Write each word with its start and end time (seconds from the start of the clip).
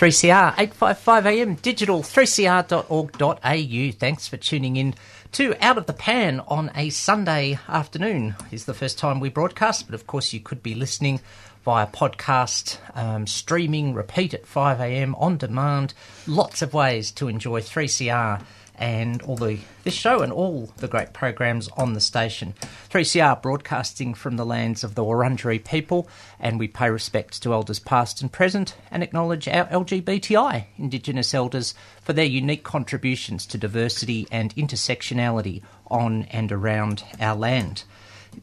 3CR 0.00 0.54
855 0.56 1.26
AM 1.26 1.54
digital 1.56 2.00
3cr.org.au. 2.00 3.98
Thanks 3.98 4.26
for 4.26 4.38
tuning 4.38 4.76
in 4.76 4.94
to 5.32 5.54
Out 5.60 5.76
of 5.76 5.84
the 5.84 5.92
Pan 5.92 6.40
on 6.48 6.70
a 6.74 6.88
Sunday 6.88 7.58
afternoon. 7.68 8.34
Is 8.50 8.64
the 8.64 8.72
first 8.72 8.98
time 8.98 9.20
we 9.20 9.28
broadcast, 9.28 9.84
but 9.84 9.94
of 9.94 10.06
course 10.06 10.32
you 10.32 10.40
could 10.40 10.62
be 10.62 10.74
listening 10.74 11.20
via 11.66 11.86
podcast, 11.86 12.78
um, 12.96 13.26
streaming, 13.26 13.92
repeat 13.92 14.32
at 14.32 14.46
5 14.46 14.80
AM 14.80 15.14
on 15.16 15.36
demand. 15.36 15.92
Lots 16.26 16.62
of 16.62 16.72
ways 16.72 17.10
to 17.10 17.28
enjoy 17.28 17.60
3CR 17.60 18.40
and 18.80 19.20
all 19.22 19.36
the 19.36 19.58
this 19.84 19.94
show 19.94 20.22
and 20.22 20.32
all 20.32 20.72
the 20.78 20.88
great 20.88 21.12
programs 21.12 21.68
on 21.76 21.92
the 21.92 22.00
station. 22.00 22.54
3CR 22.88 23.40
broadcasting 23.40 24.14
from 24.14 24.36
the 24.36 24.46
lands 24.46 24.82
of 24.82 24.94
the 24.94 25.04
Wurundjeri 25.04 25.62
people, 25.64 26.08
and 26.40 26.58
we 26.58 26.66
pay 26.66 26.90
respects 26.90 27.38
to 27.40 27.52
elders 27.52 27.78
past 27.78 28.22
and 28.22 28.32
present 28.32 28.74
and 28.90 29.02
acknowledge 29.02 29.46
our 29.46 29.66
LGBTI 29.66 30.64
Indigenous 30.78 31.34
elders 31.34 31.74
for 32.00 32.14
their 32.14 32.24
unique 32.24 32.64
contributions 32.64 33.46
to 33.46 33.58
diversity 33.58 34.26
and 34.32 34.54
intersectionality 34.56 35.62
on 35.88 36.24
and 36.24 36.50
around 36.50 37.04
our 37.20 37.36
land. 37.36 37.84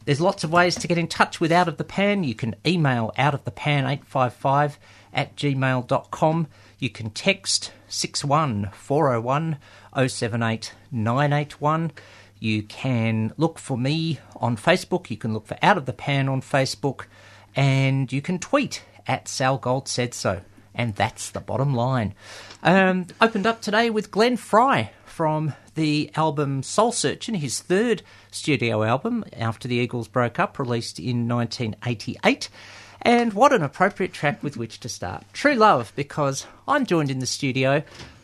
There's 0.04 0.20
lots 0.20 0.44
of 0.44 0.52
ways 0.52 0.76
to 0.76 0.86
get 0.86 0.98
in 0.98 1.08
touch 1.08 1.40
with 1.40 1.50
Out 1.50 1.66
of 1.66 1.78
the 1.78 1.84
Pan. 1.84 2.22
You 2.22 2.34
can 2.34 2.54
email 2.66 3.12
outofthepan855 3.18 4.76
at 5.12 5.34
gmail.com. 5.34 6.46
You 6.78 6.90
can 6.90 7.10
text 7.10 7.72
61401 7.88 9.56
078 10.06 10.74
981. 10.92 11.92
You 12.40 12.62
can 12.62 13.32
look 13.36 13.58
for 13.58 13.76
me 13.76 14.20
on 14.36 14.56
Facebook. 14.56 15.10
You 15.10 15.16
can 15.16 15.32
look 15.32 15.46
for 15.46 15.58
Out 15.60 15.76
of 15.76 15.86
the 15.86 15.92
Pan 15.92 16.28
on 16.28 16.40
Facebook. 16.40 17.06
And 17.56 18.12
you 18.12 18.22
can 18.22 18.38
tweet 18.38 18.84
at 19.06 19.26
Sal 19.26 19.58
Gold 19.58 19.88
Said 19.88 20.14
So. 20.14 20.42
And 20.74 20.94
that's 20.94 21.30
the 21.30 21.40
bottom 21.40 21.74
line. 21.74 22.14
Um, 22.62 23.06
opened 23.20 23.46
up 23.46 23.60
today 23.60 23.90
with 23.90 24.12
Glenn 24.12 24.36
Frey 24.36 24.92
from 25.04 25.54
the 25.74 26.12
album 26.14 26.62
Soul 26.62 26.92
Searching, 26.92 27.34
his 27.34 27.60
third 27.60 28.02
studio 28.30 28.84
album 28.84 29.24
after 29.36 29.66
the 29.66 29.76
Eagles 29.76 30.06
broke 30.06 30.38
up, 30.38 30.58
released 30.58 31.00
in 31.00 31.26
1988. 31.26 32.48
And 33.02 33.32
what 33.32 33.52
an 33.52 33.62
appropriate 33.62 34.12
track 34.12 34.42
with 34.42 34.56
which 34.56 34.78
to 34.80 34.88
start. 34.88 35.24
True 35.32 35.54
Love, 35.54 35.92
because 35.96 36.46
I'm 36.68 36.86
joined 36.86 37.10
in 37.10 37.18
the 37.18 37.26
studio 37.26 37.82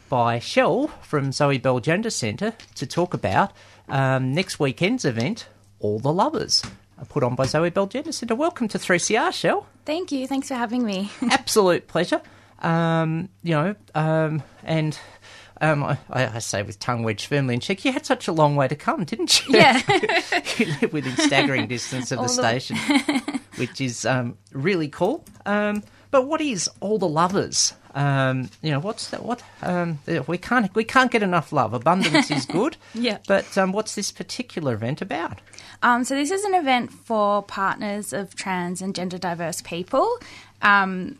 by 0.08 0.38
Shell 0.38 0.88
from 1.02 1.32
Zoe 1.32 1.58
Belle 1.58 1.80
Gender 1.80 2.10
Centre 2.10 2.54
to 2.74 2.86
talk 2.86 3.14
about 3.14 3.52
um, 3.88 4.34
next 4.34 4.58
weekend's 4.58 5.04
event, 5.04 5.48
All 5.80 5.98
the 5.98 6.12
Lovers, 6.12 6.62
put 7.08 7.22
on 7.22 7.34
by 7.34 7.44
Zoe 7.46 7.70
Belle 7.70 7.86
Gender 7.86 8.12
Centre. 8.12 8.34
Welcome 8.34 8.68
to 8.68 8.78
3CR, 8.78 9.32
Shell. 9.32 9.66
Thank 9.84 10.12
you. 10.12 10.26
Thanks 10.26 10.48
for 10.48 10.54
having 10.54 10.84
me. 10.84 11.10
Absolute 11.30 11.88
pleasure. 11.88 12.20
Um, 12.60 13.28
you 13.42 13.52
know, 13.54 13.74
um, 13.94 14.42
and 14.62 14.98
um, 15.60 15.84
I, 15.84 15.98
I 16.10 16.38
say 16.38 16.62
with 16.62 16.78
tongue 16.78 17.02
wedged 17.02 17.26
firmly 17.26 17.54
in 17.54 17.60
cheek, 17.60 17.84
you 17.84 17.92
had 17.92 18.06
such 18.06 18.28
a 18.28 18.32
long 18.32 18.56
way 18.56 18.68
to 18.68 18.76
come, 18.76 19.04
didn't 19.04 19.46
you? 19.46 19.56
Yeah. 19.58 19.80
you 20.58 20.66
live 20.80 20.92
within 20.92 21.16
staggering 21.16 21.66
distance 21.68 22.10
of 22.12 22.18
the 22.18 22.24
the- 22.24 22.28
station, 22.60 22.76
which 23.56 23.80
is 23.80 24.06
um, 24.06 24.38
really 24.52 24.88
cool. 24.88 25.24
Um, 25.46 25.82
but 26.14 26.28
what 26.28 26.40
is 26.40 26.70
all 26.78 26.96
the 26.96 27.08
lovers? 27.08 27.74
Um, 27.92 28.48
you 28.62 28.70
know, 28.70 28.78
what's 28.78 29.08
that? 29.08 29.24
What 29.24 29.42
um, 29.62 29.98
we 30.28 30.38
can't 30.38 30.72
we 30.72 30.84
can't 30.84 31.10
get 31.10 31.24
enough 31.24 31.52
love. 31.52 31.74
Abundance 31.74 32.30
is 32.30 32.46
good. 32.46 32.76
Yeah. 32.94 33.18
But 33.26 33.58
um, 33.58 33.72
what's 33.72 33.96
this 33.96 34.12
particular 34.12 34.74
event 34.74 35.02
about? 35.02 35.40
Um, 35.82 36.04
so 36.04 36.14
this 36.14 36.30
is 36.30 36.44
an 36.44 36.54
event 36.54 36.92
for 36.92 37.42
partners 37.42 38.12
of 38.12 38.36
trans 38.36 38.80
and 38.80 38.94
gender 38.94 39.18
diverse 39.18 39.60
people, 39.60 40.08
um, 40.62 41.18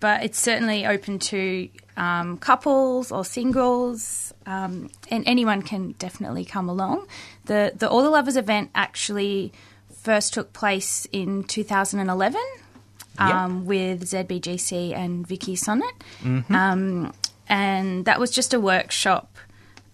but 0.00 0.24
it's 0.24 0.40
certainly 0.40 0.86
open 0.86 1.18
to 1.18 1.68
um, 1.98 2.38
couples 2.38 3.12
or 3.12 3.26
singles, 3.26 4.32
um, 4.46 4.88
and 5.10 5.24
anyone 5.26 5.60
can 5.60 5.92
definitely 5.98 6.46
come 6.46 6.70
along. 6.70 7.06
The 7.44 7.74
the 7.76 7.86
All 7.86 8.02
the 8.02 8.08
Lovers 8.08 8.38
event 8.38 8.70
actually 8.74 9.52
first 9.92 10.32
took 10.32 10.54
place 10.54 11.06
in 11.12 11.44
2011 11.44 12.40
um, 13.30 13.66
with 13.66 14.04
ZBGC 14.04 14.94
and 14.94 15.26
Vicky 15.26 15.56
Sinnott, 15.56 15.94
um, 16.50 17.12
and 17.48 18.04
that 18.04 18.18
was 18.18 18.30
just 18.30 18.54
a 18.54 18.60
workshop, 18.60 19.36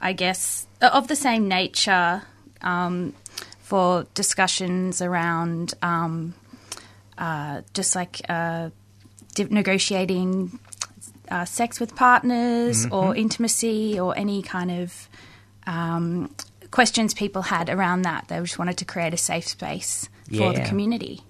I 0.01 0.13
guess, 0.13 0.67
of 0.81 1.09
the 1.09 1.17
same 1.17 1.49
nature 1.49 2.23
um, 2.63 3.15
for 3.61 4.07
discussions 4.15 5.03
around 5.03 5.75
um, 5.83 6.35
uh, 7.19 7.63
just 7.75 7.95
like 7.97 8.21
uh, 8.29 8.71
di- 9.35 9.45
negotiating 9.51 10.59
uh, 11.31 11.45
sex 11.45 11.81
with 11.81 11.95
partners 11.95 12.87
or 12.93 13.15
intimacy 13.17 13.99
or 14.01 14.17
any 14.17 14.43
kind 14.43 14.71
of 14.71 15.09
um, 15.67 16.35
questions 16.71 17.13
people 17.15 17.43
had 17.43 17.69
around 17.69 18.03
that. 18.03 18.29
They 18.29 18.39
just 18.41 18.59
wanted 18.59 18.77
to 18.79 18.85
create 18.85 19.13
a 19.15 19.19
safe 19.19 19.47
space 19.49 20.09
for 20.29 20.53
the 20.53 20.61
community. 20.69 21.21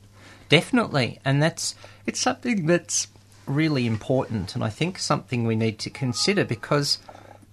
Definitely, 0.49 1.21
and 1.25 1.43
that's 1.43 1.75
it's 2.07 2.21
something 2.21 2.67
that's 2.67 3.09
really 3.47 3.87
important, 3.87 4.55
and 4.55 4.65
I 4.65 4.71
think 4.71 4.99
something 4.99 5.47
we 5.47 5.57
need 5.57 5.79
to 5.81 5.91
consider 5.91 6.45
because, 6.45 6.99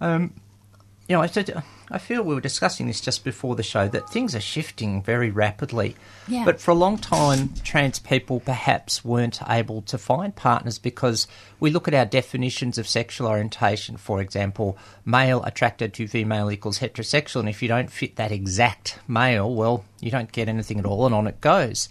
um, 0.02 0.34
you 1.08 1.16
know, 1.16 1.22
I 1.22 1.28
said 1.28 1.64
I 1.92 2.00
feel 2.00 2.24
we 2.24 2.34
were 2.34 2.42
discussing 2.42 2.88
this 2.88 3.00
just 3.00 3.24
before 3.24 3.56
the 3.56 3.64
show 3.64 3.88
that 3.88 4.10
things 4.10 4.34
are 4.36 4.42
shifting 4.42 5.04
very 5.04 5.30
rapidly. 5.30 5.96
Yeah. 6.28 6.44
But 6.44 6.60
for 6.60 6.72
a 6.72 6.76
long 6.76 6.98
time, 6.98 7.54
trans 7.64 8.00
people 8.00 8.40
perhaps 8.40 9.06
weren't 9.06 9.40
able 9.48 9.84
to 9.84 9.98
find 9.98 10.36
partners 10.36 10.80
because 10.80 11.28
we 11.60 11.70
look 11.70 11.88
at 11.88 11.94
our 11.94 12.06
definitions 12.06 12.78
of 12.78 12.88
sexual 12.88 13.28
orientation. 13.28 13.98
For 13.98 14.20
example, 14.20 14.78
male 15.06 15.44
attracted 15.44 15.94
to 15.96 16.08
female 16.08 16.52
equals 16.52 16.80
heterosexual, 16.80 17.42
and 17.42 17.50
if 17.50 17.62
you 17.62 17.68
don't 17.68 17.92
fit 17.92 18.16
that 18.16 18.32
exact 18.32 19.00
male, 19.08 19.54
well, 19.54 19.86
you 20.02 20.10
don't 20.10 20.32
get 20.32 20.50
anything 20.50 20.80
at 20.80 20.86
all, 20.86 21.06
and 21.06 21.14
on 21.14 21.28
it 21.28 21.40
goes. 21.40 21.88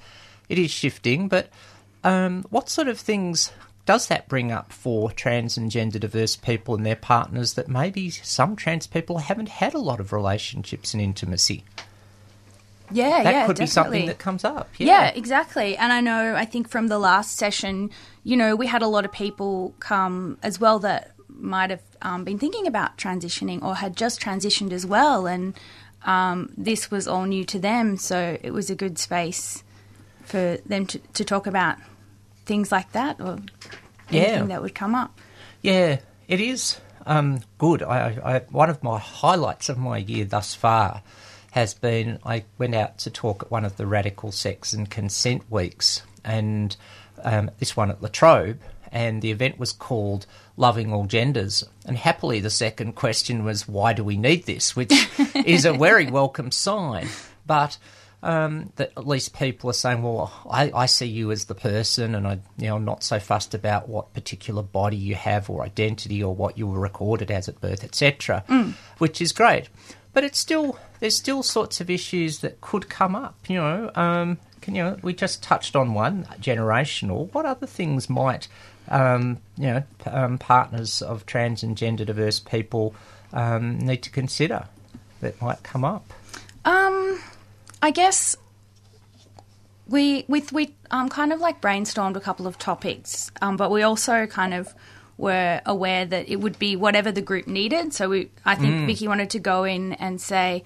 It 0.48 0.58
is 0.58 0.70
shifting, 0.70 1.28
but 1.28 1.48
um, 2.02 2.44
what 2.50 2.68
sort 2.68 2.88
of 2.88 2.98
things 2.98 3.50
does 3.86 4.08
that 4.08 4.28
bring 4.28 4.50
up 4.50 4.72
for 4.72 5.10
trans 5.10 5.56
and 5.56 5.70
gender 5.70 5.98
diverse 5.98 6.36
people 6.36 6.74
and 6.74 6.86
their 6.86 6.96
partners 6.96 7.54
that 7.54 7.68
maybe 7.68 8.10
some 8.10 8.56
trans 8.56 8.86
people 8.86 9.18
haven't 9.18 9.48
had 9.48 9.74
a 9.74 9.78
lot 9.78 10.00
of 10.00 10.12
relationships 10.12 10.94
and 10.94 11.02
intimacy? 11.02 11.64
Yeah, 12.90 13.08
yeah. 13.08 13.22
That 13.22 13.32
yeah, 13.32 13.46
could 13.46 13.58
be 13.58 13.66
something 13.66 14.06
that 14.06 14.18
comes 14.18 14.44
up. 14.44 14.68
Yeah. 14.78 15.08
exactly. 15.08 15.76
And 15.76 15.92
I 15.92 16.00
know, 16.00 16.34
I 16.34 16.44
think 16.44 16.68
from 16.68 16.88
the 16.88 16.98
last 16.98 17.36
session, 17.36 17.90
you 18.22 18.36
know, 18.36 18.56
we 18.56 18.66
had 18.66 18.82
a 18.82 18.86
lot 18.86 19.04
of 19.04 19.12
people 19.12 19.74
come 19.80 20.38
as 20.42 20.60
well 20.60 20.78
that 20.80 21.12
might 21.28 21.70
have 21.70 21.82
um, 22.02 22.24
been 22.24 22.38
thinking 22.38 22.66
about 22.66 22.96
transitioning 22.96 23.62
or 23.62 23.74
had 23.74 23.96
just 23.96 24.20
transitioned 24.20 24.72
as 24.72 24.86
well. 24.86 25.26
And 25.26 25.58
um, 26.04 26.52
this 26.56 26.90
was 26.90 27.08
all 27.08 27.24
new 27.24 27.44
to 27.46 27.58
them. 27.58 27.96
So 27.96 28.38
it 28.42 28.52
was 28.52 28.70
a 28.70 28.74
good 28.74 28.98
space 28.98 29.63
for 30.24 30.58
them 30.66 30.86
to, 30.86 30.98
to 30.98 31.24
talk 31.24 31.46
about 31.46 31.76
things 32.46 32.70
like 32.72 32.92
that 32.92 33.20
or 33.20 33.38
anything 34.10 34.40
Yeah. 34.40 34.44
that 34.46 34.62
would 34.62 34.74
come 34.74 34.94
up. 34.94 35.18
Yeah, 35.62 36.00
it 36.28 36.40
is 36.40 36.78
um, 37.06 37.40
good. 37.58 37.82
I, 37.82 38.18
I, 38.24 38.38
one 38.50 38.70
of 38.70 38.82
my 38.82 38.98
highlights 38.98 39.68
of 39.68 39.78
my 39.78 39.98
year 39.98 40.24
thus 40.24 40.54
far 40.54 41.02
has 41.52 41.72
been 41.74 42.18
I 42.26 42.44
went 42.58 42.74
out 42.74 42.98
to 42.98 43.10
talk 43.10 43.44
at 43.44 43.50
one 43.50 43.64
of 43.64 43.76
the 43.76 43.86
radical 43.86 44.32
sex 44.32 44.72
and 44.72 44.90
consent 44.90 45.42
weeks, 45.50 46.02
and 46.24 46.76
um, 47.22 47.50
this 47.58 47.76
one 47.76 47.90
at 47.90 48.02
La 48.02 48.08
Trobe, 48.08 48.58
and 48.90 49.22
the 49.22 49.30
event 49.30 49.58
was 49.58 49.72
called 49.72 50.26
Loving 50.56 50.92
All 50.92 51.06
Genders. 51.06 51.64
And 51.86 51.96
happily, 51.96 52.40
the 52.40 52.50
second 52.50 52.94
question 52.94 53.44
was, 53.44 53.66
Why 53.68 53.92
do 53.92 54.02
we 54.04 54.16
need 54.16 54.44
this? 54.46 54.74
which 54.76 54.92
is 55.34 55.64
a 55.64 55.72
very 55.72 56.10
welcome 56.10 56.50
sign. 56.50 57.08
But 57.46 57.78
um, 58.24 58.72
that 58.76 58.92
at 58.96 59.06
least 59.06 59.38
people 59.38 59.68
are 59.68 59.74
saying, 59.74 60.02
well, 60.02 60.32
I, 60.50 60.72
I 60.74 60.86
see 60.86 61.06
you 61.06 61.30
as 61.30 61.44
the 61.44 61.54
person, 61.54 62.14
and 62.14 62.26
I, 62.26 62.40
you 62.56 62.68
know, 62.68 62.76
I'm 62.76 62.84
not 62.84 63.04
so 63.04 63.20
fussed 63.20 63.54
about 63.54 63.86
what 63.86 64.14
particular 64.14 64.62
body 64.62 64.96
you 64.96 65.14
have 65.14 65.50
or 65.50 65.62
identity 65.62 66.24
or 66.24 66.34
what 66.34 66.56
you 66.56 66.66
were 66.66 66.80
recorded 66.80 67.30
as 67.30 67.48
at 67.50 67.60
birth, 67.60 67.84
etc., 67.84 68.42
which 68.98 69.20
is 69.20 69.32
great. 69.32 69.68
But 70.14 70.24
it's 70.24 70.38
still 70.38 70.78
there's 71.00 71.16
still 71.16 71.42
sorts 71.42 71.82
of 71.82 71.90
issues 71.90 72.38
that 72.38 72.62
could 72.62 72.88
come 72.88 73.14
up. 73.14 73.36
You 73.46 73.56
know, 73.56 73.90
um, 73.94 74.38
can 74.62 74.74
you 74.74 74.82
know, 74.82 74.96
we 75.02 75.12
just 75.12 75.42
touched 75.42 75.76
on 75.76 75.92
one 75.92 76.24
generational. 76.40 77.30
What 77.34 77.44
other 77.44 77.66
things 77.66 78.08
might 78.08 78.48
um, 78.88 79.38
you 79.58 79.66
know 79.66 79.82
p- 80.02 80.10
um, 80.10 80.38
partners 80.38 81.02
of 81.02 81.26
trans 81.26 81.62
and 81.62 81.76
gender 81.76 82.06
diverse 82.06 82.40
people 82.40 82.94
um, 83.34 83.78
need 83.80 84.02
to 84.04 84.10
consider 84.10 84.66
that 85.20 85.42
might 85.42 85.62
come 85.62 85.84
up? 85.84 86.10
Um, 86.64 87.20
I 87.84 87.90
guess 87.90 88.34
we 89.86 90.24
with 90.26 90.52
we 90.52 90.74
um 90.90 91.10
kind 91.10 91.34
of 91.34 91.40
like 91.40 91.60
brainstormed 91.60 92.16
a 92.16 92.20
couple 92.20 92.46
of 92.46 92.58
topics, 92.58 93.30
um, 93.42 93.58
but 93.58 93.70
we 93.70 93.82
also 93.82 94.26
kind 94.26 94.54
of 94.54 94.74
were 95.18 95.60
aware 95.66 96.06
that 96.06 96.30
it 96.30 96.36
would 96.36 96.58
be 96.58 96.76
whatever 96.76 97.12
the 97.12 97.20
group 97.20 97.46
needed. 97.46 97.92
So 97.92 98.08
we, 98.08 98.30
I 98.44 98.54
think 98.54 98.86
Vicky 98.86 99.06
wanted 99.06 99.28
to 99.30 99.38
go 99.38 99.64
in 99.64 99.92
and 99.92 100.18
say, 100.18 100.64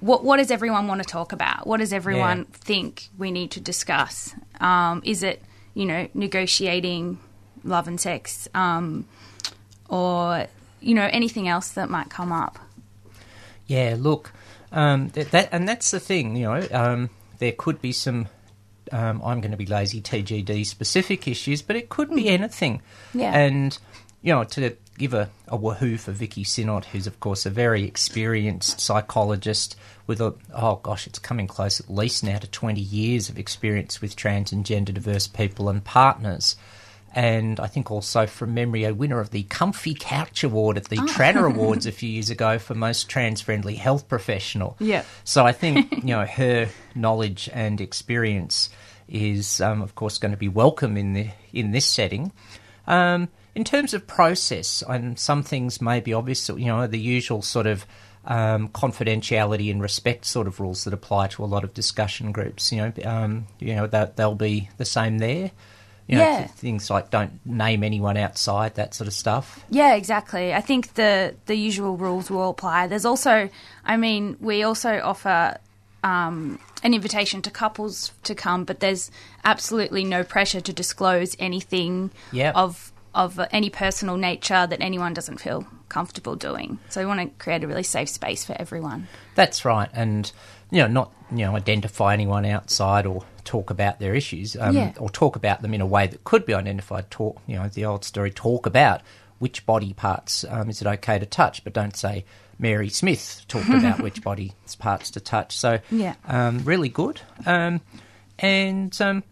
what 0.00 0.24
what 0.24 0.38
does 0.38 0.50
everyone 0.50 0.86
want 0.88 1.02
to 1.02 1.06
talk 1.06 1.32
about? 1.32 1.66
What 1.66 1.80
does 1.80 1.92
everyone 1.92 2.38
Yeah. 2.38 2.44
think 2.52 3.08
we 3.18 3.30
need 3.30 3.50
to 3.50 3.60
discuss? 3.60 4.34
Um, 4.58 5.02
is 5.04 5.22
it 5.22 5.42
you 5.74 5.84
know 5.84 6.08
negotiating 6.14 7.18
love 7.62 7.88
and 7.88 8.00
sex, 8.00 8.48
um, 8.54 9.06
or 9.90 10.46
you 10.80 10.94
know 10.94 11.08
anything 11.12 11.46
else 11.46 11.68
that 11.72 11.90
might 11.90 12.08
come 12.08 12.32
up? 12.32 12.58
Yeah, 13.66 13.96
look, 13.98 14.32
um, 14.74 15.08
that, 15.10 15.30
that 15.30 15.48
and 15.52 15.68
that's 15.68 15.90
the 15.90 16.00
thing. 16.00 16.36
You 16.36 16.46
know, 16.46 16.68
um, 16.72 17.10
there 17.38 17.52
could 17.52 17.80
be 17.80 17.92
some. 17.92 18.28
Um, 18.92 19.22
I'm 19.24 19.40
going 19.40 19.52
to 19.52 19.56
be 19.56 19.66
lazy 19.66 20.02
TGD 20.02 20.66
specific 20.66 21.26
issues, 21.26 21.62
but 21.62 21.74
it 21.74 21.88
could 21.88 22.14
be 22.14 22.28
anything. 22.28 22.82
Yeah. 23.14 23.34
And 23.34 23.76
you 24.20 24.34
know, 24.34 24.44
to 24.44 24.76
give 24.98 25.14
a, 25.14 25.30
a 25.48 25.56
woohoo 25.56 25.98
for 25.98 26.12
Vicky 26.12 26.44
Sinnott, 26.44 26.86
who's 26.86 27.06
of 27.06 27.20
course 27.20 27.46
a 27.46 27.50
very 27.50 27.84
experienced 27.84 28.80
psychologist 28.80 29.76
with 30.06 30.20
a 30.20 30.34
oh 30.54 30.76
gosh, 30.76 31.06
it's 31.06 31.18
coming 31.18 31.46
close 31.46 31.80
at 31.80 31.90
least 31.90 32.24
now 32.24 32.38
to 32.38 32.46
20 32.46 32.80
years 32.80 33.28
of 33.28 33.38
experience 33.38 34.00
with 34.00 34.16
trans 34.16 34.52
and 34.52 34.66
gender 34.66 34.92
diverse 34.92 35.26
people 35.26 35.68
and 35.68 35.84
partners. 35.84 36.56
And 37.14 37.60
I 37.60 37.68
think 37.68 37.92
also 37.92 38.26
from 38.26 38.54
memory, 38.54 38.82
a 38.84 38.92
winner 38.92 39.20
of 39.20 39.30
the 39.30 39.44
Comfy 39.44 39.94
Couch 39.94 40.42
Award 40.42 40.76
at 40.76 40.86
the 40.86 40.96
Tranny 40.96 41.46
Awards 41.54 41.86
a 41.86 41.92
few 41.92 42.08
years 42.08 42.28
ago 42.28 42.58
for 42.58 42.74
most 42.74 43.08
trans 43.08 43.40
friendly 43.40 43.76
health 43.76 44.08
professional. 44.08 44.76
Yeah. 44.80 45.04
So 45.22 45.46
I 45.46 45.52
think 45.52 45.92
you 45.92 46.08
know 46.08 46.26
her 46.26 46.68
knowledge 46.96 47.48
and 47.52 47.80
experience 47.80 48.68
is, 49.08 49.60
um, 49.60 49.80
of 49.80 49.94
course, 49.94 50.18
going 50.18 50.32
to 50.32 50.36
be 50.38 50.48
welcome 50.48 50.96
in 50.96 51.12
the 51.12 51.30
in 51.52 51.70
this 51.70 51.86
setting. 51.86 52.32
Um, 52.88 53.28
in 53.54 53.62
terms 53.62 53.94
of 53.94 54.08
process, 54.08 54.82
and 54.88 55.16
some 55.16 55.44
things 55.44 55.80
may 55.80 56.00
be 56.00 56.12
obvious. 56.12 56.48
You 56.48 56.66
know, 56.66 56.86
the 56.88 56.98
usual 56.98 57.42
sort 57.42 57.68
of 57.68 57.86
um, 58.24 58.68
confidentiality 58.68 59.70
and 59.70 59.80
respect 59.80 60.24
sort 60.24 60.46
of 60.46 60.58
rules 60.58 60.84
that 60.84 60.94
apply 60.94 61.28
to 61.28 61.44
a 61.44 61.46
lot 61.46 61.62
of 61.62 61.74
discussion 61.74 62.32
groups. 62.32 62.72
You 62.72 62.78
know, 62.78 62.92
um, 63.04 63.46
you 63.60 63.76
know 63.76 63.86
that 63.86 64.16
they'll 64.16 64.34
be 64.34 64.70
the 64.78 64.84
same 64.84 65.18
there. 65.18 65.52
You 66.06 66.16
know, 66.18 66.22
Yeah. 66.22 66.46
things 66.48 66.90
like 66.90 67.10
don't 67.10 67.40
name 67.46 67.82
anyone 67.82 68.16
outside 68.18 68.74
that 68.74 68.94
sort 68.94 69.08
of 69.08 69.14
stuff. 69.14 69.64
Yeah, 69.70 69.94
exactly. 69.94 70.52
I 70.52 70.60
think 70.60 70.94
the 70.94 71.34
the 71.46 71.54
usual 71.56 71.96
rules 71.96 72.30
will 72.30 72.50
apply. 72.50 72.86
There's 72.88 73.06
also, 73.06 73.48
I 73.86 73.96
mean, 73.96 74.36
we 74.40 74.62
also 74.62 75.00
offer 75.02 75.56
um, 76.02 76.58
an 76.82 76.92
invitation 76.92 77.40
to 77.42 77.50
couples 77.50 78.12
to 78.24 78.34
come, 78.34 78.64
but 78.64 78.80
there's 78.80 79.10
absolutely 79.44 80.04
no 80.04 80.22
pressure 80.24 80.60
to 80.60 80.72
disclose 80.72 81.34
anything 81.38 82.10
Yep. 82.32 82.54
of 82.56 82.92
of 83.14 83.40
any 83.52 83.70
personal 83.70 84.16
nature 84.16 84.66
that 84.66 84.80
anyone 84.82 85.14
doesn't 85.14 85.38
feel 85.38 85.64
comfortable 85.88 86.34
doing. 86.34 86.78
So 86.90 87.00
we 87.00 87.06
want 87.06 87.20
to 87.20 87.44
create 87.44 87.62
a 87.62 87.68
really 87.68 87.84
safe 87.84 88.08
space 88.08 88.44
for 88.44 88.56
everyone. 88.58 89.06
That's 89.36 89.64
right, 89.64 89.88
and 89.94 90.30
you 90.70 90.82
know, 90.82 90.88
not 90.88 91.12
you 91.30 91.38
know, 91.46 91.56
identify 91.56 92.12
anyone 92.12 92.44
outside 92.44 93.06
or 93.06 93.22
talk 93.44 93.70
about 93.70 93.98
their 94.00 94.14
issues, 94.14 94.56
um, 94.58 94.74
Yeah. 94.76 94.92
or 94.98 95.10
talk 95.10 95.36
about 95.36 95.62
them 95.62 95.74
in 95.74 95.80
a 95.80 95.86
way 95.86 96.06
that 96.06 96.24
could 96.24 96.44
be 96.46 96.54
identified. 96.54 97.10
Talk, 97.10 97.40
you 97.46 97.56
know, 97.56 97.68
the 97.68 97.84
old 97.84 98.04
story. 98.04 98.30
Talk 98.30 98.66
about 98.66 99.00
which 99.38 99.66
body 99.66 99.92
parts 99.92 100.44
um, 100.48 100.70
is 100.70 100.80
it 100.80 100.86
okay 100.86 101.18
to 101.18 101.26
touch, 101.26 101.62
but 101.64 101.72
don't 101.72 101.96
say 101.96 102.24
Mary 102.58 102.88
Smith 102.88 103.42
talked 103.48 103.68
about 103.70 104.00
which 104.00 104.22
body 104.22 104.52
parts 104.78 105.10
to 105.12 105.20
touch. 105.20 105.56
So, 105.56 105.80
Yeah. 105.90 106.14
um, 106.26 106.60
really 106.64 106.88
good, 106.88 107.20
um, 107.46 107.80
and 108.38 108.98
um, 109.00 109.22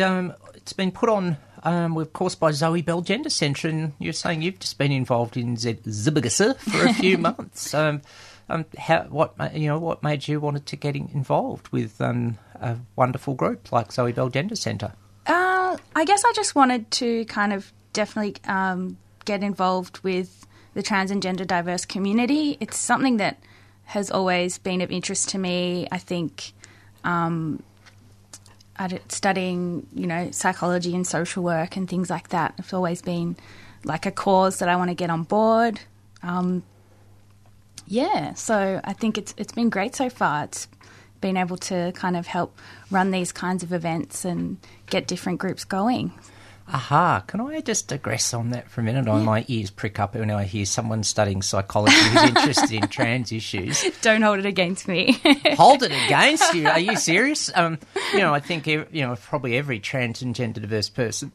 um, 0.00 0.34
it's 0.54 0.72
been 0.72 0.90
put 0.92 1.08
on, 1.08 1.36
um, 1.62 1.96
of 1.96 2.12
course, 2.12 2.34
by 2.34 2.50
Zoe 2.52 2.82
Belle 2.82 3.00
Gender 3.02 3.30
Centre, 3.30 3.68
and 3.68 3.92
you're 3.98 4.12
saying 4.12 4.42
you've 4.42 4.58
just 4.58 4.78
been 4.78 4.92
involved 4.92 5.36
in 5.36 5.56
Z- 5.56 5.80
Zibagasa 5.86 6.56
for 6.58 6.86
a 6.86 6.92
few 6.94 7.18
months. 7.28 7.74
Um, 7.74 8.02
um, 8.50 8.64
how, 8.78 9.02
what 9.04 9.34
you 9.54 9.66
know, 9.68 9.78
what 9.78 10.02
made 10.02 10.26
you 10.26 10.40
wanted 10.40 10.66
to 10.66 10.76
get 10.76 10.96
involved 10.96 11.68
with 11.68 12.00
um, 12.00 12.38
a 12.60 12.78
wonderful 12.96 13.34
group 13.34 13.72
like 13.72 13.92
Zoe 13.92 14.12
Belle 14.12 14.28
Gender 14.28 14.56
Centre? 14.56 14.92
Uh, 15.26 15.76
I 15.94 16.04
guess 16.04 16.24
I 16.24 16.32
just 16.34 16.54
wanted 16.54 16.90
to 16.92 17.24
kind 17.26 17.52
of 17.52 17.72
definitely 17.92 18.36
um, 18.46 18.96
get 19.24 19.42
involved 19.42 20.00
with 20.00 20.46
the 20.74 20.82
trans 20.82 21.10
and 21.10 21.22
gender 21.22 21.44
diverse 21.44 21.84
community. 21.84 22.56
It's 22.60 22.76
something 22.76 23.18
that 23.18 23.38
has 23.84 24.10
always 24.10 24.58
been 24.58 24.80
of 24.80 24.90
interest 24.90 25.30
to 25.30 25.38
me. 25.38 25.88
I 25.90 25.98
think 25.98 26.52
um, 27.04 27.62
studying, 29.08 29.86
you 29.94 30.06
know, 30.06 30.30
psychology 30.30 30.94
and 30.94 31.06
social 31.06 31.42
work 31.42 31.76
and 31.76 31.88
things 31.88 32.10
like 32.10 32.28
that. 32.28 32.54
It's 32.58 32.72
always 32.72 33.02
been 33.02 33.36
like 33.84 34.06
a 34.06 34.10
cause 34.10 34.58
that 34.58 34.68
I 34.68 34.76
want 34.76 34.90
to 34.90 34.94
get 34.94 35.10
on 35.10 35.22
board. 35.24 35.80
Um, 36.22 36.62
yeah, 37.86 38.34
so 38.34 38.80
I 38.84 38.92
think 38.92 39.16
it's 39.16 39.34
it's 39.38 39.52
been 39.52 39.70
great 39.70 39.96
so 39.96 40.10
far. 40.10 40.44
It's 40.44 40.68
been 41.20 41.36
able 41.36 41.56
to 41.56 41.92
kind 41.94 42.16
of 42.16 42.26
help 42.26 42.58
run 42.90 43.10
these 43.10 43.32
kinds 43.32 43.62
of 43.62 43.72
events 43.72 44.24
and 44.24 44.58
get 44.86 45.06
different 45.06 45.38
groups 45.38 45.64
going. 45.64 46.12
Aha, 46.70 47.24
can 47.26 47.40
I 47.40 47.62
just 47.62 47.88
digress 47.88 48.34
on 48.34 48.50
that 48.50 48.68
for 48.68 48.82
a 48.82 48.84
minute? 48.84 49.08
On 49.08 49.24
my 49.24 49.42
ears 49.48 49.70
prick 49.70 49.98
up 49.98 50.14
when 50.14 50.30
I 50.30 50.44
hear 50.44 50.66
someone 50.66 51.02
studying 51.02 51.40
psychology 51.40 51.96
who's 51.96 52.22
interested 52.28 52.72
in 52.72 52.88
trans 52.88 53.32
issues. 53.32 53.82
Don't 54.02 54.20
hold 54.20 54.38
it 54.38 54.44
against 54.44 54.86
me. 54.86 55.12
hold 55.56 55.82
it 55.82 55.92
against 55.92 56.52
you. 56.52 56.68
Are 56.68 56.78
you 56.78 56.96
serious? 56.96 57.50
Um, 57.54 57.78
you 58.12 58.18
know, 58.18 58.34
I 58.34 58.40
think 58.40 58.66
you 58.66 58.86
know 58.92 59.16
probably 59.16 59.56
every 59.56 59.78
trans 59.78 60.20
and 60.20 60.34
gender 60.34 60.60
diverse 60.60 60.90
person 60.90 61.32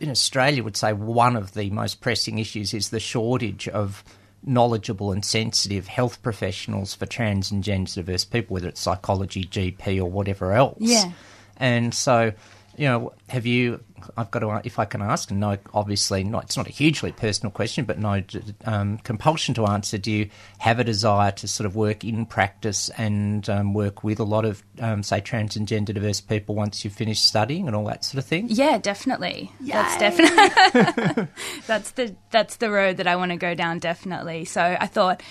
in 0.00 0.10
Australia 0.10 0.64
would 0.64 0.76
say 0.78 0.94
one 0.94 1.36
of 1.36 1.52
the 1.52 1.68
most 1.68 2.00
pressing 2.00 2.38
issues 2.38 2.72
is 2.72 2.88
the 2.88 3.00
shortage 3.00 3.68
of 3.68 4.02
knowledgeable 4.46 5.12
and 5.12 5.24
sensitive 5.24 5.86
health 5.86 6.22
professionals 6.22 6.94
for 6.94 7.06
trans 7.06 7.50
and 7.50 7.64
gender 7.64 7.92
diverse 7.94 8.24
people, 8.24 8.54
whether 8.54 8.68
it's 8.68 8.80
psychology, 8.80 9.44
GP, 9.44 9.98
or 9.98 10.06
whatever 10.06 10.52
else. 10.52 10.78
Yeah. 10.80 11.12
And 11.56 11.94
so, 11.94 12.32
you 12.76 12.86
know, 12.86 13.12
have 13.28 13.46
you? 13.46 13.80
I've 14.18 14.30
got 14.30 14.40
to, 14.40 14.60
if 14.64 14.78
I 14.78 14.84
can 14.84 15.00
ask, 15.00 15.30
no, 15.30 15.56
obviously 15.72 16.24
not. 16.24 16.44
It's 16.44 16.56
not 16.58 16.66
a 16.66 16.70
hugely 16.70 17.12
personal 17.12 17.50
question, 17.50 17.86
but 17.86 17.98
no 17.98 18.22
um, 18.66 18.98
compulsion 18.98 19.54
to 19.54 19.66
answer. 19.66 19.96
Do 19.96 20.12
you 20.12 20.28
have 20.58 20.78
a 20.78 20.84
desire 20.84 21.32
to 21.32 21.48
sort 21.48 21.64
of 21.64 21.74
work 21.74 22.04
in 22.04 22.26
practice 22.26 22.90
and 22.98 23.48
um, 23.48 23.72
work 23.72 24.04
with 24.04 24.20
a 24.20 24.24
lot 24.24 24.44
of, 24.44 24.62
um, 24.78 25.02
say, 25.02 25.20
trans 25.20 25.56
and 25.56 25.66
gender 25.66 25.94
diverse 25.94 26.20
people 26.20 26.54
once 26.54 26.84
you've 26.84 26.92
finished 26.92 27.24
studying 27.24 27.66
and 27.66 27.74
all 27.74 27.86
that 27.86 28.04
sort 28.04 28.18
of 28.18 28.26
thing? 28.26 28.48
yeah, 28.50 28.76
definitely. 28.76 29.50
That's 29.60 29.96
definitely 29.96 31.28
that's 31.66 31.92
the 31.92 32.14
that's 32.30 32.56
the 32.56 32.70
road 32.70 32.98
that 32.98 33.06
I 33.06 33.16
want 33.16 33.30
to 33.30 33.36
go 33.36 33.54
down. 33.54 33.78
Definitely. 33.78 34.44
So 34.44 34.60
I 34.60 34.86
thought 34.86 35.22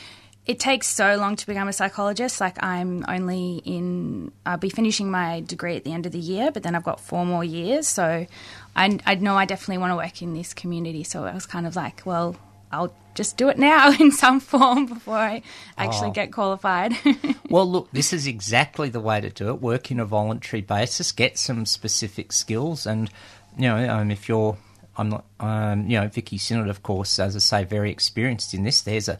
it 0.45 0.59
takes 0.59 0.87
so 0.87 1.15
long 1.15 1.35
to 1.37 1.47
become 1.47 1.67
a 1.67 1.73
psychologist. 1.73 2.41
Like 2.41 2.61
I'm 2.63 3.05
only 3.07 3.61
in, 3.65 4.31
I'll 4.45 4.57
be 4.57 4.69
finishing 4.69 5.09
my 5.09 5.41
degree 5.41 5.75
at 5.77 5.83
the 5.85 5.93
end 5.93 6.05
of 6.05 6.11
the 6.11 6.19
year, 6.19 6.51
but 6.51 6.63
then 6.63 6.75
I've 6.75 6.83
got 6.83 6.99
four 6.99 7.25
more 7.25 7.43
years. 7.43 7.87
So 7.87 8.27
I, 8.75 8.99
I 9.05 9.15
know 9.15 9.35
I 9.37 9.45
definitely 9.45 9.77
want 9.79 9.91
to 9.91 9.95
work 9.95 10.21
in 10.21 10.33
this 10.33 10.53
community. 10.53 11.03
So 11.03 11.23
I 11.23 11.33
was 11.33 11.45
kind 11.45 11.65
of 11.65 11.75
like, 11.75 12.01
well, 12.05 12.35
I'll 12.71 12.93
just 13.15 13.37
do 13.37 13.47
it 13.49 13.57
now 13.59 13.91
in 13.99 14.11
some 14.11 14.39
form 14.39 14.87
before 14.87 15.15
I 15.17 15.43
actually 15.77 16.09
Oh. 16.09 16.13
get 16.13 16.31
qualified. 16.31 16.93
Well, 17.49 17.69
look, 17.69 17.91
this 17.91 18.13
is 18.13 18.25
exactly 18.25 18.89
the 18.89 18.99
way 18.99 19.21
to 19.21 19.29
do 19.29 19.49
it. 19.49 19.61
Work 19.61 19.91
in 19.91 19.99
a 19.99 20.05
voluntary 20.05 20.61
basis, 20.61 21.11
get 21.11 21.37
some 21.37 21.67
specific 21.67 22.31
skills, 22.33 22.87
and 22.87 23.11
you 23.55 23.67
know, 23.67 23.87
um, 23.93 24.09
if 24.09 24.27
you're, 24.27 24.57
I'm 24.97 25.09
not, 25.09 25.25
um, 25.39 25.85
you 25.87 25.99
know, 26.01 26.07
Vicky 26.07 26.39
Sinnott, 26.39 26.67
of 26.69 26.81
course, 26.81 27.19
as 27.19 27.35
I 27.35 27.39
say, 27.39 27.63
very 27.63 27.91
experienced 27.91 28.55
in 28.55 28.63
this. 28.63 28.81
There's 28.81 29.07
a 29.07 29.19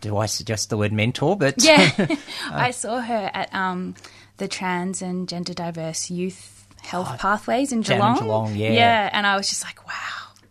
do 0.00 0.16
I 0.16 0.26
suggest 0.26 0.70
the 0.70 0.76
word 0.76 0.92
mentor? 0.92 1.36
But 1.36 1.62
Yeah, 1.62 1.90
I 2.50 2.70
saw 2.70 3.00
her 3.00 3.30
at 3.34 3.54
um, 3.54 3.94
the 4.38 4.48
trans 4.48 5.02
and 5.02 5.28
gender 5.28 5.54
diverse 5.54 6.10
youth 6.10 6.66
health 6.82 7.18
pathways 7.18 7.72
in 7.72 7.80
Geelong. 7.82 8.18
Geelong, 8.18 8.54
yeah. 8.54 8.70
yeah, 8.72 9.10
and 9.12 9.26
I 9.26 9.36
was 9.36 9.48
just 9.48 9.64
like, 9.64 9.84
wow, 9.86 9.92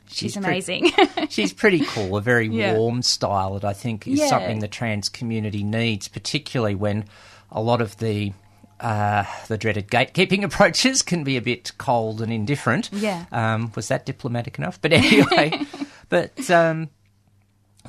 she's, 0.08 0.34
She's 0.34 0.34
pretty- 0.34 0.48
amazing. 0.50 0.92
she's 1.30 1.54
pretty 1.54 1.80
cool. 1.86 2.18
A 2.18 2.22
very 2.22 2.48
Yeah. 2.48 2.74
warm 2.76 3.02
style 3.02 3.54
that 3.54 3.64
I 3.66 3.74
think 3.74 4.08
is 4.08 4.20
Yeah. 4.20 4.28
something 4.28 4.60
the 4.60 4.68
trans 4.68 5.08
community 5.10 5.64
needs, 5.64 6.08
particularly 6.10 6.76
when 6.76 7.06
a 7.52 7.62
lot 7.62 7.82
of 7.82 7.98
the 7.98 8.34
uh, 8.80 9.24
the 9.48 9.58
dreaded 9.58 9.88
gatekeeping 9.88 10.44
approaches 10.44 11.02
can 11.02 11.24
be 11.24 11.36
a 11.38 11.42
bit 11.42 11.72
cold 11.80 12.22
and 12.22 12.32
indifferent. 12.32 12.90
Yeah. 12.94 13.26
Um, 13.32 13.72
was 13.76 13.88
that 13.88 14.06
diplomatic 14.06 14.60
enough? 14.60 14.80
But 14.80 14.94
anyway, 14.94 15.60
but 16.10 16.52
um, 16.52 16.90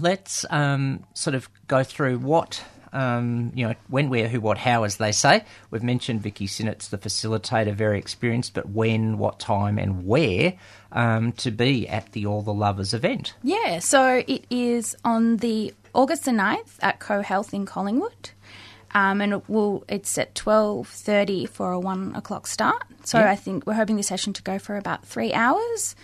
let's 0.00 0.44
um, 0.50 1.04
sort 1.14 1.34
of 1.34 1.48
go 1.66 1.82
through 1.84 2.18
what. 2.18 2.62
Um, 2.90 3.52
you 3.54 3.68
know, 3.68 3.74
when, 3.88 4.08
where, 4.08 4.28
who, 4.28 4.40
what, 4.40 4.56
how, 4.56 4.84
as 4.84 4.96
they 4.96 5.12
say. 5.12 5.44
We've 5.70 5.82
mentioned 5.82 6.22
Vicky 6.22 6.46
Sinnott's 6.46 6.88
the 6.88 6.96
facilitator, 6.96 7.74
very 7.74 7.98
experienced, 7.98 8.54
but 8.54 8.70
when, 8.70 9.18
what 9.18 9.38
time, 9.38 9.76
and 9.78 10.06
where 10.06 10.54
um, 10.90 11.32
to 11.32 11.50
be 11.50 11.86
at 11.86 12.12
the 12.12 12.24
All 12.24 12.40
the 12.40 12.54
Lovers 12.54 12.94
event. 12.94 13.34
yeah, 13.42 13.78
so 13.80 14.22
it 14.26 14.46
is 14.48 14.96
on 15.04 15.36
the 15.36 15.74
August 15.92 16.24
the 16.24 16.30
9th 16.30 16.76
at 16.80 16.98
Co 16.98 17.20
Health 17.20 17.52
in 17.52 17.66
Collingwood. 17.66 18.30
Um, 18.94 19.20
and 19.20 19.34
it 19.34 19.42
will 19.50 19.84
it's 19.86 20.16
at 20.16 20.34
twelve 20.34 20.88
thirty 20.88 21.44
for 21.44 21.72
a 21.72 21.78
one 21.78 22.14
o'clock 22.16 22.46
start. 22.46 22.82
So 23.04 23.18
Yeah. 23.18 23.30
I 23.30 23.36
think 23.36 23.66
we're 23.66 23.74
hoping 23.74 23.96
the 23.96 24.02
session 24.02 24.32
to 24.32 24.42
go 24.42 24.58
for 24.58 24.78
about 24.78 25.04
three 25.04 25.34
hours, 25.34 25.94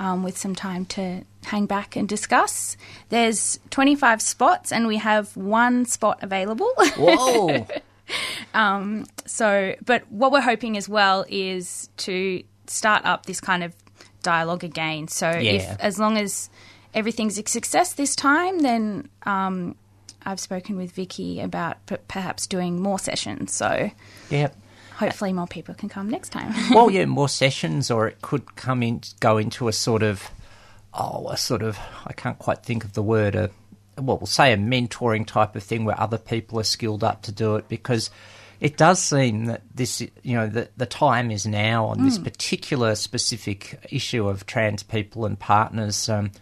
um, 0.00 0.22
with 0.22 0.36
some 0.36 0.54
time 0.54 0.84
to 0.86 1.22
hang 1.44 1.66
back 1.66 1.96
and 1.96 2.08
discuss. 2.08 2.76
There's 3.10 3.58
twenty 3.70 3.94
five 3.94 4.20
spots, 4.22 4.72
and 4.72 4.86
we 4.86 4.96
have 4.98 5.36
one 5.36 5.84
spot 5.86 6.18
available. 6.22 6.70
Whoa! 6.96 7.66
So, 9.26 9.74
but 9.84 10.10
what 10.10 10.32
we're 10.32 10.40
hoping 10.40 10.76
as 10.76 10.88
well 10.88 11.24
is 11.28 11.88
to 11.98 12.42
start 12.66 13.04
up 13.04 13.26
this 13.26 13.40
kind 13.40 13.62
of 13.64 13.74
dialogue 14.22 14.64
again. 14.64 15.08
So, 15.08 15.30
Yeah. 15.30 15.52
if 15.52 15.80
as 15.80 15.98
long 15.98 16.16
as 16.18 16.50
everything's 16.92 17.38
a 17.38 17.42
success 17.46 17.94
this 17.94 18.14
time, 18.14 18.60
then 18.60 19.08
um, 19.24 19.74
I've 20.24 20.40
spoken 20.40 20.76
with 20.76 20.92
Vicky 20.92 21.40
about 21.40 21.84
p- 21.86 21.96
perhaps 22.08 22.46
doing 22.46 22.80
more 22.80 22.98
sessions. 22.98 23.52
So, 23.52 23.90
yeah. 24.30 24.48
Hopefully, 24.96 25.32
more 25.32 25.46
people 25.46 25.74
can 25.74 25.88
come 25.88 26.08
next 26.08 26.30
time. 26.30 26.52
Well, 26.74 26.90
yeah, 26.92 27.04
more 27.04 27.28
sessions, 27.28 27.90
or 27.90 28.08
it 28.08 28.22
could 28.22 28.56
come 28.56 28.82
in, 28.82 29.02
go 29.20 29.38
into 29.38 29.68
a 29.68 29.72
sort 29.72 30.02
of, 30.02 30.30
oh, 30.92 31.28
a 31.28 31.36
sort 31.36 31.62
of, 31.62 31.78
I 32.06 32.12
can't 32.12 32.38
quite 32.38 32.62
think 32.62 32.84
of 32.84 32.94
the 32.94 33.02
word, 33.02 33.34
a, 33.34 33.50
well, 33.96 34.18
we'll 34.18 34.26
say 34.26 34.52
a 34.52 34.56
mentoring 34.56 35.26
type 35.26 35.54
of 35.56 35.62
thing 35.62 35.84
where 35.84 36.00
other 36.00 36.18
people 36.18 36.58
are 36.58 36.64
skilled 36.64 37.04
up 37.04 37.22
to 37.22 37.32
do 37.32 37.56
it 37.56 37.68
because 37.68 38.10
it 38.60 38.76
does 38.76 38.98
seem 38.98 39.46
that 39.46 39.62
this, 39.74 40.00
you 40.00 40.34
know, 40.34 40.48
the, 40.48 40.68
the 40.76 40.86
time 40.86 41.30
is 41.30 41.46
now 41.46 41.86
on 41.86 42.02
this 42.04 42.18
particular 42.18 42.94
specific 42.94 43.78
issue 43.90 44.28
of 44.28 44.46
trans 44.46 44.82
people 44.82 45.26
and 45.26 45.38
partners. 45.38 46.08
Um, 46.08 46.32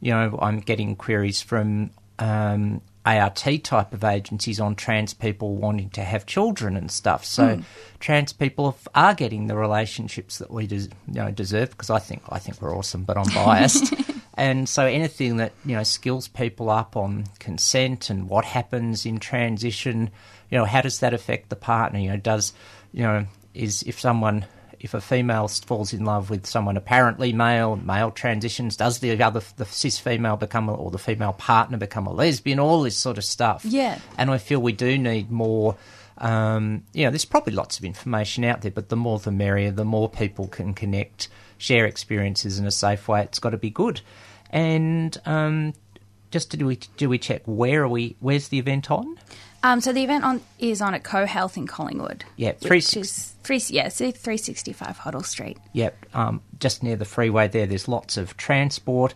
you 0.00 0.12
know, 0.12 0.38
I'm 0.40 0.60
getting 0.60 0.96
queries 0.96 1.40
from 1.40 1.90
um, 2.18 2.80
ART 3.08 3.46
type 3.62 3.92
of 3.92 4.04
agencies 4.04 4.60
on 4.60 4.74
trans 4.74 5.14
people 5.14 5.56
wanting 5.56 5.90
to 5.90 6.02
have 6.02 6.26
children 6.26 6.76
and 6.76 6.90
stuff. 6.90 7.24
So 7.24 7.56
hmm. 7.56 7.62
trans 8.00 8.32
people 8.32 8.76
are 8.94 9.14
getting 9.14 9.46
the 9.46 9.56
relationships 9.56 10.38
that 10.38 10.50
we 10.50 10.66
des- 10.66 10.90
you 11.06 11.14
know 11.14 11.30
deserve 11.30 11.70
because 11.70 11.90
I 11.90 11.98
think 11.98 12.22
I 12.28 12.38
think 12.38 12.60
we're 12.60 12.76
awesome, 12.76 13.04
but 13.04 13.16
I'm 13.16 13.32
biased. 13.34 13.94
and 14.34 14.68
so 14.68 14.84
anything 14.84 15.38
that 15.38 15.52
you 15.64 15.76
know 15.76 15.82
skills 15.82 16.28
people 16.28 16.70
up 16.70 16.96
on 16.96 17.24
consent 17.38 18.10
and 18.10 18.28
what 18.28 18.44
happens 18.44 19.06
in 19.06 19.18
transition, 19.18 20.10
you 20.50 20.58
know, 20.58 20.64
how 20.64 20.82
does 20.82 21.00
that 21.00 21.14
affect 21.14 21.48
the 21.48 21.56
partner? 21.56 21.98
You 21.98 22.10
know, 22.10 22.16
does 22.16 22.52
you 22.92 23.02
know 23.02 23.26
is 23.54 23.82
if 23.84 23.98
someone 23.98 24.44
if 24.80 24.94
a 24.94 25.00
female 25.00 25.48
falls 25.48 25.92
in 25.92 26.04
love 26.04 26.30
with 26.30 26.46
someone 26.46 26.76
apparently 26.76 27.32
male, 27.32 27.76
male 27.76 28.10
transitions, 28.10 28.76
does 28.76 29.00
the 29.00 29.22
other 29.22 29.42
the 29.56 29.64
cis 29.64 29.98
female 29.98 30.36
become 30.36 30.68
a, 30.68 30.74
or 30.74 30.90
the 30.90 30.98
female 30.98 31.32
partner 31.32 31.78
become 31.78 32.06
a 32.06 32.12
lesbian? 32.12 32.58
All 32.58 32.82
this 32.82 32.96
sort 32.96 33.18
of 33.18 33.24
stuff. 33.24 33.64
Yeah. 33.64 33.98
and 34.16 34.30
I 34.30 34.38
feel 34.38 34.60
we 34.60 34.72
do 34.72 34.98
need 34.98 35.30
more. 35.30 35.76
Um, 36.18 36.84
you 36.92 37.04
know, 37.04 37.10
there's 37.10 37.24
probably 37.24 37.52
lots 37.52 37.78
of 37.78 37.84
information 37.84 38.44
out 38.44 38.62
there, 38.62 38.72
but 38.72 38.88
the 38.88 38.96
more 38.96 39.18
the 39.18 39.30
merrier. 39.30 39.70
The 39.70 39.84
more 39.84 40.08
people 40.08 40.48
can 40.48 40.74
connect, 40.74 41.28
share 41.58 41.86
experiences 41.86 42.58
in 42.58 42.66
a 42.66 42.72
safe 42.72 43.06
way. 43.06 43.22
It's 43.22 43.38
got 43.38 43.50
to 43.50 43.56
be 43.56 43.70
good. 43.70 44.00
And 44.50 45.16
um, 45.26 45.74
just 46.30 46.50
to 46.50 46.56
do 46.56 46.66
we 46.66 46.76
do 46.96 47.08
we 47.08 47.18
check 47.18 47.42
where 47.46 47.82
are 47.82 47.88
we? 47.88 48.16
Where's 48.20 48.48
the 48.48 48.58
event 48.58 48.90
on? 48.90 49.18
Um, 49.62 49.80
so 49.80 49.92
the 49.92 50.02
event 50.04 50.24
on 50.24 50.40
is 50.58 50.80
on 50.80 50.94
at 50.94 51.04
Co 51.04 51.26
Health 51.26 51.56
in 51.56 51.66
Collingwood. 51.66 52.24
Yeah, 52.36 52.52
360 52.52 53.00
is 53.00 53.34
three. 53.42 53.60
Yeah, 53.68 53.88
three 53.88 54.36
sixty 54.36 54.72
five 54.72 54.98
Hoddle 54.98 55.24
Street. 55.24 55.58
Yep, 55.72 56.06
um, 56.14 56.40
just 56.60 56.82
near 56.82 56.96
the 56.96 57.04
freeway 57.04 57.48
there. 57.48 57.66
There's 57.66 57.88
lots 57.88 58.16
of 58.16 58.36
transport. 58.36 59.14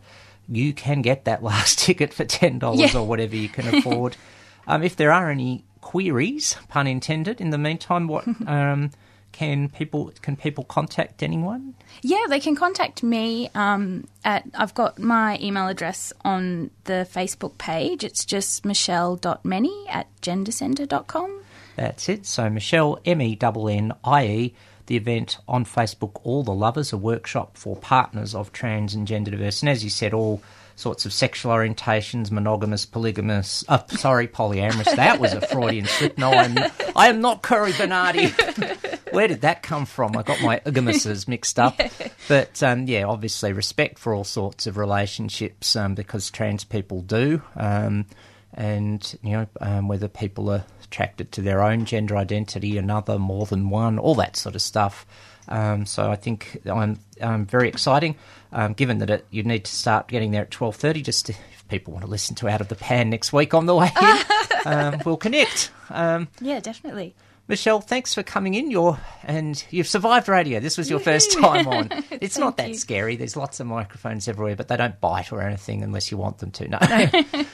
You 0.48 0.72
can 0.72 1.02
get 1.02 1.24
that 1.24 1.42
last 1.50 1.78
ticket 1.78 2.12
for 2.12 2.24
ten 2.24 2.58
dollars 2.58 2.94
Yeah. 2.94 3.00
or 3.00 3.06
whatever 3.06 3.36
you 3.36 3.48
can 3.48 3.74
afford. 3.74 4.16
um, 4.66 4.82
if 4.82 4.96
there 4.96 5.12
are 5.12 5.30
any 5.30 5.64
queries, 5.80 6.56
pun 6.68 6.86
intended, 6.86 7.40
in 7.40 7.50
the 7.50 7.58
meantime, 7.58 8.08
what 8.08 8.26
um, 8.46 8.90
can 9.32 9.68
people 9.68 10.12
can 10.22 10.36
people 10.36 10.64
contact 10.64 11.22
anyone? 11.22 11.74
Yeah, 12.02 12.24
they 12.28 12.40
can 12.40 12.54
contact 12.54 13.02
me 13.02 13.50
um, 13.54 14.06
at. 14.24 14.44
I've 14.54 14.74
got 14.74 14.98
my 14.98 15.38
email 15.40 15.68
address 15.68 16.12
on 16.24 16.70
the 16.84 17.06
Facebook 17.10 17.58
page. 17.58 18.04
It's 18.04 18.24
just 18.24 18.64
michelle.mennie 18.64 19.86
at 19.88 20.08
gendercenter.com. 20.20 21.42
That's 21.76 22.08
it. 22.08 22.26
So 22.26 22.50
Michelle 22.50 23.00
M 23.04 23.20
E 23.22 23.38
N 23.40 23.68
N 23.68 23.92
I 24.04 24.26
E. 24.26 24.54
The 24.86 24.96
event 24.96 25.38
on 25.46 25.64
Facebook, 25.64 26.20
All 26.24 26.42
the 26.42 26.52
Lovers, 26.52 26.92
a 26.92 26.98
workshop 26.98 27.56
for 27.56 27.76
partners 27.76 28.34
of 28.34 28.52
trans 28.52 28.94
and 28.94 29.06
gender 29.06 29.30
diverse, 29.30 29.62
and 29.62 29.70
as 29.70 29.84
you 29.84 29.88
said, 29.88 30.12
all 30.12 30.42
sorts 30.74 31.06
of 31.06 31.12
sexual 31.12 31.52
orientations, 31.52 32.30
monogamous, 32.30 32.84
polygamous. 32.84 33.64
Uh, 33.68 33.86
sorry, 33.88 34.26
polyamorous. 34.26 34.94
That 34.96 35.20
was 35.20 35.32
a 35.32 35.40
Freudian 35.40 35.86
slip. 35.86 36.18
No, 36.18 36.32
I'm 36.32 36.58
I 36.96 37.08
am 37.08 37.20
not 37.20 37.42
Cory 37.42 37.72
Bernardi. 37.72 38.32
Where 39.12 39.28
did 39.28 39.42
that 39.42 39.62
come 39.62 39.86
from? 39.86 40.16
I 40.16 40.22
got 40.22 40.40
my 40.42 40.60
igamises 40.60 41.28
mixed 41.34 41.58
up. 41.58 41.80
But 42.28 42.62
um, 42.62 42.86
yeah, 42.86 43.04
obviously 43.04 43.52
respect 43.52 43.98
for 43.98 44.14
all 44.14 44.24
sorts 44.24 44.66
of 44.66 44.76
relationships 44.76 45.76
um, 45.76 45.94
because 45.94 46.30
trans 46.30 46.64
people 46.64 47.02
do. 47.02 47.42
Um, 47.56 48.06
and, 48.54 49.18
you 49.22 49.32
know, 49.32 49.46
um, 49.60 49.88
whether 49.88 50.08
people 50.08 50.50
are 50.50 50.64
attracted 50.84 51.32
to 51.32 51.40
their 51.40 51.62
own 51.62 51.86
gender 51.86 52.16
identity, 52.16 52.76
another, 52.76 53.18
more 53.18 53.46
than 53.46 53.70
one, 53.70 53.98
all 53.98 54.14
that 54.16 54.36
sort 54.36 54.54
of 54.54 54.60
stuff. 54.62 55.06
Um, 55.48 55.86
so 55.86 56.10
I 56.10 56.16
think 56.16 56.60
I'm, 56.70 56.98
um 57.20 57.46
very 57.46 57.68
exciting, 57.68 58.14
um, 58.52 58.74
given 58.74 58.98
that 58.98 59.10
it, 59.10 59.26
you 59.30 59.42
need 59.42 59.64
to 59.64 59.72
start 59.72 60.06
getting 60.08 60.30
there 60.32 60.42
at 60.42 60.50
12.30 60.50 61.02
just 61.02 61.26
to, 61.26 61.32
if 61.32 61.66
people 61.68 61.92
want 61.94 62.04
to 62.04 62.10
listen 62.10 62.34
to 62.36 62.48
Out 62.48 62.60
of 62.60 62.68
the 62.68 62.74
Pan 62.74 63.10
next 63.10 63.32
week 63.32 63.54
on 63.54 63.66
the 63.66 63.74
way 63.74 63.90
in, 64.00 64.18
um, 64.66 65.00
we'll 65.04 65.16
connect. 65.16 65.70
Um, 65.90 66.28
Yeah, 66.40 66.60
definitely. 66.60 67.14
Michelle, 67.48 67.80
thanks 67.80 68.14
for 68.14 68.22
coming 68.22 68.54
in. 68.54 68.70
Your 68.70 68.98
and 69.24 69.62
you've 69.70 69.88
survived 69.88 70.28
radio. 70.28 70.60
This 70.60 70.78
was 70.78 70.88
your 70.88 71.00
first 71.00 71.32
time 71.38 71.66
on. 71.66 71.90
It's 72.22 72.38
not 72.38 72.56
that 72.58 72.68
you. 72.68 72.74
scary. 72.74 73.16
There's 73.16 73.36
lots 73.36 73.58
of 73.58 73.66
microphones 73.66 74.28
everywhere, 74.28 74.54
but 74.54 74.68
they 74.68 74.76
don't 74.76 75.00
bite 75.00 75.32
or 75.32 75.40
anything 75.42 75.82
unless 75.82 76.12
you 76.12 76.16
want 76.16 76.38
them 76.38 76.52
to. 76.52 76.68
No. 76.68 76.78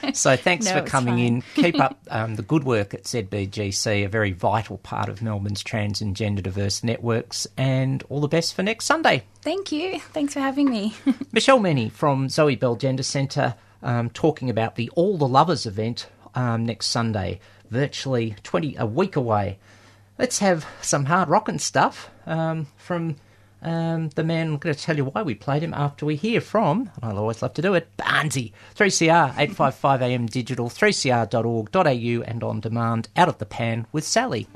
so 0.13 0.35
thanks 0.35 0.67
No, 0.67 0.73
for 0.73 0.81
coming 0.83 1.17
in. 1.17 1.41
Keep 1.55 1.79
up 1.79 1.97
um, 2.11 2.35
the 2.35 2.43
good 2.43 2.65
work 2.65 2.93
at 2.93 3.05
ZBGC, 3.05 4.05
a 4.05 4.09
very 4.09 4.31
vital 4.31 4.77
part 4.77 5.09
of 5.09 5.23
Melbourne's 5.23 5.63
trans 5.63 6.01
and 6.01 6.15
gender 6.15 6.43
diverse 6.43 6.83
networks. 6.83 7.47
And 7.57 8.03
all 8.09 8.21
the 8.21 8.27
best 8.27 8.53
for 8.53 8.61
next 8.61 8.85
Sunday. 8.85 9.23
Thank 9.41 9.71
you. 9.71 9.99
Thanks 9.99 10.35
for 10.35 10.39
having 10.39 10.69
me. 10.69 10.93
Michelle 11.31 11.59
Mennie 11.59 11.89
from 11.89 12.29
Zoe 12.29 12.55
Belle 12.55 12.75
Gender 12.75 13.03
Centre 13.03 13.55
um, 13.81 14.11
talking 14.11 14.51
about 14.51 14.75
the 14.75 14.91
All 14.93 15.17
the 15.17 15.27
Lovers 15.27 15.65
event 15.65 16.07
um, 16.35 16.63
next 16.63 16.87
Sunday, 16.87 17.39
virtually 17.71 18.35
20 18.43 18.75
a 18.77 18.85
week 18.85 19.15
away. 19.15 19.57
Let's 20.19 20.39
have 20.39 20.67
some 20.81 21.05
hard 21.05 21.29
rockin' 21.29 21.59
stuff 21.59 22.09
um, 22.25 22.67
from 22.75 23.15
um, 23.61 24.09
the 24.09 24.23
man. 24.25 24.47
I'm 24.49 24.57
going 24.57 24.75
to 24.75 24.81
tell 24.81 24.97
you 24.97 25.05
why 25.05 25.21
we 25.21 25.33
played 25.33 25.63
him 25.63 25.73
after 25.73 26.05
we 26.05 26.17
hear 26.17 26.41
from, 26.41 26.91
and 27.01 27.05
I'll 27.05 27.19
always 27.19 27.41
love 27.41 27.53
to 27.53 27.61
do 27.61 27.73
it, 27.73 27.95
Barnsey. 27.95 28.51
3CR, 28.75 29.29
855 29.37 30.01
AM 30.01 30.25
digital, 30.25 30.67
3cr.org.au, 30.67 32.23
and 32.23 32.43
on 32.43 32.59
demand, 32.59 33.07
out 33.15 33.29
of 33.29 33.37
the 33.37 33.45
pan 33.45 33.87
with 33.93 34.03
Sally. 34.03 34.49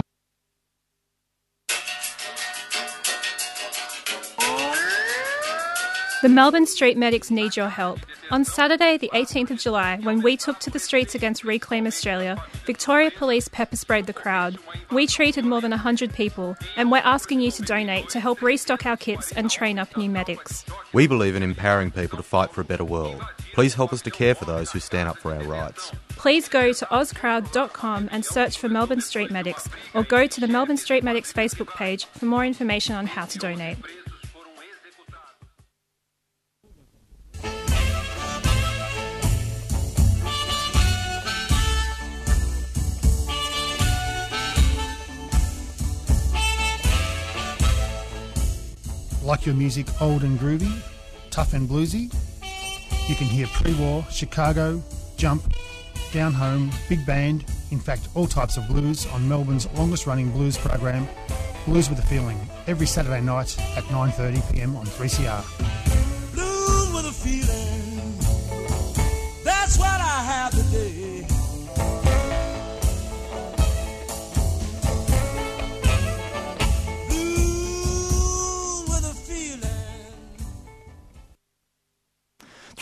The 6.24 6.30
Melbourne 6.30 6.66
Street 6.66 6.96
Medics 6.96 7.30
need 7.30 7.58
your 7.58 7.68
help. 7.68 8.00
On 8.32 8.46
Saturday, 8.46 8.96
the 8.96 9.12
18th 9.14 9.52
of 9.52 9.60
July, 9.60 10.00
when 10.04 10.22
we 10.22 10.38
took 10.38 10.58
to 10.60 10.70
the 10.70 10.80
streets 10.80 11.16
against 11.16 11.44
Reclaim 11.44 11.86
Australia, 11.86 12.42
Victoria 12.66 13.12
Police 13.12 13.50
pepper 13.50 13.76
sprayed 13.76 14.06
the 14.06 14.14
crowd. 14.14 14.58
We 14.90 15.06
treated 15.06 15.44
more 15.44 15.60
than 15.60 15.72
100 15.72 16.14
people, 16.14 16.56
and 16.78 16.90
we're 16.90 17.00
asking 17.00 17.42
you 17.42 17.52
to 17.52 17.62
donate 17.64 18.08
to 18.08 18.22
help 18.22 18.42
restock 18.42 18.86
our 18.86 18.96
kits 18.96 19.34
and 19.34 19.52
train 19.52 19.78
up 19.78 19.98
new 19.98 20.10
medics. 20.10 20.64
We 20.94 21.08
believe 21.08 21.36
in 21.36 21.44
empowering 21.44 21.92
people 21.92 22.16
to 22.16 22.24
fight 22.24 22.52
for 22.52 22.62
a 22.62 22.66
better 22.66 22.86
world. 22.86 23.22
Please 23.54 23.74
help 23.74 23.92
us 23.92 24.02
to 24.04 24.10
care 24.10 24.34
for 24.34 24.46
those 24.46 24.72
who 24.72 24.80
stand 24.80 25.10
up 25.10 25.18
for 25.18 25.36
our 25.36 25.44
rights. 25.44 25.92
Please 26.08 26.48
go 26.48 26.72
to 26.72 26.86
ozcrowd.com 26.86 28.08
and 28.14 28.24
search 28.24 28.58
for 28.58 28.70
Melbourne 28.70 29.02
Street 29.02 29.30
Medics, 29.30 29.68
or 29.94 30.04
go 30.04 30.26
to 30.26 30.40
the 30.40 30.48
Melbourne 30.48 30.78
Street 30.78 31.04
Medics 31.04 31.34
Facebook 31.34 31.76
page 31.76 32.06
for 32.06 32.28
more 32.28 32.46
information 32.46 32.96
on 32.96 33.08
how 33.08 33.26
to 33.26 33.38
donate. 33.38 33.78
Like 49.24 49.46
your 49.46 49.56
music 49.56 49.88
old 50.02 50.24
and 50.24 50.38
groovy, 50.38 50.82
tough 51.30 51.54
and 51.54 51.70
bluesy? 51.70 52.14
You 53.08 53.16
can 53.16 53.28
hear 53.28 53.48
pre 53.48 53.74
war, 53.76 54.06
Chicago, 54.12 54.84
jump, 55.16 55.54
down 56.12 56.34
home, 56.34 56.72
big 56.90 57.06
band, 57.06 57.46
in 57.72 57.80
fact, 57.80 58.10
all 58.16 58.28
types 58.28 58.58
of 58.58 58.68
blues 58.68 59.08
on 59.08 59.28
Melbourne's 59.28 59.68
longest 59.74 60.08
running 60.08 60.30
blues 60.32 60.58
program, 60.58 61.08
Blues 61.66 61.90
with 61.90 62.00
a 62.00 62.06
Feeling, 62.06 62.38
every 62.68 62.86
Saturday 62.86 63.22
night 63.22 63.58
at 63.78 63.86
9.30pm 63.86 64.76
on 64.76 64.86
3CR. 64.86 65.83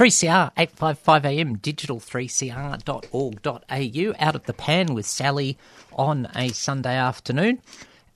3CR 0.01 0.49
855am 0.55 1.61
digital 1.61 1.99
3cr.org.au 1.99 4.15
out 4.17 4.35
of 4.35 4.45
the 4.45 4.53
pan 4.53 4.95
with 4.95 5.05
Sally 5.05 5.59
on 5.93 6.27
a 6.35 6.49
Sunday 6.49 6.95
afternoon. 6.95 7.61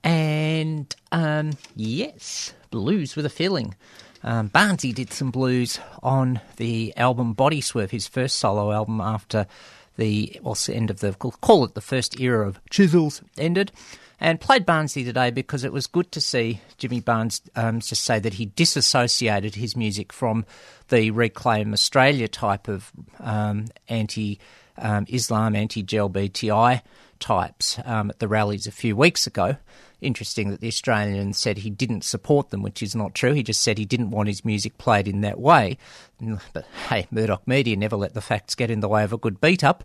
And 0.02 0.92
um, 1.12 1.52
yes, 1.76 2.54
blues 2.72 3.14
with 3.14 3.24
a 3.24 3.30
feeling. 3.30 3.76
Um, 4.24 4.50
Barnsey 4.50 4.92
did 4.92 5.12
some 5.12 5.30
blues 5.30 5.78
on 6.02 6.40
the 6.56 6.92
album 6.96 7.34
Body 7.34 7.60
Swerve, 7.60 7.92
his 7.92 8.08
first 8.08 8.38
solo 8.38 8.72
album 8.72 9.00
after 9.00 9.46
the 9.96 10.40
well, 10.42 10.56
end 10.68 10.90
of 10.90 10.98
the 10.98 11.12
call 11.12 11.64
it 11.64 11.74
the 11.74 11.80
first 11.80 12.18
era 12.18 12.48
of 12.48 12.58
Chisels 12.68 13.22
ended, 13.38 13.70
and 14.20 14.40
played 14.40 14.66
Barnsey 14.66 15.04
today 15.04 15.30
because 15.30 15.64
it 15.64 15.72
was 15.72 15.86
good 15.86 16.10
to 16.12 16.20
see 16.20 16.60
Jimmy 16.78 17.00
Barnes 17.00 17.42
um, 17.54 17.80
just 17.80 18.04
say 18.04 18.18
that 18.18 18.34
he 18.34 18.46
disassociated 18.46 19.56
his 19.56 19.76
music 19.76 20.12
from 20.12 20.46
the 20.88 21.10
Reclaim 21.10 21.72
Australia 21.72 22.28
type 22.28 22.68
of 22.68 22.90
um, 23.20 23.66
anti 23.88 24.38
um, 24.78 25.06
Islam, 25.08 25.56
anti 25.56 25.82
GLBTI 25.82 26.82
types 27.18 27.78
um, 27.84 28.10
at 28.10 28.18
the 28.18 28.28
rallies 28.28 28.66
a 28.66 28.72
few 28.72 28.96
weeks 28.96 29.26
ago. 29.26 29.56
Interesting 30.00 30.50
that 30.50 30.60
the 30.60 30.68
Australian 30.68 31.32
said 31.32 31.58
he 31.58 31.70
didn't 31.70 32.04
support 32.04 32.50
them, 32.50 32.62
which 32.62 32.82
is 32.82 32.94
not 32.94 33.14
true. 33.14 33.32
He 33.32 33.42
just 33.42 33.62
said 33.62 33.78
he 33.78 33.86
didn't 33.86 34.10
want 34.10 34.28
his 34.28 34.44
music 34.44 34.76
played 34.76 35.08
in 35.08 35.22
that 35.22 35.38
way. 35.38 35.78
But 36.54 36.64
hey, 36.88 37.06
Murdoch 37.10 37.46
Media 37.46 37.76
never 37.76 37.96
let 37.96 38.14
the 38.14 38.22
facts 38.22 38.54
get 38.54 38.70
in 38.70 38.80
the 38.80 38.88
way 38.88 39.04
of 39.04 39.12
a 39.12 39.18
good 39.18 39.38
beat 39.38 39.62
up. 39.62 39.84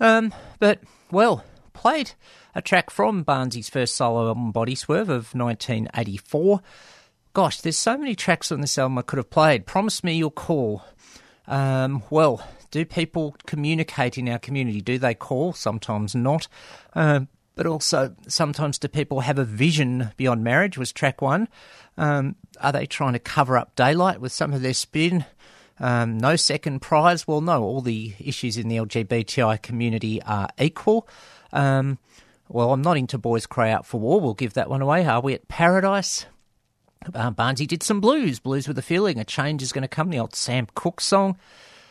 Um, 0.00 0.32
but, 0.58 0.80
well, 1.10 1.44
played 1.76 2.12
a 2.54 2.62
track 2.62 2.90
from 2.90 3.24
Barnsey's 3.24 3.68
first 3.68 3.94
solo 3.94 4.28
album, 4.28 4.50
Body 4.50 4.74
Swerve, 4.74 5.08
of 5.08 5.34
1984. 5.34 6.60
Gosh, 7.32 7.60
there's 7.60 7.76
so 7.76 7.96
many 7.98 8.14
tracks 8.14 8.50
on 8.50 8.60
this 8.62 8.78
album 8.78 8.98
I 8.98 9.02
could 9.02 9.18
have 9.18 9.30
played. 9.30 9.66
Promise 9.66 10.02
me 10.02 10.14
you'll 10.14 10.30
call. 10.30 10.82
Um, 11.46 12.02
well, 12.10 12.46
do 12.70 12.84
people 12.84 13.36
communicate 13.46 14.18
in 14.18 14.28
our 14.28 14.38
community? 14.38 14.80
Do 14.80 14.98
they 14.98 15.14
call? 15.14 15.52
Sometimes 15.52 16.14
not. 16.14 16.48
Um, 16.94 17.28
but 17.54 17.66
also, 17.66 18.14
sometimes 18.28 18.78
do 18.78 18.88
people 18.88 19.20
have 19.20 19.38
a 19.38 19.44
vision 19.44 20.10
beyond 20.16 20.44
marriage? 20.44 20.76
Was 20.76 20.92
track 20.92 21.22
one. 21.22 21.48
Um, 21.96 22.36
are 22.60 22.72
they 22.72 22.86
trying 22.86 23.14
to 23.14 23.18
cover 23.18 23.56
up 23.56 23.74
daylight 23.76 24.20
with 24.20 24.32
some 24.32 24.52
of 24.52 24.62
their 24.62 24.74
spin? 24.74 25.24
Um, 25.78 26.18
no 26.18 26.36
second 26.36 26.80
prize? 26.80 27.26
Well, 27.26 27.40
no, 27.40 27.62
all 27.62 27.80
the 27.80 28.14
issues 28.18 28.56
in 28.56 28.68
the 28.68 28.76
LGBTI 28.76 29.60
community 29.62 30.22
are 30.22 30.48
equal. 30.58 31.08
Um, 31.56 31.98
well, 32.48 32.72
I'm 32.72 32.82
not 32.82 32.96
into 32.96 33.18
Boys 33.18 33.46
Cry 33.46 33.70
Out 33.70 33.86
for 33.86 33.98
War. 33.98 34.20
We'll 34.20 34.34
give 34.34 34.54
that 34.54 34.70
one 34.70 34.82
away. 34.82 35.04
Are 35.04 35.20
we 35.20 35.34
at 35.34 35.48
Paradise? 35.48 36.26
Uh, 37.14 37.30
Barnesy 37.30 37.66
did 37.66 37.82
some 37.82 38.00
blues, 38.00 38.38
blues 38.38 38.68
with 38.68 38.78
a 38.78 38.82
feeling. 38.82 39.18
A 39.18 39.24
change 39.24 39.62
is 39.62 39.72
going 39.72 39.82
to 39.82 39.88
come. 39.88 40.10
The 40.10 40.18
old 40.18 40.34
Sam 40.34 40.68
Cooke 40.74 41.00
song. 41.00 41.36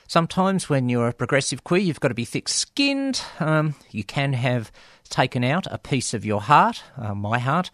Sometimes 0.08 0.69
when 0.69 0.88
you're 0.88 1.08
a 1.08 1.13
progressive 1.13 1.63
queer, 1.63 1.82
you've 1.82 1.99
got 1.99 2.10
to 2.10 2.13
be 2.13 2.25
thick 2.25 2.47
skinned. 2.47 3.21
Um, 3.39 3.75
you 3.91 4.04
can 4.04 4.34
have 4.34 4.71
taken 5.10 5.43
out 5.43 5.65
a 5.71 5.78
piece 5.78 6.13
of 6.13 6.25
your 6.25 6.41
heart, 6.41 6.84
uh, 6.97 7.15
my 7.15 7.39
heart. 7.39 7.71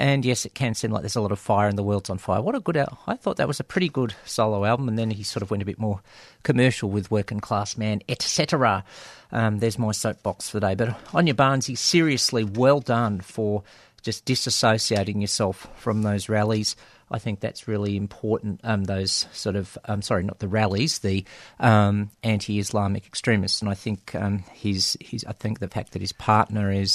And 0.00 0.24
yes, 0.24 0.46
it 0.46 0.54
can 0.54 0.72
seem 0.72 0.92
like 0.92 1.02
there's 1.02 1.16
a 1.16 1.20
lot 1.20 1.30
of 1.30 1.38
fire 1.38 1.68
and 1.68 1.76
the 1.76 1.82
world's 1.82 2.08
on 2.08 2.16
fire. 2.16 2.40
What 2.40 2.54
a 2.54 2.60
good 2.60 2.78
al- 2.78 2.98
I 3.06 3.16
thought 3.16 3.36
that 3.36 3.46
was 3.46 3.60
a 3.60 3.64
pretty 3.64 3.90
good 3.90 4.14
solo 4.24 4.64
album. 4.64 4.88
And 4.88 4.98
then 4.98 5.10
he 5.10 5.22
sort 5.22 5.42
of 5.42 5.50
went 5.50 5.62
a 5.62 5.66
bit 5.66 5.78
more 5.78 6.00
commercial 6.42 6.88
with 6.88 7.10
Working 7.10 7.38
Class 7.38 7.76
Man, 7.76 8.00
etc. 8.08 8.82
Um, 9.30 9.58
there's 9.58 9.78
my 9.78 9.92
soapbox 9.92 10.48
for 10.48 10.58
the 10.58 10.68
day. 10.68 10.74
But 10.74 10.98
on 11.12 11.26
your 11.26 11.36
Barnesy, 11.36 11.76
seriously, 11.76 12.44
well 12.44 12.80
done 12.80 13.20
for 13.20 13.62
just 14.00 14.24
disassociating 14.24 15.20
yourself 15.20 15.68
from 15.76 16.00
those 16.00 16.30
rallies. 16.30 16.76
I 17.10 17.18
think 17.18 17.40
that's 17.40 17.68
really 17.68 17.98
important. 17.98 18.60
Um, 18.64 18.84
those 18.84 19.26
sort 19.32 19.56
of, 19.56 19.76
um, 19.84 20.00
sorry, 20.00 20.22
not 20.22 20.38
the 20.38 20.48
rallies, 20.48 21.00
the 21.00 21.26
um, 21.58 22.08
anti-Islamic 22.22 23.04
extremists, 23.04 23.60
and 23.60 23.70
I 23.70 23.74
think 23.74 24.14
um, 24.14 24.44
his, 24.54 24.96
his, 24.98 25.26
I 25.26 25.32
think 25.32 25.58
the 25.58 25.68
fact 25.68 25.92
that 25.92 26.00
his 26.00 26.12
partner 26.12 26.70
is, 26.72 26.94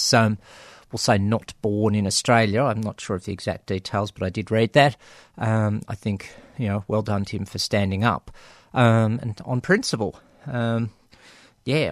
say, 0.97 1.17
not 1.17 1.53
born 1.61 1.95
in 1.95 2.07
Australia. 2.07 2.63
I'm 2.63 2.81
not 2.81 2.99
sure 3.01 3.15
of 3.15 3.25
the 3.25 3.33
exact 3.33 3.67
details, 3.67 4.11
but 4.11 4.23
I 4.23 4.29
did 4.29 4.51
read 4.51 4.73
that. 4.73 4.95
Um, 5.37 5.81
I 5.87 5.95
think 5.95 6.29
you 6.57 6.67
know, 6.67 6.83
well 6.87 7.01
done 7.01 7.25
to 7.25 7.37
him 7.37 7.45
for 7.45 7.57
standing 7.57 8.03
up 8.03 8.31
um, 8.73 9.19
and 9.21 9.39
on 9.45 9.61
principle. 9.61 10.19
Um, 10.45 10.91
yeah. 11.63 11.91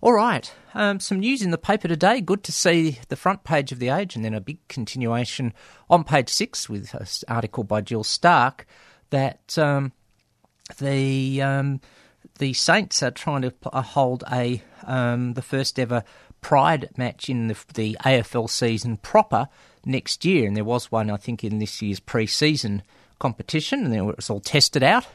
All 0.00 0.12
right. 0.12 0.52
Um, 0.74 1.00
some 1.00 1.20
news 1.20 1.42
in 1.42 1.50
the 1.50 1.58
paper 1.58 1.86
today. 1.86 2.20
Good 2.20 2.42
to 2.44 2.52
see 2.52 2.98
the 3.08 3.16
front 3.16 3.44
page 3.44 3.72
of 3.72 3.78
the 3.78 3.90
Age, 3.90 4.16
and 4.16 4.24
then 4.24 4.34
a 4.34 4.40
big 4.40 4.58
continuation 4.68 5.52
on 5.88 6.02
page 6.02 6.28
six 6.28 6.68
with 6.68 6.94
an 6.94 7.06
article 7.28 7.62
by 7.62 7.82
Jill 7.82 8.02
Stark 8.02 8.66
that 9.10 9.56
um, 9.58 9.92
the 10.78 11.42
um, 11.42 11.80
the 12.38 12.52
Saints 12.52 13.02
are 13.02 13.10
trying 13.10 13.42
to 13.42 13.52
uh, 13.72 13.82
hold 13.82 14.24
a 14.32 14.62
um, 14.84 15.34
the 15.34 15.42
first 15.42 15.78
ever 15.78 16.02
Pride 16.42 16.90
match 16.98 17.30
in 17.30 17.48
the, 17.48 17.56
the 17.72 17.96
AFL 18.04 18.50
season 18.50 18.98
proper 18.98 19.48
next 19.86 20.24
year, 20.24 20.46
and 20.46 20.56
there 20.56 20.64
was 20.64 20.92
one 20.92 21.10
I 21.10 21.16
think 21.16 21.42
in 21.42 21.58
this 21.58 21.80
year's 21.80 22.00
pre-season 22.00 22.82
competition, 23.18 23.84
and 23.84 23.92
then 23.92 24.08
it 24.08 24.16
was 24.16 24.28
all 24.28 24.40
tested 24.40 24.82
out. 24.82 25.06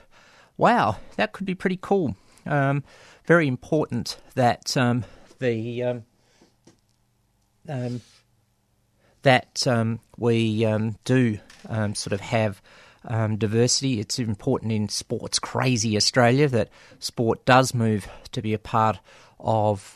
Wow, 0.58 0.98
that 1.18 1.34
could 1.34 1.46
be 1.46 1.54
pretty 1.54 1.78
cool. 1.80 2.16
Um, 2.46 2.84
very 3.26 3.48
important 3.48 4.18
that 4.36 4.76
um, 4.76 5.04
the 5.40 5.84
um, 5.84 6.04
um, 7.68 8.02
that 9.22 9.68
um, 9.68 10.00
we 10.18 10.66
um, 10.66 10.96
do 11.04 11.40
sort 11.94 12.14
of 12.14 12.22
have 12.22 12.62
diversity. 13.38 14.00
It's 14.00 14.18
important 14.18 14.72
in 14.72 14.90
sports 14.90 15.40
crazy 15.40 15.98
Australia 15.98 16.48
that 16.48 16.70
sport 17.00 17.46
does 17.46 17.74
move 17.74 18.08
to 18.32 18.42
be 18.42 18.54
a 18.54 18.60
part 18.60 19.00
of 19.40 19.92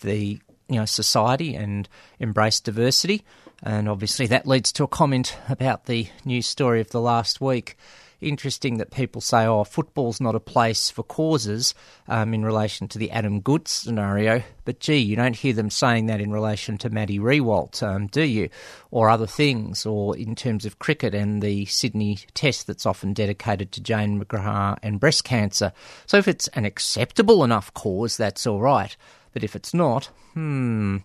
the 0.00 0.40
you 0.68 0.76
know 0.76 0.84
society 0.84 1.54
and 1.54 1.88
embrace 2.18 2.60
diversity. 2.60 3.24
And 3.62 3.88
obviously 3.88 4.26
that 4.28 4.46
leads 4.46 4.70
to 4.72 4.84
a 4.84 4.88
comment 4.88 5.36
about 5.48 5.86
the 5.86 6.08
news 6.24 6.46
story 6.46 6.80
of 6.80 6.90
the 6.90 7.00
last 7.00 7.40
week. 7.40 7.76
Interesting 8.20 8.78
that 8.78 8.90
people 8.90 9.20
say, 9.20 9.46
"Oh, 9.46 9.62
football's 9.62 10.20
not 10.20 10.34
a 10.34 10.40
place 10.40 10.90
for 10.90 11.04
causes," 11.04 11.72
um, 12.08 12.34
in 12.34 12.44
relation 12.44 12.88
to 12.88 12.98
the 12.98 13.12
Adam 13.12 13.40
Goodes 13.40 13.70
scenario. 13.70 14.42
But 14.64 14.80
gee, 14.80 14.96
you 14.96 15.14
don't 15.14 15.36
hear 15.36 15.52
them 15.52 15.70
saying 15.70 16.06
that 16.06 16.20
in 16.20 16.32
relation 16.32 16.78
to 16.78 16.90
Maddie 16.90 17.20
Riewoldt, 17.20 17.80
um, 17.80 18.08
do 18.08 18.22
you? 18.22 18.48
Or 18.90 19.08
other 19.08 19.28
things, 19.28 19.86
or 19.86 20.16
in 20.16 20.34
terms 20.34 20.66
of 20.66 20.80
cricket 20.80 21.14
and 21.14 21.40
the 21.40 21.66
Sydney 21.66 22.18
Test 22.34 22.66
that's 22.66 22.86
often 22.86 23.12
dedicated 23.12 23.70
to 23.72 23.80
Jane 23.80 24.20
McGrath 24.20 24.78
and 24.82 24.98
breast 24.98 25.22
cancer. 25.22 25.72
So 26.06 26.18
if 26.18 26.26
it's 26.26 26.48
an 26.48 26.64
acceptable 26.64 27.44
enough 27.44 27.72
cause, 27.72 28.16
that's 28.16 28.48
all 28.48 28.60
right. 28.60 28.96
But 29.32 29.44
if 29.44 29.54
it's 29.54 29.74
not, 29.74 30.06
hmm, 30.34 30.98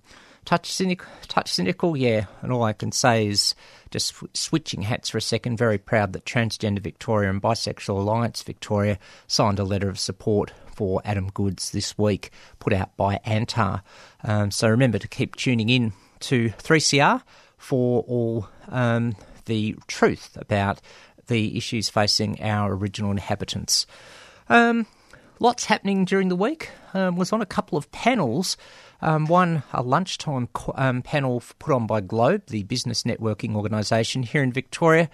touch 0.46 0.72
cynical, 0.72 1.08
touch 1.28 1.52
cynical, 1.52 1.96
yeah. 1.96 2.26
And 2.42 2.52
all 2.52 2.64
I 2.64 2.74
can 2.74 2.92
say 2.92 3.28
is 3.28 3.56
just 3.92 4.16
sw- 4.16 4.24
switching 4.34 4.84
hats 4.84 5.10
for 5.10 5.18
a 5.18 5.22
second. 5.22 5.58
Very 5.58 5.78
proud 5.78 6.14
that 6.14 6.26
Transgender 6.26 6.80
Victoria 6.80 7.30
and 7.30 7.42
Bisexual 7.42 8.00
Alliance 8.00 8.44
Victoria 8.44 8.98
signed 9.28 9.60
a 9.60 9.64
letter 9.64 9.90
of 9.90 10.00
support 10.00 10.52
for 10.76 11.02
Adam 11.06 11.30
Goodes 11.30 11.72
this 11.72 11.98
week, 11.98 12.32
put 12.60 12.74
out 12.74 12.96
by 12.98 13.20
Antar. 13.26 13.84
Um, 14.24 14.52
so 14.52 14.68
remember 14.70 14.98
to 14.98 15.08
keep 15.08 15.36
tuning 15.36 15.70
in 15.70 15.94
to 16.22 16.50
3CR 16.50 17.22
for 17.58 18.04
all 18.08 18.48
um, 18.70 19.16
the 19.46 19.76
truth 19.88 20.38
about 20.40 20.82
the 21.28 21.58
issues 21.58 21.90
facing 21.90 22.42
our 22.42 22.74
original 22.74 23.12
inhabitants. 23.12 23.86
Um, 24.50 24.88
lots 25.40 25.66
happening 25.66 26.06
during 26.06 26.30
the 26.30 26.36
week. 26.36 26.70
Um, 26.94 27.16
was 27.16 27.34
on 27.34 27.42
a 27.42 27.46
couple 27.46 27.78
of 27.78 27.92
panels. 27.92 28.58
Um, 29.02 29.26
one, 29.26 29.64
a 29.74 29.82
lunchtime 29.82 30.48
um, 30.76 31.02
panel 31.02 31.44
put 31.60 31.74
on 31.74 31.88
by 31.88 32.02
Globe, 32.02 32.44
the 32.48 32.64
business 32.64 33.04
networking 33.04 33.56
organisation 33.56 34.24
here 34.24 34.44
in 34.44 34.52
Victoria. 34.52 35.10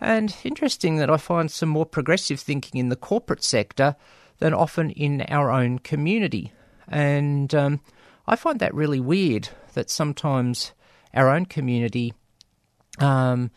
And 0.00 0.34
interesting 0.44 0.96
that 0.96 1.10
I 1.10 1.16
find 1.16 1.50
some 1.50 1.68
more 1.68 1.86
progressive 1.86 2.40
thinking 2.40 2.80
in 2.80 2.88
the 2.88 2.96
corporate 2.96 3.42
sector 3.42 3.96
than 4.38 4.54
often 4.54 4.90
in 4.90 5.22
our 5.22 5.50
own 5.50 5.80
community. 5.80 6.52
And 6.86 7.54
um, 7.54 7.80
I 8.26 8.36
find 8.36 8.60
that 8.60 8.74
really 8.74 9.00
weird 9.00 9.48
that 9.74 9.90
sometimes 9.90 10.72
our 11.14 11.28
own 11.28 11.46
community 11.46 12.14
um, 12.98 13.50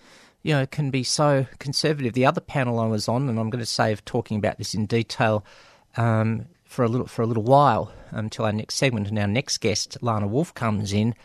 you 0.44 0.54
know, 0.54 0.66
can 0.66 0.90
be 0.90 1.04
so 1.04 1.46
conservative. 1.60 2.14
The 2.14 2.26
other 2.26 2.42
panel 2.42 2.80
I 2.80 2.88
was 2.88 3.08
on, 3.08 3.30
and 3.30 3.40
I'm 3.40 3.50
going 3.50 3.64
to 3.64 3.66
save 3.66 4.04
talking 4.06 4.38
about 4.38 4.58
this 4.58 4.74
in 4.74 4.86
detail 4.86 5.46
um, 5.98 6.48
for 6.64 6.84
a 6.84 6.88
little 6.88 7.08
for 7.08 7.22
a 7.22 7.26
little 7.26 7.44
while 7.44 7.92
until 8.12 8.46
our 8.46 8.54
next 8.54 8.76
segment 8.76 9.08
and 9.08 9.20
our 9.20 9.28
next 9.28 9.60
guest, 9.60 9.98
Lana 10.02 10.28
Wolf, 10.28 10.54
comes 10.54 10.94
in, 10.94 11.16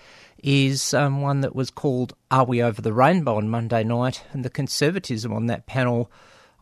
is 0.42 0.94
um, 0.94 1.20
one 1.20 1.40
that 1.40 1.54
was 1.54 1.70
called 1.70 2.14
"Are 2.30 2.44
We 2.44 2.62
Over 2.62 2.82
the 2.82 2.92
Rainbow" 2.92 3.36
on 3.36 3.48
Monday 3.48 3.84
night, 3.84 4.24
and 4.32 4.44
the 4.44 4.50
conservatism 4.50 5.32
on 5.32 5.46
that 5.46 5.66
panel 5.66 6.10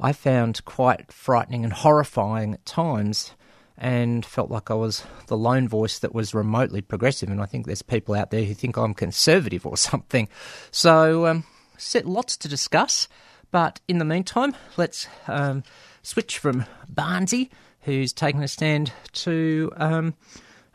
I 0.01 0.13
found 0.13 0.65
quite 0.65 1.13
frightening 1.13 1.65
and 1.65 1.73
horrifying 1.73 2.55
at 2.55 2.67
times. 2.67 3.33
And 3.77 4.25
felt 4.25 4.53
like 4.53 4.71
I 4.71 4.75
was 4.75 5.03
the 5.27 5.37
lone 5.37 5.67
voice 5.67 5.99
that 5.99 6.15
was 6.15 6.33
remotely 6.33 6.81
progressive, 6.81 7.29
and 7.29 7.41
I 7.41 7.47
think 7.47 7.67
there's 7.67 7.83
people 7.83 8.15
out 8.15 8.31
there 8.31 8.45
who 8.45 8.55
think 8.55 8.77
I'm 8.77 8.95
conservative 8.95 9.67
or 9.67 9.77
something. 9.91 10.29
So, 10.71 11.27
um, 11.27 11.45
set 11.77 12.07
lots 12.07 12.37
to 12.39 12.49
discuss. 12.49 13.09
But 13.51 13.81
in 13.89 13.99
the 13.99 14.05
meantime, 14.05 14.55
let's 14.77 15.09
um, 15.27 15.65
switch 16.03 16.39
from 16.39 16.67
Barnsey, 16.93 17.51
who's 17.85 18.13
taken 18.13 18.43
a 18.43 18.49
stand, 18.49 18.93
to 19.13 19.71
um, 19.77 20.15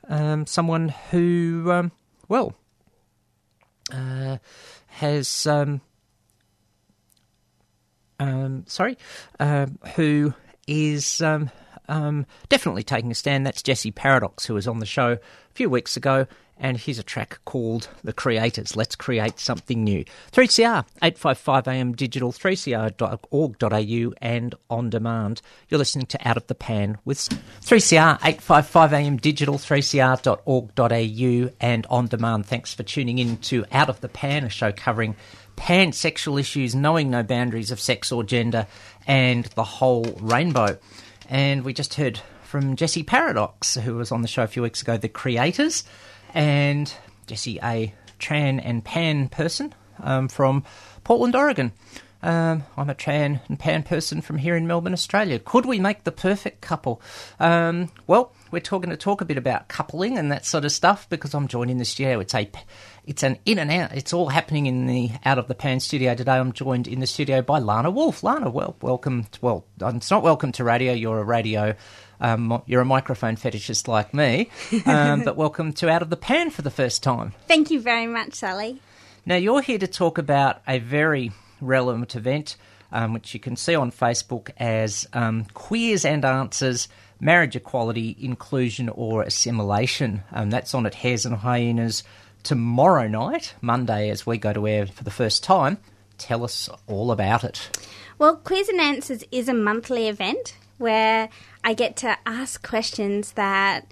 um, 0.08 0.46
someone 0.46 0.90
who, 1.12 1.72
um, 1.72 1.92
well, 2.28 2.56
uh, 3.92 4.38
has, 4.88 5.48
um, 5.48 5.82
um, 8.20 8.64
sorry, 8.68 8.98
um, 9.40 9.80
who 9.96 10.34
is 10.68 11.22
definitely 12.50 12.84
taking 12.84 13.12
a 13.12 13.16
stand. 13.16 13.46
That's 13.46 13.64
Jesse 13.64 13.92
Paradox, 13.92 14.46
who 14.46 14.54
was 14.54 14.68
on 14.68 14.80
the 14.80 14.86
show 14.86 15.14
a 15.14 15.20
few 15.54 15.70
weeks 15.70 15.98
ago, 15.98 16.28
and 16.60 16.78
here's 16.78 17.00
a 17.00 17.04
track 17.04 17.40
called 17.46 17.88
The 18.04 18.14
Creators. 18.14 18.76
Let's 18.76 18.96
create 18.96 19.40
something 19.40 19.84
new. 19.84 20.04
3CR, 20.32 20.86
855 21.02 21.68
AM 21.68 21.94
digital, 21.94 22.32
3cr.org.au, 22.32 24.14
and 24.22 24.56
on 24.70 24.90
demand. 24.90 25.42
You're 25.70 25.78
listening 25.78 26.08
to 26.08 26.28
Out 26.28 26.38
of 26.38 26.48
the 26.48 26.56
Pan 26.56 26.98
with 27.06 27.20
3CR, 27.62 28.16
855 28.24 28.94
AM 28.94 29.18
digital, 29.18 29.56
3cr.org.au, 29.56 31.54
and 31.62 31.88
on 31.90 32.08
demand. 32.08 32.46
Thanks 32.46 32.74
for 32.74 32.84
tuning 32.84 33.20
in 33.20 33.38
to 33.38 33.66
Out 33.72 33.90
of 33.90 34.02
the 34.02 34.10
Pan, 34.10 34.44
a 34.44 34.50
show 34.50 34.72
covering 34.72 35.16
pansexual 35.56 36.40
issues, 36.40 36.76
knowing 36.76 37.10
no 37.10 37.24
boundaries 37.24 37.72
of 37.72 37.80
sex 37.80 38.12
or 38.12 38.24
gender, 38.24 38.68
and 39.08 39.46
the 39.56 39.64
whole 39.64 40.06
rainbow. 40.22 40.78
And 41.30 41.64
we 41.64 41.74
just 41.74 41.94
heard 41.94 42.20
from 42.44 42.76
Jesse 42.76 43.04
Paradox, 43.04 43.76
who 43.76 43.96
was 43.96 44.12
on 44.12 44.24
the 44.24 44.28
show 44.28 44.44
a 44.44 44.48
few 44.48 44.64
weeks 44.64 44.82
ago, 44.82 44.98
The 44.98 45.10
Creators, 45.10 45.84
and 46.34 46.94
Jesse, 47.28 47.60
a 47.62 47.94
tran 48.20 48.62
and 48.64 48.84
pan 48.84 49.30
person 49.30 49.74
um, 50.02 50.28
from 50.28 50.64
Portland, 51.04 51.36
Oregon. 51.36 51.72
Um, 52.22 52.64
I'm 52.76 52.90
a 52.90 52.96
tran 52.96 53.40
and 53.48 53.58
pan 53.58 53.84
person 53.84 54.20
from 54.20 54.38
here 54.38 54.58
in 54.58 54.68
Melbourne, 54.68 54.94
Australia. 54.94 55.40
Could 55.40 55.66
we 55.66 55.80
make 55.80 56.04
the 56.04 56.12
perfect 56.12 56.60
couple? 56.60 57.02
Um, 57.40 57.92
well, 58.08 58.34
we're 58.52 58.60
talking 58.60 58.90
to 58.90 58.98
talk 58.98 59.22
a 59.22 59.26
bit 59.26 59.38
about 59.38 59.70
coupling 59.70 60.18
and 60.18 60.32
that 60.32 60.46
sort 60.46 60.66
of 60.66 60.72
stuff 60.74 61.08
because 61.08 61.34
I'm 61.34 61.48
joined 61.48 61.72
in 61.72 61.84
studio. 61.86 62.20
It's 62.20 62.36
a, 62.36 62.50
it's 63.06 63.24
an 63.24 63.38
in 63.46 63.58
and 63.58 63.72
out. 63.72 63.96
It's 63.96 64.12
all 64.12 64.28
happening 64.28 64.66
in 64.66 64.86
the 64.86 65.12
out 65.24 65.38
of 65.38 65.48
the 65.48 65.56
pan 65.56 65.80
studio 65.80 66.14
today. 66.14 66.34
I'm 66.34 66.52
joined 66.52 66.88
in 66.88 67.00
the 67.00 67.08
studio 67.08 67.42
by 67.42 67.60
Lana 67.60 67.90
Wolf. 67.90 68.22
Lana, 68.22 68.50
well, 68.50 68.76
welcome. 68.82 69.24
To, 69.24 69.40
well, 69.42 69.66
it's 69.80 70.12
not 70.12 70.24
welcome 70.24 70.52
to 70.54 70.64
radio. 70.66 70.92
You're 70.92 71.20
a 71.20 71.24
radio. 71.24 71.76
Um, 72.20 72.62
you're 72.66 72.82
a 72.82 72.86
microphone 72.86 73.36
fetishist 73.36 73.88
like 73.88 74.14
me, 74.14 74.50
um, 74.86 75.24
but 75.24 75.36
welcome 75.36 75.74
to 75.74 75.90
Out 75.90 76.02
of 76.02 76.10
the 76.10 76.18
Pan 76.18 76.50
for 76.50 76.62
the 76.62 76.72
first 76.72 77.02
time. 77.02 77.34
Thank 77.48 77.72
you 77.72 77.80
very 77.80 78.08
much, 78.08 78.34
Sally. 78.34 78.82
Now, 79.26 79.36
you're 79.36 79.62
here 79.62 79.80
to 79.80 79.88
talk 79.88 80.18
about 80.18 80.62
a 80.68 80.80
very 80.80 81.32
relevant 81.62 82.16
event, 82.16 82.58
um, 82.92 83.14
which 83.14 83.34
you 83.34 83.40
can 83.40 83.56
see 83.56 83.76
on 83.76 83.92
Facebook 83.92 84.50
as 84.58 85.08
um, 85.14 85.46
Queers 85.54 86.06
and 86.06 86.26
Answers 86.26 86.88
Marriage 87.20 87.56
Equality, 87.56 88.16
Inclusion 88.20 88.90
or 88.90 89.24
Assimilation. 89.24 90.24
Um, 90.32 90.50
that's 90.50 90.74
on 90.74 90.86
at 90.86 90.96
Hares 90.96 91.26
and 91.26 91.36
Hyenas 91.36 92.04
tomorrow 92.44 93.08
night, 93.08 93.56
Monday, 93.62 94.10
as 94.10 94.26
we 94.26 94.38
go 94.38 94.54
to 94.54 94.68
air 94.68 94.88
for 94.88 95.04
the 95.04 95.12
first 95.12 95.44
time. 95.44 95.78
Tell 96.18 96.44
us 96.44 96.70
all 96.88 97.12
about 97.12 97.44
it. 97.44 97.70
Well, 98.18 98.38
Queers 98.38 98.70
and 98.70 98.82
Answers 98.82 99.24
is 99.32 99.48
a 99.48 99.54
monthly 99.54 100.08
event 100.08 100.58
where 100.78 101.30
I 101.64 101.74
get 101.74 101.96
to 101.98 102.18
ask 102.26 102.66
questions 102.68 103.34
that 103.34 103.92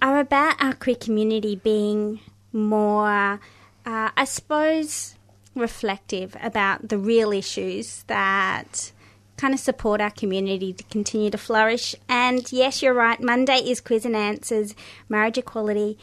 are 0.00 0.18
about 0.18 0.62
our 0.62 0.74
queer 0.74 0.96
community 0.96 1.56
being 1.56 2.20
more, 2.52 3.40
uh, 3.86 4.10
I 4.16 4.24
suppose, 4.24 5.14
reflective 5.54 6.36
about 6.42 6.88
the 6.88 6.98
real 6.98 7.32
issues 7.32 8.04
that 8.04 8.92
kind 9.36 9.54
of 9.54 9.60
support 9.60 10.00
our 10.00 10.10
community 10.10 10.72
to 10.72 10.84
continue 10.84 11.30
to 11.30 11.38
flourish. 11.38 11.94
And 12.08 12.50
yes, 12.52 12.82
you're 12.82 12.94
right, 12.94 13.20
Monday 13.20 13.58
is 13.58 13.80
Queers 13.80 14.04
and 14.04 14.16
Answers 14.16 14.74
Marriage 15.08 15.38
Equality, 15.38 15.98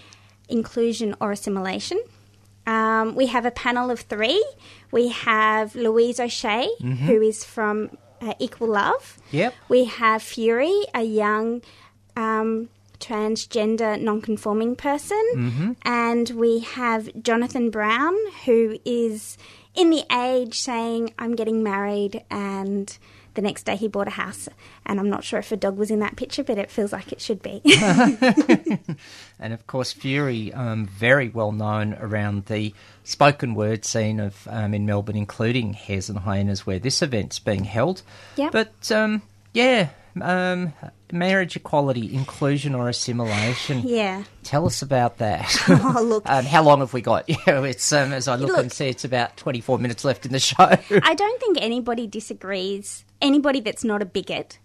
Inclusion 0.48 1.16
or 1.22 1.32
Assimilation. 1.32 2.02
Um, 2.66 3.16
we 3.16 3.28
have 3.28 3.46
a 3.46 3.52
panel 3.52 3.90
of 3.90 4.02
three. 4.02 4.44
We 4.92 5.10
have 5.10 5.76
Louise 5.76 6.20
O'Shea, 6.20 6.70
who 6.80 7.22
is 7.22 7.44
from 7.44 7.98
uh, 8.22 8.34
Equal 8.40 8.70
Love. 8.70 9.18
Yep. 9.32 9.54
We 9.68 9.86
have 9.86 10.22
Fury, 10.22 10.84
a 10.94 11.04
young 11.04 11.62
um, 12.16 12.70
transgender 13.00 14.00
non-conforming 14.00 14.76
person, 14.76 15.76
and 15.84 16.30
we 16.32 16.60
have 16.60 17.10
Jonathan 17.22 17.70
Brown, 17.70 18.16
who 18.46 18.78
is 18.86 19.38
in 19.76 19.90
the 19.90 20.04
age 20.12 20.60
saying, 20.60 21.14
"I'm 21.18 21.36
getting 21.36 21.64
married," 21.64 22.24
and 22.30 22.98
the 23.34 23.42
next 23.42 23.64
day 23.64 23.76
he 23.76 23.88
bought 23.88 24.08
a 24.08 24.12
house. 24.12 24.50
And 24.86 25.00
I'm 25.00 25.10
not 25.10 25.24
sure 25.24 25.40
if 25.40 25.52
a 25.52 25.58
dog 25.58 25.78
was 25.78 25.92
in 25.92 26.00
that 26.00 26.16
picture, 26.16 26.44
but 26.44 26.58
it 26.58 26.72
feels 26.72 26.92
like 26.92 27.12
it 27.12 27.22
should 27.22 27.42
be. 27.42 27.62
And 29.40 29.54
of 29.54 29.66
course, 29.68 29.94
Fury, 29.94 30.54
um, 30.54 30.86
very 30.86 31.30
well 31.30 31.54
known 31.54 31.94
around 31.94 32.46
the 32.48 32.74
spoken 33.06 33.56
word 33.56 33.86
scene 33.86 34.20
of 34.20 34.48
um, 34.50 34.74
in 34.74 34.86
Melbourne, 34.86 35.16
including 35.16 35.74
Hares 35.74 36.10
and 36.10 36.20
Hyenas, 36.20 36.68
where 36.68 36.80
this 36.80 37.02
event's 37.02 37.40
being 37.40 37.64
held. 37.64 38.02
Yep. 38.36 38.52
But 38.52 38.92
um, 38.92 39.22
yeah, 39.54 39.90
um, 40.22 40.74
marriage 41.12 41.56
equality, 41.56 42.14
inclusion 42.14 42.76
or 42.76 42.90
assimilation. 42.90 43.82
yeah. 43.86 44.24
Tell 44.44 44.66
us 44.66 44.82
about 44.82 45.18
that. 45.20 45.46
Oh, 45.70 46.02
look. 46.04 46.24
um, 46.30 46.46
how 46.46 46.64
long 46.64 46.80
have 46.80 46.94
we 46.94 47.02
got? 47.02 47.26
Yeah, 47.30 47.64
it's 47.64 47.92
um, 47.94 48.12
as 48.14 48.28
I 48.28 48.36
look, 48.36 48.58
and 48.58 48.72
see, 48.72 48.88
it's 48.88 49.06
about 49.06 49.38
twenty-four 49.38 49.78
minutes 49.80 50.04
left 50.04 50.26
in 50.26 50.32
the 50.32 50.40
show. 50.40 50.56
I 50.60 51.14
don't 51.16 51.40
think 51.40 51.58
anybody 51.62 52.08
disagrees. 52.08 53.06
Anybody 53.22 53.60
that's 53.60 53.84
not 53.84 54.02
a 54.02 54.06
bigot 54.06 54.60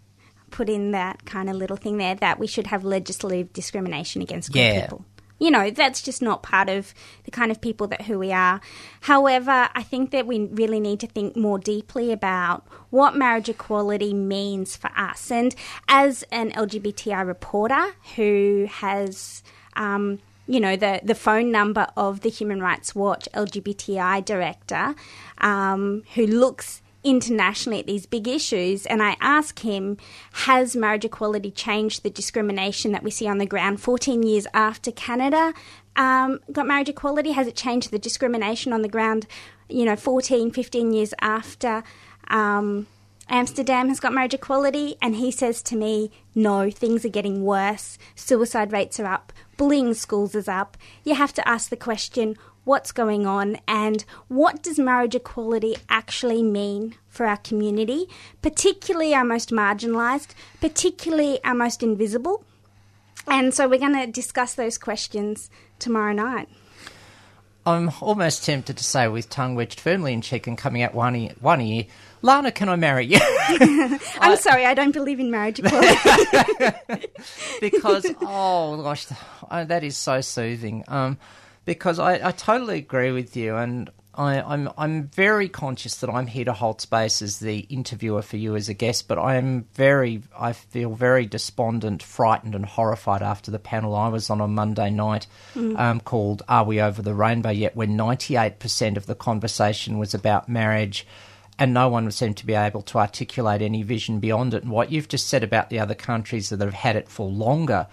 put 0.50 0.68
in 0.68 0.92
that 0.92 1.24
kind 1.26 1.50
of 1.50 1.56
little 1.56 1.76
thing 1.76 1.96
there 1.98 2.14
that 2.16 2.38
we 2.38 2.46
should 2.46 2.68
have 2.68 2.84
legislative 2.84 3.52
discrimination 3.52 4.22
against 4.22 4.52
queer 4.52 4.72
Yeah. 4.72 4.80
people. 4.82 5.04
You 5.38 5.50
know, 5.50 5.70
that's 5.70 6.00
just 6.00 6.22
not 6.22 6.42
part 6.42 6.68
of 6.68 6.94
the 7.24 7.30
kind 7.30 7.50
of 7.50 7.60
people 7.60 7.86
that 7.88 8.02
who 8.02 8.18
we 8.18 8.32
are. 8.32 8.60
However, 9.02 9.68
I 9.74 9.82
think 9.82 10.10
that 10.12 10.26
we 10.26 10.46
really 10.46 10.80
need 10.80 11.00
to 11.00 11.06
think 11.06 11.36
more 11.36 11.58
deeply 11.58 12.12
about 12.12 12.64
what 12.90 13.16
marriage 13.16 13.48
equality 13.48 14.14
means 14.14 14.76
for 14.76 14.90
us. 14.96 15.30
And 15.30 15.54
as 15.88 16.24
an 16.30 16.52
LGBTI 16.52 17.26
reporter 17.26 17.94
who 18.14 18.68
has 18.70 19.42
um, 19.76 20.20
you 20.46 20.60
know, 20.60 20.76
the, 20.76 21.00
the 21.02 21.14
phone 21.14 21.50
number 21.50 21.86
of 21.96 22.20
the 22.20 22.28
Human 22.28 22.60
Rights 22.60 22.94
Watch 22.94 23.28
LGBTI 23.32 24.24
director 24.24 24.94
um, 25.38 26.02
who 26.14 26.26
looks 26.26 26.82
internationally 27.04 27.80
at 27.80 27.86
these 27.86 28.06
big 28.06 28.26
issues. 28.26 28.86
And 28.86 29.02
I 29.02 29.16
ask 29.20 29.60
him, 29.60 29.98
has 30.32 30.74
marriage 30.74 31.04
equality 31.04 31.50
changed 31.50 32.02
the 32.02 32.10
discrimination 32.10 32.92
that 32.92 33.02
we 33.02 33.10
see 33.10 33.28
on 33.28 33.38
the 33.38 33.46
ground 33.46 33.80
14 33.80 34.22
years 34.22 34.46
after 34.54 34.90
Canada 34.90 35.54
um, 35.96 36.40
got 36.50 36.66
marriage 36.66 36.88
equality? 36.88 37.32
Has 37.32 37.46
it 37.46 37.56
changed 37.56 37.90
the 37.90 37.98
discrimination 37.98 38.72
on 38.72 38.82
the 38.82 38.88
ground, 38.88 39.26
you 39.68 39.84
know, 39.84 39.96
14, 39.96 40.50
15 40.50 40.92
years 40.92 41.14
after 41.20 41.82
um, 42.28 42.86
Amsterdam 43.28 43.88
has 43.88 44.00
got 44.00 44.12
marriage 44.12 44.34
equality? 44.34 44.96
And 45.00 45.16
he 45.16 45.30
says 45.30 45.62
to 45.64 45.76
me, 45.76 46.10
no, 46.34 46.70
things 46.70 47.04
are 47.04 47.10
getting 47.10 47.44
worse. 47.44 47.98
Suicide 48.14 48.72
rates 48.72 48.98
are 48.98 49.06
up. 49.06 49.32
Bullying 49.56 49.94
schools 49.94 50.34
is 50.34 50.48
up. 50.48 50.76
You 51.04 51.14
have 51.14 51.32
to 51.34 51.48
ask 51.48 51.70
the 51.70 51.76
question, 51.76 52.36
what's 52.64 52.92
going 52.92 53.26
on 53.26 53.58
and 53.68 54.04
what 54.28 54.62
does 54.62 54.78
marriage 54.78 55.14
equality 55.14 55.76
actually 55.88 56.42
mean 56.42 56.94
for 57.08 57.26
our 57.26 57.36
community, 57.36 58.08
particularly 58.42 59.14
our 59.14 59.24
most 59.24 59.50
marginalised, 59.50 60.28
particularly 60.60 61.42
our 61.44 61.54
most 61.54 61.82
invisible? 61.82 62.44
And 63.26 63.54
so 63.54 63.68
we're 63.68 63.78
going 63.78 63.94
to 63.94 64.06
discuss 64.06 64.54
those 64.54 64.78
questions 64.78 65.48
tomorrow 65.78 66.12
night. 66.12 66.48
I'm 67.66 67.90
almost 68.02 68.44
tempted 68.44 68.76
to 68.76 68.84
say, 68.84 69.08
with 69.08 69.30
tongue 69.30 69.54
wedged 69.54 69.80
firmly 69.80 70.12
in 70.12 70.20
cheek 70.20 70.46
and 70.46 70.58
coming 70.58 70.82
out 70.82 70.94
one 70.94 71.16
ear, 71.16 71.32
one 71.40 71.62
ear 71.62 71.86
Lana, 72.24 72.52
can 72.52 72.70
I 72.70 72.76
marry 72.76 73.04
you? 73.04 73.18
I'm 74.18 74.38
sorry, 74.38 74.64
I 74.64 74.72
don't 74.72 74.92
believe 74.92 75.20
in 75.20 75.30
marriage 75.30 75.60
equality. 75.60 77.08
because, 77.60 78.06
oh 78.22 78.82
gosh, 78.82 79.06
oh, 79.50 79.64
that 79.66 79.84
is 79.84 79.98
so 79.98 80.22
soothing. 80.22 80.84
Um, 80.88 81.18
because 81.64 81.98
I, 81.98 82.28
I 82.28 82.32
totally 82.32 82.78
agree 82.78 83.12
with 83.12 83.36
you, 83.36 83.56
and 83.56 83.90
I, 84.16 84.40
I'm 84.40 84.68
I'm 84.78 85.08
very 85.08 85.48
conscious 85.48 85.96
that 85.96 86.10
I'm 86.10 86.26
here 86.26 86.44
to 86.44 86.52
hold 86.52 86.80
space 86.80 87.20
as 87.20 87.38
the 87.38 87.60
interviewer 87.60 88.22
for 88.22 88.36
you 88.36 88.54
as 88.54 88.68
a 88.68 88.74
guest, 88.74 89.08
but 89.08 89.18
I 89.18 89.36
am 89.36 89.66
very 89.74 90.22
I 90.38 90.52
feel 90.52 90.94
very 90.94 91.26
despondent, 91.26 92.02
frightened, 92.02 92.54
and 92.54 92.64
horrified 92.64 93.22
after 93.22 93.50
the 93.50 93.58
panel 93.58 93.94
I 93.94 94.08
was 94.08 94.30
on 94.30 94.40
on 94.40 94.54
Monday 94.54 94.90
night 94.90 95.26
um, 95.76 96.00
called 96.00 96.42
"Are 96.48 96.64
We 96.64 96.80
Over 96.80 97.02
the 97.02 97.14
Rainbow 97.14 97.50
Yet?" 97.50 97.76
when 97.76 97.96
98% 97.96 98.96
of 98.96 99.06
the 99.06 99.14
conversation 99.14 99.98
was 99.98 100.14
about 100.14 100.48
marriage. 100.48 101.06
And 101.56 101.72
no 101.72 101.88
one 101.88 102.10
seemed 102.10 102.36
to 102.38 102.46
be 102.46 102.54
able 102.54 102.82
to 102.82 102.98
articulate 102.98 103.62
any 103.62 103.84
vision 103.84 104.18
beyond 104.18 104.54
it. 104.54 104.64
And 104.64 104.72
what 104.72 104.90
you've 104.90 105.06
just 105.06 105.28
said 105.28 105.44
about 105.44 105.70
the 105.70 105.78
other 105.78 105.94
countries 105.94 106.48
that 106.48 106.60
have 106.60 106.74
had 106.74 106.96
it 106.96 107.08
for 107.08 107.30
longer, 107.30 107.86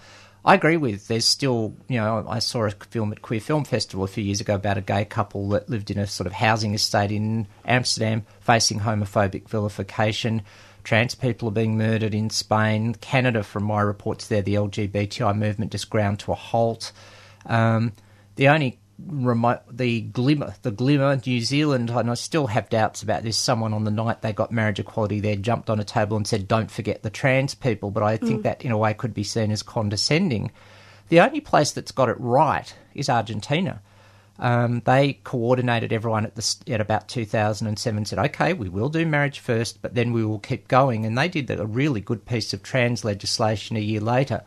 I 0.44 0.54
agree 0.54 0.76
with. 0.76 1.06
There's 1.06 1.24
still, 1.24 1.76
you 1.88 1.98
know, 1.98 2.26
I 2.28 2.40
saw 2.40 2.64
a 2.64 2.70
film 2.70 3.12
at 3.12 3.22
Queer 3.22 3.40
Film 3.40 3.64
Festival 3.64 4.04
a 4.04 4.08
few 4.08 4.24
years 4.24 4.40
ago 4.40 4.56
about 4.56 4.76
a 4.76 4.80
gay 4.80 5.04
couple 5.04 5.48
that 5.50 5.70
lived 5.70 5.90
in 5.90 5.98
a 5.98 6.06
sort 6.06 6.26
of 6.26 6.32
housing 6.32 6.74
estate 6.74 7.12
in 7.12 7.46
Amsterdam 7.64 8.26
facing 8.40 8.80
homophobic 8.80 9.48
vilification. 9.48 10.42
Trans 10.82 11.14
people 11.14 11.46
are 11.46 11.52
being 11.52 11.78
murdered 11.78 12.12
in 12.12 12.28
Spain. 12.28 12.94
Canada, 12.96 13.44
from 13.44 13.62
my 13.62 13.80
reports 13.80 14.26
there, 14.26 14.42
the 14.42 14.54
LGBTI 14.54 15.36
movement 15.36 15.70
just 15.70 15.88
ground 15.88 16.18
to 16.20 16.32
a 16.32 16.34
halt. 16.34 16.90
Um, 17.46 17.92
the 18.34 18.48
only 18.48 18.80
remote, 18.98 19.60
the 19.70 20.00
glimmer, 20.00 20.54
the 20.62 20.70
glimmer, 20.70 21.20
New 21.24 21.40
Zealand, 21.40 21.90
and 21.90 22.10
I 22.10 22.14
still 22.14 22.48
have 22.48 22.68
doubts 22.68 23.02
about 23.02 23.22
this. 23.22 23.36
Someone 23.36 23.72
on 23.72 23.84
the 23.84 23.90
night 23.90 24.22
they 24.22 24.32
got 24.32 24.52
marriage 24.52 24.78
equality 24.78 25.20
there 25.20 25.36
jumped 25.36 25.70
on 25.70 25.80
a 25.80 25.84
table 25.84 26.16
and 26.16 26.26
said, 26.26 26.48
"Don't 26.48 26.70
forget 26.70 27.02
the 27.02 27.10
trans 27.10 27.54
people," 27.54 27.90
but 27.90 28.02
I 28.02 28.16
think 28.16 28.42
that 28.42 28.62
in 28.62 28.72
a 28.72 28.78
way 28.78 28.94
could 28.94 29.14
be 29.14 29.24
seen 29.24 29.50
as 29.50 29.62
condescending. 29.62 30.50
The 31.08 31.20
only 31.20 31.40
place 31.40 31.72
that's 31.72 31.92
got 31.92 32.08
it 32.08 32.16
right 32.18 32.74
is 32.94 33.08
Argentina. 33.08 33.80
Um, 34.38 34.82
they 34.84 35.14
coordinated 35.24 35.92
everyone 35.92 36.24
at 36.24 36.34
the 36.34 36.56
at 36.68 36.80
about 36.80 37.08
2007. 37.08 38.04
Said, 38.06 38.18
"Okay, 38.18 38.52
we 38.52 38.68
will 38.68 38.88
do 38.88 39.04
marriage 39.04 39.38
first, 39.38 39.82
but 39.82 39.94
then 39.94 40.12
we 40.12 40.24
will 40.24 40.38
keep 40.38 40.68
going." 40.68 41.04
And 41.04 41.16
they 41.16 41.28
did 41.28 41.50
a 41.50 41.66
really 41.66 42.00
good 42.00 42.24
piece 42.24 42.52
of 42.52 42.62
trans 42.62 43.04
legislation 43.04 43.76
a 43.76 43.80
year 43.80 44.00
later. 44.00 44.42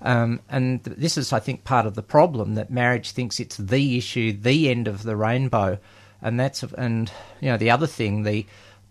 Um, 0.00 0.40
and 0.48 0.84
th- 0.84 0.96
this 0.96 1.18
is, 1.18 1.32
I 1.32 1.40
think, 1.40 1.64
part 1.64 1.86
of 1.86 1.94
the 1.94 2.02
problem 2.02 2.54
that 2.54 2.70
marriage 2.70 3.10
thinks 3.10 3.40
it's 3.40 3.56
the 3.56 3.98
issue, 3.98 4.32
the 4.32 4.70
end 4.70 4.86
of 4.86 5.02
the 5.02 5.16
rainbow, 5.16 5.78
and 6.22 6.38
that's 6.38 6.62
and 6.62 7.10
you 7.40 7.48
know 7.50 7.56
the 7.56 7.70
other 7.70 7.86
thing. 7.86 8.22
The 8.22 8.46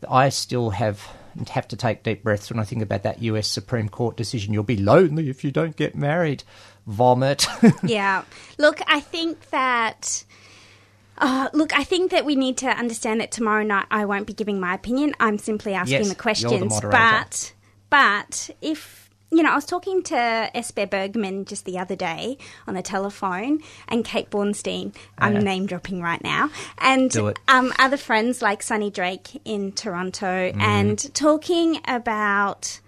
I 0.09 0.29
still 0.29 0.71
have 0.71 1.07
have 1.49 1.67
to 1.69 1.75
take 1.75 2.03
deep 2.03 2.23
breaths 2.23 2.49
when 2.49 2.59
I 2.59 2.63
think 2.63 2.81
about 2.81 3.03
that 3.03 3.21
U.S. 3.21 3.47
Supreme 3.47 3.89
Court 3.89 4.17
decision. 4.17 4.53
You'll 4.53 4.63
be 4.63 4.77
lonely 4.77 5.29
if 5.29 5.43
you 5.43 5.51
don't 5.51 5.75
get 5.75 5.95
married. 5.95 6.43
Vomit. 6.87 7.47
yeah. 7.83 8.23
Look, 8.57 8.79
I 8.87 8.99
think 8.99 9.49
that. 9.49 10.23
Uh, 11.19 11.49
look, 11.51 11.75
I 11.75 11.83
think 11.83 12.11
that 12.11 12.25
we 12.25 12.35
need 12.35 12.57
to 12.57 12.67
understand 12.67 13.21
that 13.21 13.31
tomorrow 13.31 13.63
night 13.63 13.87
I 13.89 14.05
won't 14.05 14.27
be 14.27 14.33
giving 14.33 14.59
my 14.59 14.75
opinion. 14.75 15.15
I'm 15.19 15.39
simply 15.39 15.73
asking 15.73 15.97
Yes, 15.97 16.09
the 16.09 16.49
you're 16.51 16.59
the 16.59 16.87
but, 16.91 17.53
but 17.89 18.51
if 18.61 19.06
you 19.31 19.43
know, 19.43 19.51
I 19.51 19.55
was 19.55 19.65
talking 19.65 20.03
to 20.03 20.15
S. 20.55 20.71
Bear 20.71 20.87
Bergman 20.87 21.45
just 21.45 21.65
the 21.65 21.77
other 21.77 21.95
day 21.95 22.37
on 22.65 22.73
the 22.75 22.81
telephone, 22.81 23.59
and 23.87 24.05
Kate 24.05 24.29
Bornstein. 24.29 24.95
I'm 25.17 25.33
Yeah. 25.35 25.41
name 25.41 25.65
dropping 25.65 26.01
right 26.01 26.23
now, 26.23 26.49
and 26.77 27.11
um, 27.47 27.73
other 27.77 27.97
friends 27.97 28.41
like 28.41 28.63
Sunny 28.63 28.89
Drake 28.89 29.41
in 29.45 29.71
Toronto, 29.73 30.51
Mm-hmm. 30.51 30.61
and 30.61 31.13
talking 31.13 31.81
about 31.87 32.79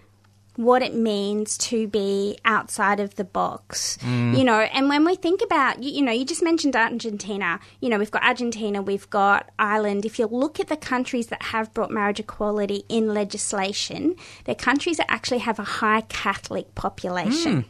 what 0.60 0.82
it 0.82 0.94
means 0.94 1.58
to 1.58 1.88
be 1.88 2.38
outside 2.44 3.00
of 3.00 3.16
the 3.16 3.24
box. 3.24 3.98
Mm. 4.02 4.38
You 4.38 4.44
know, 4.44 4.60
and 4.60 4.90
when 4.90 5.06
we 5.06 5.16
think 5.16 5.42
about, 5.42 5.82
you, 5.82 5.90
you 5.90 6.02
know, 6.02 6.12
you 6.12 6.26
just 6.26 6.44
mentioned 6.44 6.76
Argentina. 6.76 7.62
You 7.80 7.88
know, 7.88 7.98
we've 7.98 8.12
got 8.12 8.26
Argentina, 8.26 8.82
we've 8.82 9.10
got 9.10 9.50
Ireland. 9.58 10.06
If 10.06 10.20
you 10.20 10.28
look 10.28 10.60
at 10.60 10.68
the 10.68 10.76
countries 10.76 11.28
that 11.28 11.42
have 11.44 11.74
brought 11.74 11.92
marriage 11.92 12.20
equality 12.20 12.84
in 12.90 13.14
legislation, 13.14 14.18
they're 14.44 14.54
countries 14.54 14.98
that 14.98 15.10
actually 15.10 15.38
have 15.38 15.60
a 15.60 15.64
high 15.64 16.02
Catholic 16.02 16.76
population. 16.76 17.64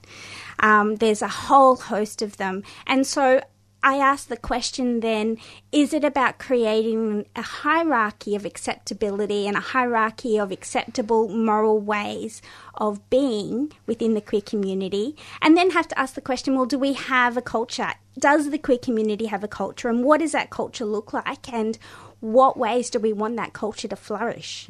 Um, 0.62 0.96
there's 0.96 1.22
a 1.22 1.28
whole 1.28 1.76
host 1.76 2.24
of 2.24 2.38
them. 2.38 2.64
And 2.88 3.06
so 3.06 3.40
I 3.82 3.96
ask 3.96 4.28
the 4.28 4.38
question 4.38 5.00
then 5.00 5.38
is 5.72 5.94
it 5.94 6.04
about 6.04 6.38
creating 6.38 7.26
a 7.36 7.42
hierarchy 7.42 8.36
of 8.36 8.46
acceptability 8.46 9.48
and 9.48 9.56
a 9.56 9.62
hierarchy 9.62 10.38
of 10.38 10.52
acceptable 10.52 11.30
moral 11.30 11.80
ways 11.80 12.42
of 12.76 13.10
being 13.10 13.72
within 13.86 14.14
the 14.14 14.22
queer 14.22 14.42
community? 14.42 15.16
And 15.42 15.56
then 15.56 15.72
have 15.72 15.88
to 15.90 16.00
ask 16.00 16.16
the 16.16 16.22
question 16.22 16.56
well, 16.56 16.66
do 16.66 16.78
we 16.78 16.94
have 16.94 17.38
a 17.38 17.42
culture? 17.42 17.94
Does 18.18 18.50
the 18.50 18.58
queer 18.58 18.78
community 18.78 19.28
have 19.28 19.44
a 19.44 19.48
culture? 19.48 19.88
And 19.88 20.04
what 20.04 20.20
does 20.20 20.34
that 20.34 20.50
culture 20.50 20.86
look 20.86 21.14
like? 21.14 21.52
And 21.54 21.78
what 22.20 22.58
ways 22.58 22.90
do 22.90 23.00
we 23.00 23.14
want 23.14 23.38
that 23.38 23.54
culture 23.54 23.88
to 23.88 23.96
flourish? 23.96 24.68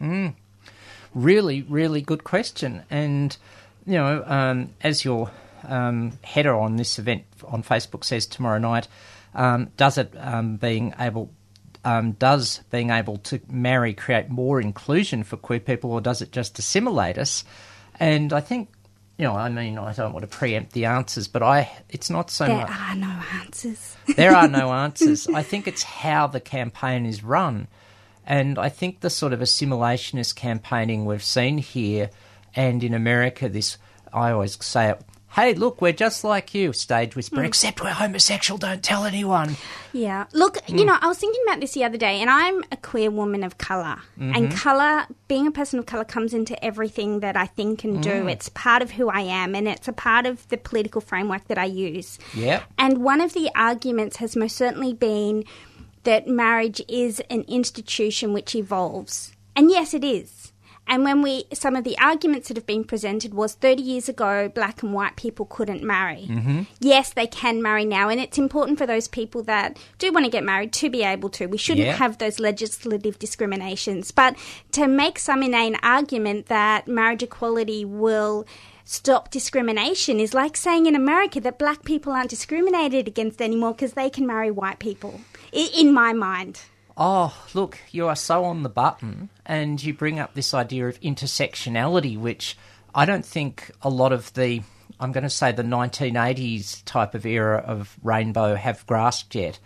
really, 1.14 1.64
really 1.64 2.02
good 2.02 2.24
question. 2.24 2.84
And, 2.90 3.36
you 3.86 3.94
know, 3.94 4.24
um, 4.26 4.70
as 4.82 5.04
your 5.04 5.32
um, 5.64 6.14
header 6.24 6.56
on 6.56 6.76
this 6.76 7.00
event 7.00 7.24
on 7.48 7.64
Facebook 7.64 8.04
says 8.04 8.26
tomorrow 8.26 8.60
night, 8.60 8.88
um, 9.34 9.70
does 9.78 9.98
it 9.98 10.14
um, 10.18 10.58
being 10.58 10.94
able 11.00 11.32
um, 11.86 12.14
does 12.14 12.62
being 12.72 12.90
able 12.90 13.18
to 13.18 13.40
marry 13.50 13.94
create 13.94 14.30
more 14.30 14.60
inclusion 14.60 15.24
for 15.24 15.38
queer 15.38 15.60
people, 15.60 15.92
or 15.92 16.02
does 16.02 16.22
it 16.22 16.32
just 16.32 16.60
assimilate 16.60 17.18
us? 17.18 17.44
And 18.00 18.34
I 18.34 18.42
think, 18.42 18.70
you 19.18 19.26
know, 19.26 19.36
I 19.36 19.50
mean, 19.50 19.78
I 19.78 19.94
don't 19.94 20.14
want 20.14 20.30
to 20.30 20.38
preempt 20.38 20.74
the 20.74 20.86
answers, 20.86 21.28
but 21.28 21.44
I, 21.44 21.72
it's 21.90 22.10
not 22.10 22.30
so 22.30 22.46
There 22.46 22.56
much 22.56 22.68
There 22.70 22.78
are 22.80 22.96
no 22.96 23.22
answers. 23.34 23.98
there 24.16 24.36
are 24.36 24.48
no 24.48 24.74
answers. 24.74 25.28
I 25.28 25.44
think 25.44 25.68
it's 25.68 25.84
how 25.84 26.28
the 26.28 26.40
campaign 26.40 27.06
is 27.06 27.24
run. 27.24 27.68
And 28.26 28.60
I 28.60 28.70
think 28.70 29.00
the 29.00 29.10
sort 29.10 29.34
of 29.34 29.40
assimilationist 29.40 30.36
campaigning 30.36 31.06
we've 31.06 31.24
seen 31.24 31.58
here 31.58 32.12
and 32.56 32.84
in 32.84 32.94
America, 32.94 33.50
this, 33.50 33.78
I 34.14 34.32
always 34.32 34.64
say 34.64 34.90
it, 34.92 35.02
hey, 35.32 35.54
look, 35.54 35.82
we're 35.82 35.94
just 35.94 36.24
like 36.24 36.54
you, 36.54 36.74
stage 36.74 37.16
whisper, 37.16 37.38
hmm. 37.42 37.46
except 37.46 37.84
we're 37.84 37.92
homosexual, 37.92 38.58
don't 38.58 38.84
tell 38.84 39.06
anyone. 39.06 39.56
Yeah. 39.94 40.26
Look, 40.34 40.58
you 40.68 40.80
hmm. 40.80 40.88
know, 40.88 40.98
I 41.00 41.08
was 41.08 41.18
thinking 41.18 41.42
about 41.48 41.60
this 41.60 41.74
the 41.74 41.84
other 41.84 41.98
day, 41.98 42.22
and 42.22 42.30
I'm 42.30 42.64
a 42.72 42.78
queer 42.78 43.12
woman 43.12 43.44
of 43.44 43.58
color 43.58 44.00
And 44.18 44.34
mm-hmm. 44.34 44.58
colour, 44.58 45.06
being 45.28 45.48
a 45.48 45.52
person 45.52 45.80
of 45.80 45.86
colour, 45.86 46.04
comes 46.04 46.34
into 46.34 46.64
everything 46.64 47.20
that 47.22 47.38
I 47.38 47.46
think 47.46 47.84
and 47.84 48.02
do. 48.02 48.10
Mm. 48.10 48.32
It's 48.32 48.50
part 48.50 48.82
of 48.82 48.92
who 48.92 49.10
I 49.10 49.22
am, 49.22 49.56
and 49.56 49.68
it's 49.68 49.88
a 49.88 49.94
part 49.94 50.26
of 50.26 50.48
the 50.50 50.58
political 50.58 51.02
framework 51.02 51.48
that 51.48 51.58
I 51.58 51.66
use. 51.66 52.20
Yep. 52.36 52.64
And 52.78 53.00
one 53.00 53.22
of 53.22 53.34
the 53.34 53.50
arguments 53.56 54.18
has 54.18 54.36
most 54.36 54.56
certainly 54.56 54.94
been 54.94 55.44
that 56.04 56.28
marriage 56.28 56.82
is 56.88 57.22
an 57.30 57.46
institution 57.48 58.34
which 58.34 58.56
evolves. 58.56 59.34
And 59.56 59.70
yes, 59.70 59.94
it 59.94 60.04
is. 60.04 60.39
And 60.90 61.04
when 61.04 61.22
we, 61.22 61.46
some 61.54 61.76
of 61.76 61.84
the 61.84 61.98
arguments 62.00 62.48
that 62.48 62.58
have 62.58 62.66
been 62.66 62.84
presented 62.84 63.34
was 63.34 63.54
30 63.54 63.82
years 63.82 64.10
ago, 64.10 64.50
black 64.50 64.82
and 64.84 64.94
white 64.94 65.16
people 65.16 65.46
couldn't 65.46 65.84
marry. 65.84 66.26
Mm-hmm. 66.28 66.62
Yes, 66.80 67.14
they 67.14 67.28
can 67.28 67.62
marry 67.62 67.86
now. 67.86 68.10
And 68.10 68.20
it's 68.20 68.38
important 68.38 68.78
for 68.80 68.88
those 68.88 69.08
people 69.08 69.44
that 69.44 69.78
do 70.00 70.12
want 70.12 70.26
to 70.26 70.32
get 70.32 70.44
married 70.44 70.74
to 70.74 70.90
be 70.90 71.04
able 71.04 71.30
to. 71.30 71.46
We 71.46 71.58
shouldn't 71.58 71.86
Yeah. 71.88 71.96
have 71.96 72.18
those 72.18 72.40
legislative 72.40 73.20
discriminations. 73.20 74.12
But 74.12 74.36
to 74.74 74.88
make 74.88 75.20
some 75.20 75.44
inane 75.44 75.78
argument 75.84 76.48
that 76.48 76.88
marriage 76.88 77.24
equality 77.24 77.86
will 77.86 78.46
stop 78.84 79.30
discrimination 79.30 80.20
is 80.20 80.34
like 80.34 80.58
saying 80.58 80.88
in 80.88 80.96
America 80.96 81.40
that 81.40 81.60
black 81.60 81.84
people 81.86 82.12
aren't 82.12 82.32
discriminated 82.32 83.08
against 83.08 83.40
anymore 83.40 83.74
because 83.74 83.94
they 83.94 84.10
can 84.10 84.26
marry 84.26 84.50
white 84.50 84.80
people, 84.80 85.22
in 85.54 85.94
my 85.94 86.12
mind. 86.12 86.62
Oh, 87.02 87.34
look, 87.54 87.80
you 87.92 88.08
are 88.08 88.16
so 88.16 88.44
on 88.44 88.64
the 88.64 88.70
button, 88.70 89.14
hmm. 89.14 89.26
and 89.46 89.82
you 89.82 89.94
bring 89.94 90.20
up 90.20 90.34
this 90.34 90.54
idea 90.54 90.90
of 90.90 91.00
intersectionality, 91.00 92.20
which 92.20 92.58
I 92.94 93.06
don't 93.06 93.26
think 93.26 93.72
a 93.82 93.90
lot 93.90 94.12
of 94.12 94.34
the 94.34 94.62
I'm 95.00 95.14
going 95.14 95.24
to 95.24 95.30
say 95.30 95.54
the 95.54 95.64
1980s 95.64 96.84
type 96.84 97.16
of 97.16 97.26
era 97.26 97.60
of 97.60 97.98
rainbow 98.04 98.56
have 98.56 98.86
grasped 98.86 99.34
yet. 99.34 99.60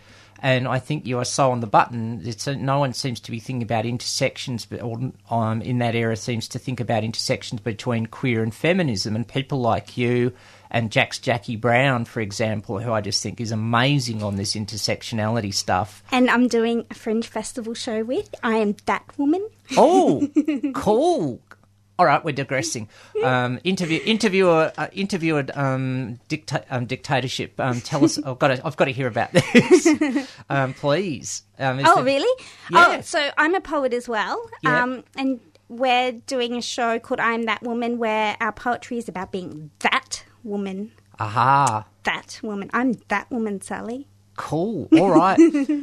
And 0.44 0.68
I 0.68 0.78
think 0.78 1.06
you 1.06 1.18
are 1.20 1.24
so 1.24 1.52
on 1.52 1.60
the 1.60 1.66
button. 1.66 2.20
It's 2.22 2.46
a, 2.46 2.54
no 2.54 2.78
one 2.78 2.92
seems 2.92 3.18
to 3.20 3.30
be 3.30 3.40
thinking 3.40 3.62
about 3.62 3.86
intersections, 3.86 4.66
but 4.66 4.82
or, 4.82 5.10
um, 5.30 5.62
in 5.62 5.78
that 5.78 5.94
era 5.94 6.16
seems 6.16 6.48
to 6.48 6.58
think 6.58 6.80
about 6.80 7.02
intersections 7.02 7.62
between 7.62 8.04
queer 8.04 8.42
and 8.42 8.54
feminism. 8.54 9.16
And 9.16 9.26
people 9.26 9.62
like 9.62 9.96
you 9.96 10.34
and 10.70 10.92
Jack's 10.92 11.18
Jackie 11.18 11.56
Brown, 11.56 12.04
for 12.04 12.20
example, 12.20 12.78
who 12.78 12.92
I 12.92 13.00
just 13.00 13.22
think 13.22 13.40
is 13.40 13.52
amazing 13.52 14.22
on 14.22 14.36
this 14.36 14.54
intersectionality 14.54 15.54
stuff. 15.54 16.02
And 16.12 16.28
I'm 16.28 16.46
doing 16.46 16.84
a 16.90 16.94
Fringe 16.94 17.26
Festival 17.26 17.72
show 17.72 18.04
with. 18.04 18.34
I 18.42 18.56
am 18.56 18.76
that 18.84 19.04
woman. 19.16 19.48
Oh, 19.78 20.28
cool. 20.74 21.40
All 21.98 22.06
right, 22.06 22.24
we're 22.24 22.32
digressing. 22.32 22.88
Um, 23.22 23.60
interview, 23.62 24.00
interviewer, 24.04 24.72
uh, 24.76 24.88
interviewer, 24.92 25.44
um, 25.54 26.18
dicta- 26.28 26.64
um, 26.68 26.86
dictatorship. 26.86 27.58
Um, 27.60 27.80
tell 27.80 28.04
us. 28.04 28.18
I've 28.18 28.38
got 28.40 28.48
to. 28.48 28.66
I've 28.66 28.76
got 28.76 28.86
to 28.86 28.92
hear 28.92 29.06
about 29.06 29.30
this, 29.32 29.86
um, 30.50 30.74
please. 30.74 31.42
Um, 31.58 31.80
Oh, 31.84 31.96
there- 31.96 32.04
really? 32.04 32.44
Yeah. 32.70 32.96
Oh, 32.98 33.00
so 33.02 33.30
I'm 33.38 33.54
a 33.54 33.60
poet 33.60 33.94
as 33.94 34.08
well. 34.08 34.44
Yeah. 34.62 34.82
Um, 34.82 35.04
and 35.16 35.38
we're 35.68 36.12
doing 36.26 36.54
a 36.56 36.62
show 36.62 36.98
called 36.98 37.20
I'm 37.20 37.44
That 37.44 37.62
Woman 37.62 37.98
where 37.98 38.36
our 38.40 38.52
poetry 38.52 38.98
is 38.98 39.08
about 39.08 39.30
being 39.30 39.70
that 39.80 40.24
woman. 40.42 40.90
Aha. 41.20 41.86
That 42.02 42.40
woman. 42.42 42.70
I'm 42.72 42.94
that 43.08 43.30
woman, 43.30 43.60
Sally. 43.60 44.08
Cool. 44.36 44.88
All 44.92 45.10
right. 45.12 45.38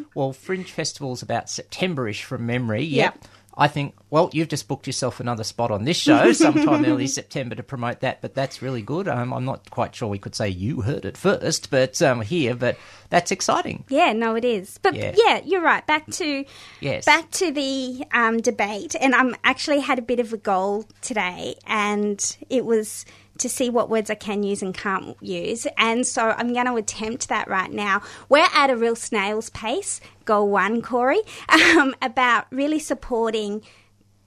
well, 0.14 0.34
Fringe 0.34 0.70
Festival's 0.70 1.22
about 1.22 1.50
September-ish 1.50 2.26
from 2.26 2.46
memory. 2.46 2.84
Yep. 2.84 3.14
Yep. 3.16 3.28
I 3.62 3.68
think, 3.68 3.94
well, 4.10 4.32
you've 4.34 4.48
just 4.48 4.68
booked 4.68 4.88
yourself 4.88 5.20
another 5.20 5.44
spot 5.44 5.70
on 5.70 5.84
this 5.86 5.96
show 5.96 6.32
sometime 6.46 6.84
early 6.84 7.06
September 7.06 7.54
to 7.54 7.62
promote 7.62 8.00
that, 8.00 8.20
but 8.20 8.34
that's 8.34 8.60
really 8.64 8.82
good. 8.82 9.08
Um, 9.08 9.32
I'm 9.32 9.46
not 9.46 9.70
quite 9.70 9.94
sure 9.94 10.10
we 10.10 10.18
could 10.18 10.34
say 10.34 10.50
you 10.50 10.82
heard 10.82 11.06
it 11.06 11.16
first, 11.16 11.70
but 11.70 12.02
um, 12.02 12.22
here, 12.22 12.56
but 12.56 12.76
that's 13.12 13.32
exciting. 13.32 13.84
Yeah, 13.88 14.14
no, 14.14 14.34
it 14.34 14.44
is. 14.46 14.80
But 14.80 14.96
Yeah. 14.96 15.14
yeah, 15.16 15.42
you're 15.46 15.62
right. 15.62 15.86
Back 15.86 16.08
to 16.14 16.44
Yes. 16.80 17.06
back 17.06 17.30
to 17.32 17.52
the 17.52 18.04
um, 18.14 18.42
debate, 18.42 18.96
and 19.00 19.14
I'm 19.14 19.36
actually 19.44 19.82
had 19.82 20.00
a 20.00 20.02
bit 20.02 20.20
of 20.20 20.34
a 20.34 20.38
goal 20.38 20.86
today, 21.02 21.54
and 21.68 22.36
it 22.50 22.66
was 22.66 23.06
to 23.42 23.50
see 23.50 23.70
what 23.70 23.90
words 23.90 24.10
I 24.10 24.16
can 24.16 24.44
use 24.44 24.62
and 24.62 24.74
can't 24.74 25.16
use, 25.22 25.68
and 25.78 26.06
so 26.06 26.34
I'm 26.38 26.54
going 26.54 26.66
to 26.66 26.76
attempt 26.76 27.30
that 27.30 27.48
right 27.48 27.72
now. 27.72 28.02
We're 28.30 28.48
at 28.54 28.70
a 28.70 28.76
real 28.76 28.96
snail's 28.96 29.50
pace. 29.50 30.02
Goal 30.26 30.50
one, 30.50 30.82
Cory, 30.82 31.22
um, 31.50 31.96
about 32.02 32.46
really 32.52 32.80
supporting 32.80 33.64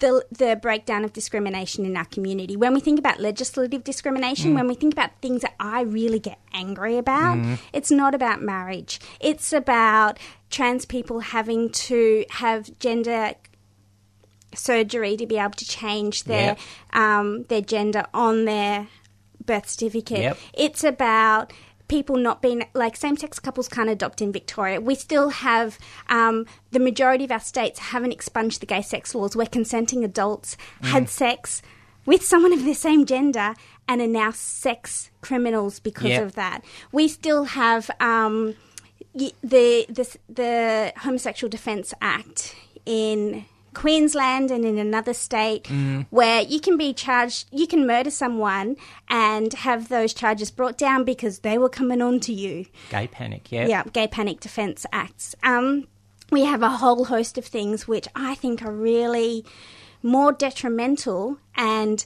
the, 0.00 0.24
the 0.30 0.58
breakdown 0.60 1.04
of 1.04 1.12
discrimination 1.12 1.86
in 1.86 1.96
our 1.96 2.04
community. 2.04 2.56
When 2.56 2.74
we 2.74 2.80
think 2.80 2.98
about 2.98 3.20
legislative 3.20 3.84
discrimination, 3.84 4.54
when 4.54 4.66
we 4.66 4.74
think 4.74 4.92
about 4.92 5.10
things 5.22 5.42
that 5.42 5.54
I 5.58 5.82
really 5.82 6.18
get 6.18 6.38
angry 6.52 6.98
about, 6.98 7.38
it's 7.72 7.90
not 7.90 8.14
about 8.14 8.42
marriage. 8.42 9.00
It's 9.20 9.52
about 9.52 10.18
trans 10.50 10.84
people 10.84 11.20
having 11.20 11.70
to 11.70 12.24
have 12.30 12.78
gender 12.78 13.34
surgery 14.54 15.16
to 15.16 15.26
be 15.26 15.36
able 15.38 15.50
to 15.50 15.64
change 15.64 16.24
their 16.24 16.56
um, 16.92 17.44
their 17.44 17.60
gender 17.62 18.04
on 18.12 18.44
their 18.44 18.88
birth 19.46 19.68
certificate. 19.68 20.18
Yep. 20.20 20.38
It's 20.54 20.84
about 20.84 21.52
people 21.86 22.16
not 22.16 22.40
being 22.40 22.64
like 22.74 22.96
same 22.96 23.16
sex 23.16 23.38
couples 23.38 23.68
can't 23.68 23.90
adopt 23.90 24.22
in 24.22 24.32
Victoria. 24.32 24.80
We 24.80 24.94
still 24.94 25.28
have 25.28 25.78
um, 26.08 26.46
the 26.70 26.80
majority 26.80 27.24
of 27.24 27.30
our 27.32 27.40
states 27.40 27.78
haven't 27.78 28.12
expunged 28.12 28.60
the 28.60 28.66
gay 28.66 28.80
sex 28.82 29.14
laws 29.14 29.36
where 29.36 29.46
consenting 29.46 30.02
adults 30.04 30.56
Mm. 30.82 30.86
had 30.88 31.08
sex 31.10 31.60
with 32.06 32.24
someone 32.24 32.52
of 32.52 32.64
the 32.64 32.74
same 32.74 33.04
gender 33.06 33.54
and 33.86 34.00
are 34.00 34.06
now 34.06 34.30
sex 34.30 35.10
criminals 35.20 35.78
because 35.78 36.08
Yep. 36.08 36.22
of 36.22 36.34
that. 36.36 36.64
We 36.90 37.06
still 37.08 37.44
have 37.44 37.90
um, 38.00 38.54
the, 39.14 39.32
the 39.42 40.18
the 40.28 40.92
Homosexual 40.98 41.48
Defence 41.50 41.92
Act 42.00 42.56
in 42.86 43.44
Queensland 43.74 44.50
and 44.50 44.64
in 44.64 44.78
another 44.78 45.12
state 45.12 45.68
where 46.10 46.42
you 46.42 46.60
can 46.60 46.76
be 46.76 46.92
charged, 46.92 47.48
you 47.50 47.66
can 47.66 47.86
murder 47.86 48.10
someone 48.10 48.76
and 49.08 49.52
have 49.52 49.88
those 49.88 50.14
charges 50.14 50.50
brought 50.50 50.78
down 50.78 51.04
because 51.04 51.40
they 51.40 51.58
were 51.58 51.68
coming 51.68 52.00
on 52.00 52.20
to 52.20 52.32
you. 52.32 52.66
Gay 52.90 53.06
panic, 53.06 53.50
yeah. 53.52 53.66
Yeah, 53.66 53.82
Gay 53.92 54.08
Panic 54.08 54.40
Defence 54.40 54.86
Acts. 54.92 55.34
Um, 55.42 55.88
we 56.30 56.44
have 56.44 56.62
a 56.62 56.70
whole 56.70 57.04
host 57.06 57.36
of 57.38 57.44
things 57.44 57.86
which 57.86 58.08
I 58.16 58.34
think 58.34 58.62
are 58.64 58.72
really 58.72 59.44
more 60.02 60.32
detrimental 60.32 61.38
and 61.56 62.04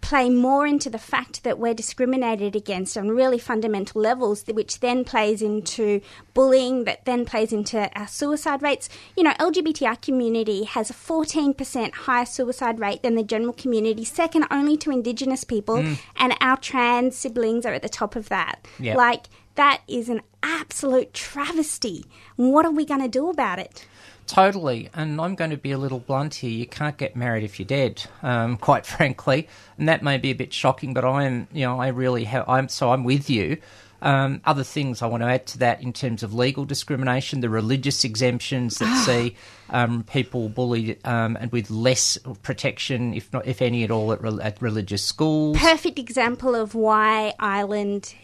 play 0.00 0.30
more 0.30 0.66
into 0.66 0.88
the 0.88 0.98
fact 0.98 1.44
that 1.44 1.58
we're 1.58 1.74
discriminated 1.74 2.54
against 2.54 2.96
on 2.96 3.08
really 3.08 3.38
fundamental 3.38 4.00
levels, 4.00 4.44
which 4.46 4.80
then 4.80 5.04
plays 5.04 5.42
into 5.42 6.00
bullying, 6.34 6.84
that 6.84 7.04
then 7.04 7.24
plays 7.24 7.52
into 7.52 7.90
our 7.98 8.06
suicide 8.06 8.62
rates. 8.62 8.88
You 9.16 9.24
know, 9.24 9.32
LGBTI 9.34 10.00
community 10.00 10.64
has 10.64 10.90
a 10.90 10.94
14% 10.94 11.92
higher 11.92 12.24
suicide 12.24 12.80
rate 12.80 13.02
than 13.02 13.16
the 13.16 13.22
general 13.22 13.52
community, 13.52 14.04
second 14.04 14.46
only 14.50 14.76
to 14.78 14.90
Indigenous 14.90 15.44
people, 15.44 15.76
mm. 15.76 15.98
and 16.16 16.34
our 16.40 16.56
trans 16.56 17.16
siblings 17.16 17.66
are 17.66 17.74
at 17.74 17.82
the 17.82 17.88
top 17.88 18.16
of 18.16 18.28
that. 18.28 18.66
Yep. 18.78 18.96
Like, 18.96 19.26
that 19.56 19.82
is 19.88 20.08
an 20.08 20.22
absolute 20.42 21.12
travesty. 21.12 22.04
What 22.36 22.64
are 22.64 22.70
we 22.70 22.84
going 22.84 23.02
to 23.02 23.08
do 23.08 23.28
about 23.28 23.58
it? 23.58 23.84
Totally, 24.28 24.90
and 24.92 25.18
I'm 25.20 25.34
going 25.34 25.50
to 25.50 25.56
be 25.56 25.72
a 25.72 25.78
little 25.78 26.00
blunt 26.00 26.34
here. 26.36 26.50
You 26.50 26.66
can't 26.66 26.98
get 26.98 27.16
married 27.16 27.44
if 27.44 27.58
you're 27.58 27.66
dead, 27.66 28.04
um, 28.22 28.56
quite 28.68 28.84
frankly, 28.84 29.48
and 29.78 29.88
that 29.88 30.02
may 30.02 30.18
be 30.18 30.30
a 30.30 30.34
bit 30.34 30.52
shocking. 30.52 30.92
But 30.92 31.04
I 31.04 31.24
am, 31.24 31.48
you 31.50 31.64
know, 31.64 31.80
I 31.80 31.88
really 31.88 32.24
have. 32.24 32.46
I'm 32.48 32.68
so 32.68 32.92
I'm 32.92 33.04
with 33.04 33.30
you. 33.30 33.56
Um, 34.00 34.42
other 34.44 34.62
things 34.62 35.02
I 35.02 35.06
want 35.06 35.22
to 35.22 35.28
add 35.28 35.46
to 35.46 35.58
that 35.58 35.82
in 35.82 35.92
terms 35.92 36.22
of 36.22 36.32
legal 36.32 36.64
discrimination, 36.64 37.40
the 37.40 37.48
religious 37.48 38.04
exemptions 38.04 38.78
that 38.78 39.04
see 39.06 39.34
um, 39.70 40.04
people 40.04 40.50
bullied 40.50 40.98
um, 41.04 41.36
and 41.40 41.50
with 41.50 41.70
less 41.70 42.18
protection, 42.42 43.14
if 43.14 43.32
not 43.32 43.46
if 43.46 43.60
any 43.62 43.82
at 43.82 43.90
all, 43.90 44.12
at, 44.12 44.22
re- 44.22 44.38
at 44.42 44.60
religious 44.60 45.02
schools. 45.02 45.56
Perfect 45.58 45.98
example 45.98 46.54
of 46.54 46.74
why 46.74 47.32
Ireland 47.40 48.14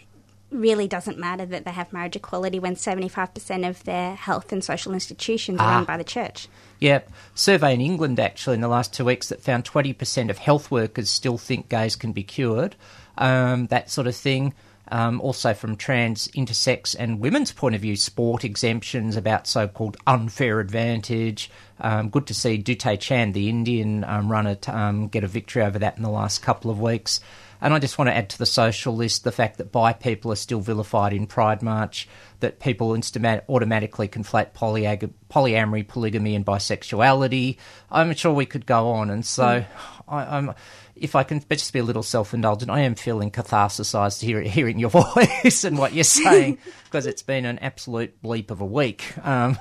really 0.55 0.88
doesn't 0.88 1.19
matter 1.19 1.45
that 1.47 1.64
they 1.64 1.71
have 1.73 1.93
marriage 1.93 2.17
equality 2.17 2.59
when 2.59 2.77
75% 2.77 3.69
of 3.69 3.83
their 3.85 4.14
health 4.14 4.53
and 4.53 4.62
social 4.64 4.93
institutions 4.95 5.61
are 5.61 5.67
Ah. 5.67 5.75
run 5.77 5.85
by 5.85 5.97
the 5.97 6.05
church. 6.05 6.49
Yep. 6.81 7.11
Survey 7.35 7.75
in 7.75 7.81
England 7.81 8.19
actually 8.21 8.55
in 8.55 8.61
the 8.61 8.69
last 8.69 8.93
two 8.93 9.05
weeks 9.05 9.29
that 9.29 9.43
found 9.43 9.64
20% 9.64 10.31
of 10.31 10.38
health 10.38 10.71
workers 10.71 11.11
still 11.11 11.38
think 11.38 11.69
gays 11.69 11.97
can 11.97 12.12
be 12.12 12.23
cured. 12.23 12.77
Um, 13.19 13.67
that 13.69 13.90
sort 13.90 14.07
of 14.07 14.17
thing. 14.17 14.55
Um, 14.93 15.19
also 15.23 15.55
from 15.55 15.77
trans, 15.77 16.29
intersex, 16.37 16.95
and 16.99 17.19
women's 17.19 17.53
point 17.53 17.75
of 17.75 17.81
view, 17.81 17.97
sport 17.97 18.45
exemptions 18.45 19.17
about 19.17 19.47
so-called 19.47 19.97
unfair 20.07 20.61
advantage. 20.61 21.51
Um, 21.81 22.11
good 22.11 22.27
to 22.27 22.35
see 22.35 22.59
Dutee 22.62 23.01
Chand, 23.01 23.33
the 23.33 23.49
Indian 23.49 24.05
um, 24.05 24.31
runner, 24.31 24.59
um, 24.69 25.09
get 25.09 25.25
a 25.25 25.27
victory 25.27 25.62
over 25.62 25.79
that 25.79 25.97
in 25.97 26.03
the 26.03 26.11
last 26.11 26.43
couple 26.43 26.71
of 26.71 26.79
weeks. 26.81 27.21
And 27.64 27.72
I 27.72 27.79
just 27.79 27.96
want 27.96 28.11
to 28.11 28.14
add 28.14 28.29
to 28.29 28.37
the 28.37 28.44
social 28.44 28.94
list 28.94 29.24
the 29.24 29.33
fact 29.33 29.57
that 29.57 29.72
bi 29.72 29.94
people 29.94 30.31
are 30.31 30.37
still 30.37 30.61
vilified 30.61 31.14
in 31.14 31.27
Pride 31.27 31.62
March, 31.62 32.07
that 32.40 32.61
people 32.61 32.90
automatically 32.92 34.07
conflate 34.07 34.53
polyag- 34.53 35.11
polyamory, 35.31 35.88
polygamy, 35.88 36.35
and 36.35 36.44
bisexuality. 36.44 37.57
I'm 37.90 38.14
sure 38.14 38.35
we 38.35 38.44
could 38.44 38.66
go 38.66 38.90
on. 38.90 39.09
And 39.09 39.24
so, 39.24 39.64
I, 40.07 40.37
I'm, 40.37 40.53
if 40.94 41.16
I 41.16 41.22
can 41.22 41.42
just 41.48 41.72
be 41.72 41.79
a 41.79 41.83
little 41.83 42.03
self 42.03 42.35
indulgent, 42.35 42.70
I 42.70 42.81
am 42.81 42.96
feeling 42.96 43.31
catharsised 43.31 44.20
hear, 44.20 44.42
hearing 44.42 44.79
your 44.79 44.90
voice 45.14 45.64
and 45.64 45.79
what 45.79 45.94
you're 45.94 46.05
saying 46.05 46.59
because 46.85 47.07
it's 47.07 47.22
been 47.22 47.46
an 47.46 47.59
absolute 47.61 48.22
bleep 48.22 48.50
of 48.50 48.61
a 48.61 48.66
week. 48.66 49.16
Um, 49.27 49.57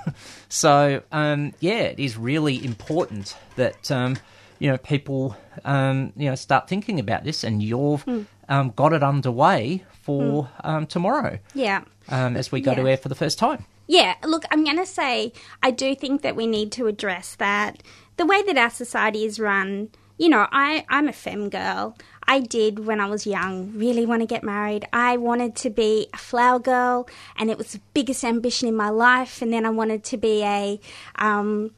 so, 0.49 1.03
um, 1.13 1.53
yeah, 1.61 1.83
it 1.83 2.01
is 2.01 2.17
really 2.17 2.65
important 2.65 3.33
that. 3.55 3.89
Um, 3.89 4.17
you 4.63 4.69
know, 4.71 4.77
people, 4.77 5.35
um, 5.65 6.13
you 6.15 6.29
know, 6.29 6.35
start 6.35 6.69
thinking 6.69 6.97
about 6.97 7.25
this, 7.25 7.43
and 7.43 7.61
you've 7.61 8.07
um, 8.47 8.71
got 8.77 8.93
it 8.93 9.03
underway 9.03 9.83
for 10.03 10.47
um, 10.63 10.87
tomorrow 10.87 11.37
Yeah. 11.53 11.81
um, 12.07 12.37
as 12.37 12.49
we 12.49 12.61
go 12.61 12.73
to 12.73 12.87
air 12.87 12.95
for 12.95 13.09
the 13.09 13.15
first 13.23 13.37
time. 13.37 13.65
Yeah, 13.87 14.15
look, 14.23 14.45
I'm 14.51 14.63
going 14.63 14.77
to 14.77 14.85
say 14.85 15.33
I 15.61 15.71
do 15.71 15.93
think 15.95 16.21
that 16.21 16.37
we 16.37 16.47
need 16.47 16.71
to 16.73 16.87
address 16.87 17.35
that. 17.35 17.83
The 18.15 18.25
way 18.25 18.41
that 18.43 18.57
our 18.57 18.69
society 18.69 19.25
is 19.25 19.37
run, 19.37 19.89
you 20.17 20.29
know, 20.29 20.47
I, 20.49 20.85
I'm 20.87 21.09
a 21.09 21.13
fem 21.13 21.49
girl. 21.49 21.97
I 22.25 22.39
did, 22.39 22.85
when 22.85 23.01
I 23.01 23.07
was 23.07 23.27
young, 23.27 23.77
really 23.77 24.05
want 24.05 24.21
to 24.21 24.25
get 24.25 24.45
married. 24.45 24.87
I 24.93 25.17
wanted 25.17 25.57
to 25.57 25.69
be 25.69 26.07
a 26.13 26.17
flower 26.17 26.59
girl, 26.59 27.09
and 27.35 27.49
it 27.51 27.57
was 27.57 27.73
the 27.73 27.81
biggest 27.93 28.23
ambition 28.23 28.69
in 28.69 28.77
my 28.77 28.91
life. 28.91 29.41
And 29.41 29.51
then 29.51 29.65
I 29.65 29.71
wanted 29.71 30.05
to 30.05 30.17
be 30.17 30.41
a. 30.43 30.79
Um, 31.17 31.71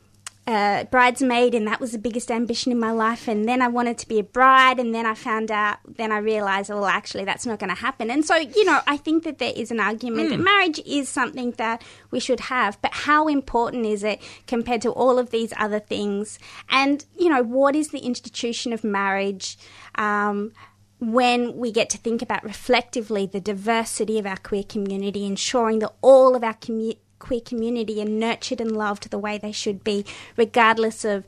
uh, 0.47 0.83
bridesmaid, 0.85 1.55
and 1.55 1.67
that 1.67 1.79
was 1.79 1.91
the 1.91 1.97
biggest 1.97 2.29
ambition 2.29 2.71
in 2.71 2.79
my 2.79 2.91
life. 2.91 3.27
And 3.27 3.47
then 3.47 3.61
I 3.61 3.67
wanted 3.67 3.97
to 3.99 4.07
be 4.07 4.19
a 4.19 4.23
bride, 4.23 4.79
and 4.79 4.93
then 4.93 5.05
I 5.05 5.15
found 5.15 5.51
out, 5.51 5.77
then 5.87 6.11
I 6.11 6.19
realized, 6.19 6.69
well, 6.69 6.85
actually, 6.85 7.25
that's 7.25 7.45
not 7.45 7.59
going 7.59 7.73
to 7.73 7.81
happen. 7.81 8.11
And 8.11 8.23
so, 8.23 8.35
you 8.35 8.65
know, 8.65 8.79
I 8.85 8.97
think 8.97 9.23
that 9.23 9.39
there 9.39 9.53
is 9.55 9.71
an 9.71 9.79
argument 9.79 10.29
that 10.29 10.39
marriage 10.39 10.79
is 10.85 11.09
something 11.09 11.51
that 11.53 11.83
we 12.11 12.19
should 12.19 12.41
have, 12.41 12.79
but 12.81 12.91
how 12.93 13.27
important 13.27 13.85
is 13.85 14.03
it 14.03 14.21
compared 14.47 14.81
to 14.83 14.91
all 14.91 15.17
of 15.17 15.31
these 15.31 15.53
other 15.57 15.79
things? 15.79 16.37
And, 16.69 17.03
you 17.17 17.29
know, 17.29 17.41
what 17.41 17.75
is 17.75 17.89
the 17.89 17.99
institution 17.99 18.71
of 18.73 18.83
marriage? 18.83 19.57
Um, 19.95 20.51
when 20.99 21.57
we 21.57 21.71
get 21.71 21.89
to 21.89 21.97
think 21.97 22.21
about 22.21 22.43
reflectively 22.43 23.25
the 23.25 23.41
diversity 23.41 24.17
of 24.17 24.25
our 24.25 24.37
queer 24.37 24.63
community, 24.63 25.25
ensuring 25.25 25.79
that 25.79 25.93
all 26.01 26.35
of 26.35 26.43
our 26.43 26.53
commu- 26.53 26.97
queer 27.25 27.41
community 27.41 27.99
are 28.01 28.05
nurtured 28.05 28.61
and 28.61 28.71
loved 28.71 29.09
the 29.09 29.17
way 29.17 29.39
they 29.39 29.51
should 29.51 29.83
be, 29.83 30.05
regardless 30.37 31.03
of 31.03 31.25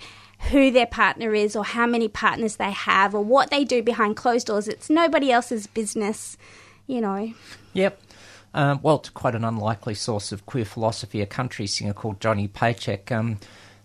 who 0.52 0.70
their 0.70 0.86
partner 0.86 1.34
is 1.34 1.56
or 1.56 1.66
how 1.66 1.88
many 1.88 2.08
partners 2.08 2.58
they 2.58 2.70
have 2.70 3.16
or 3.16 3.24
what 3.24 3.50
they 3.50 3.64
do 3.64 3.82
behind 3.82 4.16
closed 4.16 4.46
doors. 4.46 4.68
It's 4.68 4.92
nobody 4.92 5.32
else's 5.32 5.66
business, 5.66 6.38
you 6.86 7.02
know. 7.02 7.34
Yep. 7.74 8.00
Um, 8.54 8.80
well, 8.84 9.00
to 9.00 9.12
quote 9.12 9.34
an 9.34 9.44
unlikely 9.44 9.96
source 9.96 10.32
of 10.32 10.46
queer 10.46 10.66
philosophy, 10.66 11.20
a 11.22 11.26
country 11.26 11.66
singer 11.66 11.94
called 11.94 12.22
Johnny 12.22 12.48
Paycheck. 12.48 13.12
Um, 13.12 13.40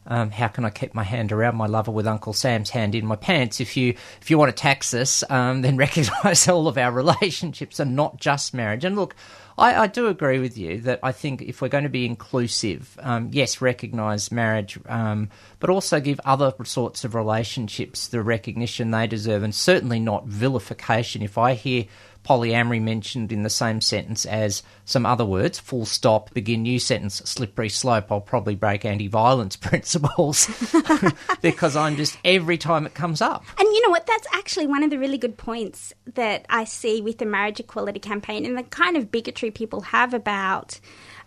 um, 0.06 0.30
how 0.30 0.48
can 0.48 0.64
I 0.64 0.70
keep 0.70 0.94
my 0.94 1.04
hand 1.04 1.32
around 1.32 1.56
my 1.56 1.66
lover 1.66 1.90
with 1.90 2.06
Uncle 2.06 2.32
Sam's 2.32 2.70
hand 2.70 2.94
in 2.94 3.06
my 3.06 3.16
pants? 3.16 3.60
If 3.60 3.76
you 3.76 3.90
if 4.20 4.30
you 4.30 4.38
want 4.38 4.54
to 4.54 4.60
tax 4.60 4.92
us, 4.94 5.22
um, 5.30 5.62
then 5.62 5.76
recognise 5.76 6.48
all 6.48 6.68
of 6.68 6.78
our 6.78 6.90
relationships 6.90 7.78
and 7.78 7.94
not 7.94 8.18
just 8.18 8.52
marriage. 8.54 8.84
And 8.84 8.96
look, 8.96 9.14
I, 9.56 9.82
I 9.82 9.86
do 9.86 10.08
agree 10.08 10.38
with 10.38 10.58
you 10.58 10.80
that 10.82 11.00
I 11.02 11.12
think 11.12 11.42
if 11.42 11.62
we're 11.62 11.68
going 11.68 11.84
to 11.84 11.90
be 11.90 12.06
inclusive, 12.06 12.98
um, 13.02 13.30
yes, 13.32 13.60
recognise 13.60 14.32
marriage, 14.32 14.78
um, 14.86 15.28
but 15.60 15.70
also 15.70 16.00
give 16.00 16.20
other 16.24 16.52
sorts 16.64 17.04
of 17.04 17.14
relationships 17.14 18.08
the 18.08 18.22
recognition 18.22 18.90
they 18.90 19.06
deserve, 19.06 19.42
and 19.42 19.54
certainly 19.54 20.00
not 20.00 20.26
vilification. 20.26 21.22
If 21.22 21.38
I 21.38 21.54
hear 21.54 21.84
polyamory 22.24 22.80
mentioned 22.80 23.32
in 23.32 23.42
the 23.42 23.50
same 23.50 23.80
sentence 23.80 24.24
as 24.26 24.62
some 24.84 25.06
other 25.06 25.24
words, 25.24 25.58
full 25.58 25.84
stop, 25.84 26.32
begin 26.34 26.62
new 26.62 26.78
sentence, 26.78 27.16
slippery 27.24 27.68
slope, 27.68 28.10
I'll 28.10 28.20
probably 28.20 28.54
break 28.54 28.84
anti 28.84 29.08
violence 29.08 29.56
principles 29.68 30.48
because 31.42 31.76
I'm 31.76 31.96
just 31.96 32.16
every 32.24 32.58
time 32.58 32.86
it 32.86 32.94
comes 32.94 33.20
up. 33.20 33.44
And 33.58 33.66
you 33.66 33.82
know 33.82 33.90
what? 33.90 34.06
That's 34.06 34.26
actually 34.32 34.66
one 34.66 34.82
of 34.82 34.90
the 34.90 34.98
really 34.98 35.18
good 35.18 35.36
points 35.36 35.92
that 36.14 36.46
I 36.48 36.64
see 36.64 37.00
with 37.00 37.18
the 37.18 37.26
marriage 37.26 37.60
equality 37.60 38.00
campaign 38.00 38.44
and 38.44 38.56
the 38.56 38.62
kind 38.64 38.96
of 38.96 39.10
bigotry 39.10 39.50
people 39.50 39.80
have 39.82 40.14
about 40.14 40.78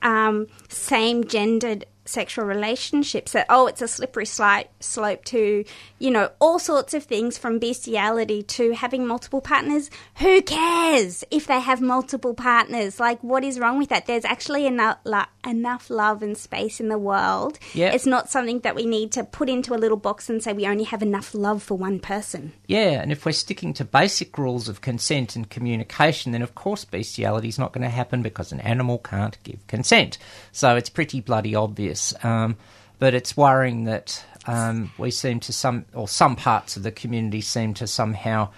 um, 0.02 0.48
same 0.70 1.26
gendered 1.26 1.86
sexual 2.06 2.46
relationships 2.46 3.32
that 3.34 3.46
oh 3.50 3.68
it's 3.68 3.82
a 3.82 3.88
slippery 3.88 4.26
sli- 4.26 4.68
slope 4.80 5.26
to 5.26 5.66
you 6.00 6.12
know 6.12 6.30
all 6.40 6.60
sorts 6.60 6.94
of 6.94 7.04
things 7.04 7.38
from 7.38 7.60
bestiality 7.60 8.44
to 8.44 8.74
having 8.74 9.06
multiple 9.06 9.42
partners. 9.42 9.90
Who 10.18 10.42
cares 10.42 11.24
if 11.32 11.48
they 11.48 11.60
have 11.60 11.82
multiple 11.82 12.34
partners? 12.34 13.00
Like 13.00 13.22
what 13.24 13.44
is 13.44 13.60
wrong 13.60 13.78
with 13.78 13.90
that? 13.90 14.06
There's 14.06 14.26
actually 14.26 14.70
lo- 14.70 15.26
enough 15.46 15.90
love 15.90 16.22
and 16.24 16.38
space 16.38 16.80
in 16.80 16.90
the 16.90 16.98
world 16.98 17.60
Yeah. 17.74 17.92
it's 17.94 18.06
not 18.06 18.30
something 18.30 18.60
that 18.62 18.76
we 18.76 18.86
need 18.86 19.12
to 19.14 19.24
put 19.24 19.50
into 19.50 19.74
a 19.74 19.78
little 19.78 19.98
box 19.98 20.30
and 20.30 20.42
say 20.44 20.54
we 20.54 20.68
only 20.68 20.84
have 20.86 21.02
enough 21.04 21.34
love 21.34 21.62
for 21.64 21.78
one 21.78 22.00
person 22.00 22.54
Yeah, 22.68 23.02
and 23.02 23.12
if 23.12 23.26
we're 23.26 23.32
sticking 23.32 23.74
to 23.76 23.86
basic 23.86 24.38
rules 24.38 24.68
of 24.70 24.82
consent 24.82 25.36
and 25.36 25.50
communication, 25.50 26.32
then 26.32 26.42
of 26.42 26.56
course 26.56 26.86
bestiality 26.86 27.48
is 27.48 27.60
not 27.60 27.74
going 27.74 27.84
to 27.84 27.90
happen 27.90 28.22
because 28.22 28.52
an 28.52 28.60
animal 28.62 28.98
can't 29.00 29.38
give 29.44 29.66
consent. 29.68 30.18
So 30.52 30.76
it's 30.76 30.90
pretty 30.90 31.22
bloody 31.22 31.56
obvious. 31.56 32.14
Um, 32.24 32.58
but 33.00 33.14
it's 33.14 33.36
worrying 33.38 33.84
that 33.86 34.24
um, 34.48 34.92
we 34.98 35.12
seem 35.12 35.40
to 35.42 35.54
some, 35.54 35.86
or 35.94 36.08
some 36.08 36.36
parts 36.36 36.78
of 36.78 36.84
the 36.84 36.92
community 36.92 37.42
seem 37.42 37.74
to 37.76 37.88
somehow 37.88 38.50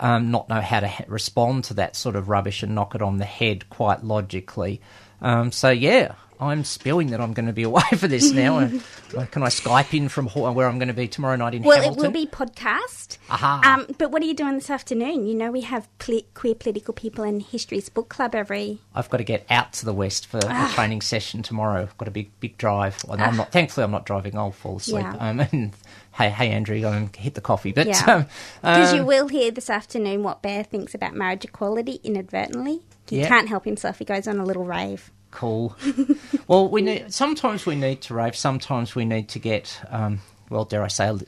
um, 0.00 0.30
not 0.30 0.48
know 0.48 0.60
how 0.60 0.80
to 0.80 0.88
ha- 0.88 1.04
respond 1.08 1.64
to 1.64 1.74
that 1.74 1.94
sort 1.94 2.16
of 2.16 2.28
rubbish 2.28 2.62
and 2.62 2.74
knock 2.74 2.94
it 2.94 3.02
on 3.02 3.18
the 3.18 3.24
head 3.24 3.68
quite 3.70 4.02
logically. 4.02 4.80
Um, 5.20 5.52
so 5.52 5.70
yeah, 5.70 6.14
I'm 6.48 6.64
spewing 6.64 7.08
that 7.10 7.20
I'm 7.20 7.32
going 7.32 7.46
to 7.46 7.52
be 7.52 7.62
away 7.62 7.82
for 7.96 8.08
this 8.08 8.30
now. 8.32 8.60
Can 8.68 9.42
I 9.42 9.48
Skype 9.48 9.92
in 9.96 10.08
from 10.08 10.28
where 10.28 10.66
I'm 10.66 10.78
going 10.78 10.88
to 10.88 10.94
be 10.94 11.06
tomorrow 11.08 11.36
night 11.36 11.54
in 11.54 11.62
well 11.62 11.76
Hamilton? 11.80 12.04
it 12.04 12.06
will 12.06 12.12
be 12.12 12.26
podcast 12.26 13.18
Aha. 13.30 13.60
um, 13.86 13.94
but 13.98 14.10
what 14.10 14.22
are 14.22 14.24
you 14.24 14.32
doing 14.34 14.54
this 14.54 14.70
afternoon 14.70 15.26
you 15.26 15.34
know 15.34 15.50
we 15.50 15.60
have 15.60 15.86
ple- 15.98 16.22
queer 16.34 16.54
political 16.54 16.94
people 16.94 17.22
in 17.24 17.40
history's 17.40 17.88
book 17.90 18.08
club 18.08 18.34
every 18.34 18.78
I've 18.94 19.10
got 19.10 19.18
to 19.18 19.24
get 19.24 19.44
out 19.50 19.72
to 19.74 19.84
the 19.84 19.92
west 19.92 20.26
for 20.26 20.38
a 20.38 20.68
training 20.72 21.00
session 21.02 21.42
tomorrow. 21.42 21.82
I've 21.82 21.96
got 21.98 22.08
a 22.08 22.10
big, 22.10 22.30
big 22.40 22.56
drive. 22.58 23.02
Well, 23.06 23.20
I'm 23.20 23.36
not. 23.36 23.52
Thankfully, 23.52 23.84
I'm 23.84 23.90
not 23.90 24.04
driving. 24.06 24.36
I'll 24.36 24.50
fall 24.52 24.76
asleep. 24.76 25.04
Yeah. 25.04 25.16
Um, 25.16 25.40
and 25.52 25.72
hey, 26.12 26.28
hey, 26.30 26.50
Andrew, 26.50 26.84
um, 26.86 27.10
hit 27.16 27.34
the 27.34 27.40
coffee. 27.40 27.72
But 27.72 27.86
Yeah. 27.86 28.02
um, 28.06 28.26
Because 28.60 28.92
um, 28.92 28.98
you 28.98 29.04
will 29.06 29.28
hear 29.28 29.50
this 29.50 29.70
afternoon 29.70 30.22
what 30.22 30.42
Bear 30.42 30.62
thinks 30.64 30.94
about 30.94 31.14
marriage 31.14 31.44
equality 31.44 32.00
inadvertently. 32.04 32.80
He 33.08 33.20
Yeah. 33.20 33.28
can't 33.28 33.48
help 33.48 33.64
himself. 33.64 33.98
He 33.98 34.04
goes 34.04 34.26
on 34.28 34.38
a 34.38 34.44
little 34.44 34.64
rave. 34.64 35.10
Cool. 35.32 35.76
well, 36.46 36.68
we 36.68 36.82
need. 36.82 37.12
Sometimes 37.12 37.66
we 37.66 37.74
need 37.74 38.00
to 38.02 38.14
rave. 38.14 38.36
Sometimes 38.36 38.94
we 38.94 39.04
need 39.04 39.28
to 39.30 39.40
get. 39.40 39.80
Um, 39.90 40.20
well, 40.48 40.64
dare 40.64 40.84
I 40.84 40.88
say, 40.88 41.18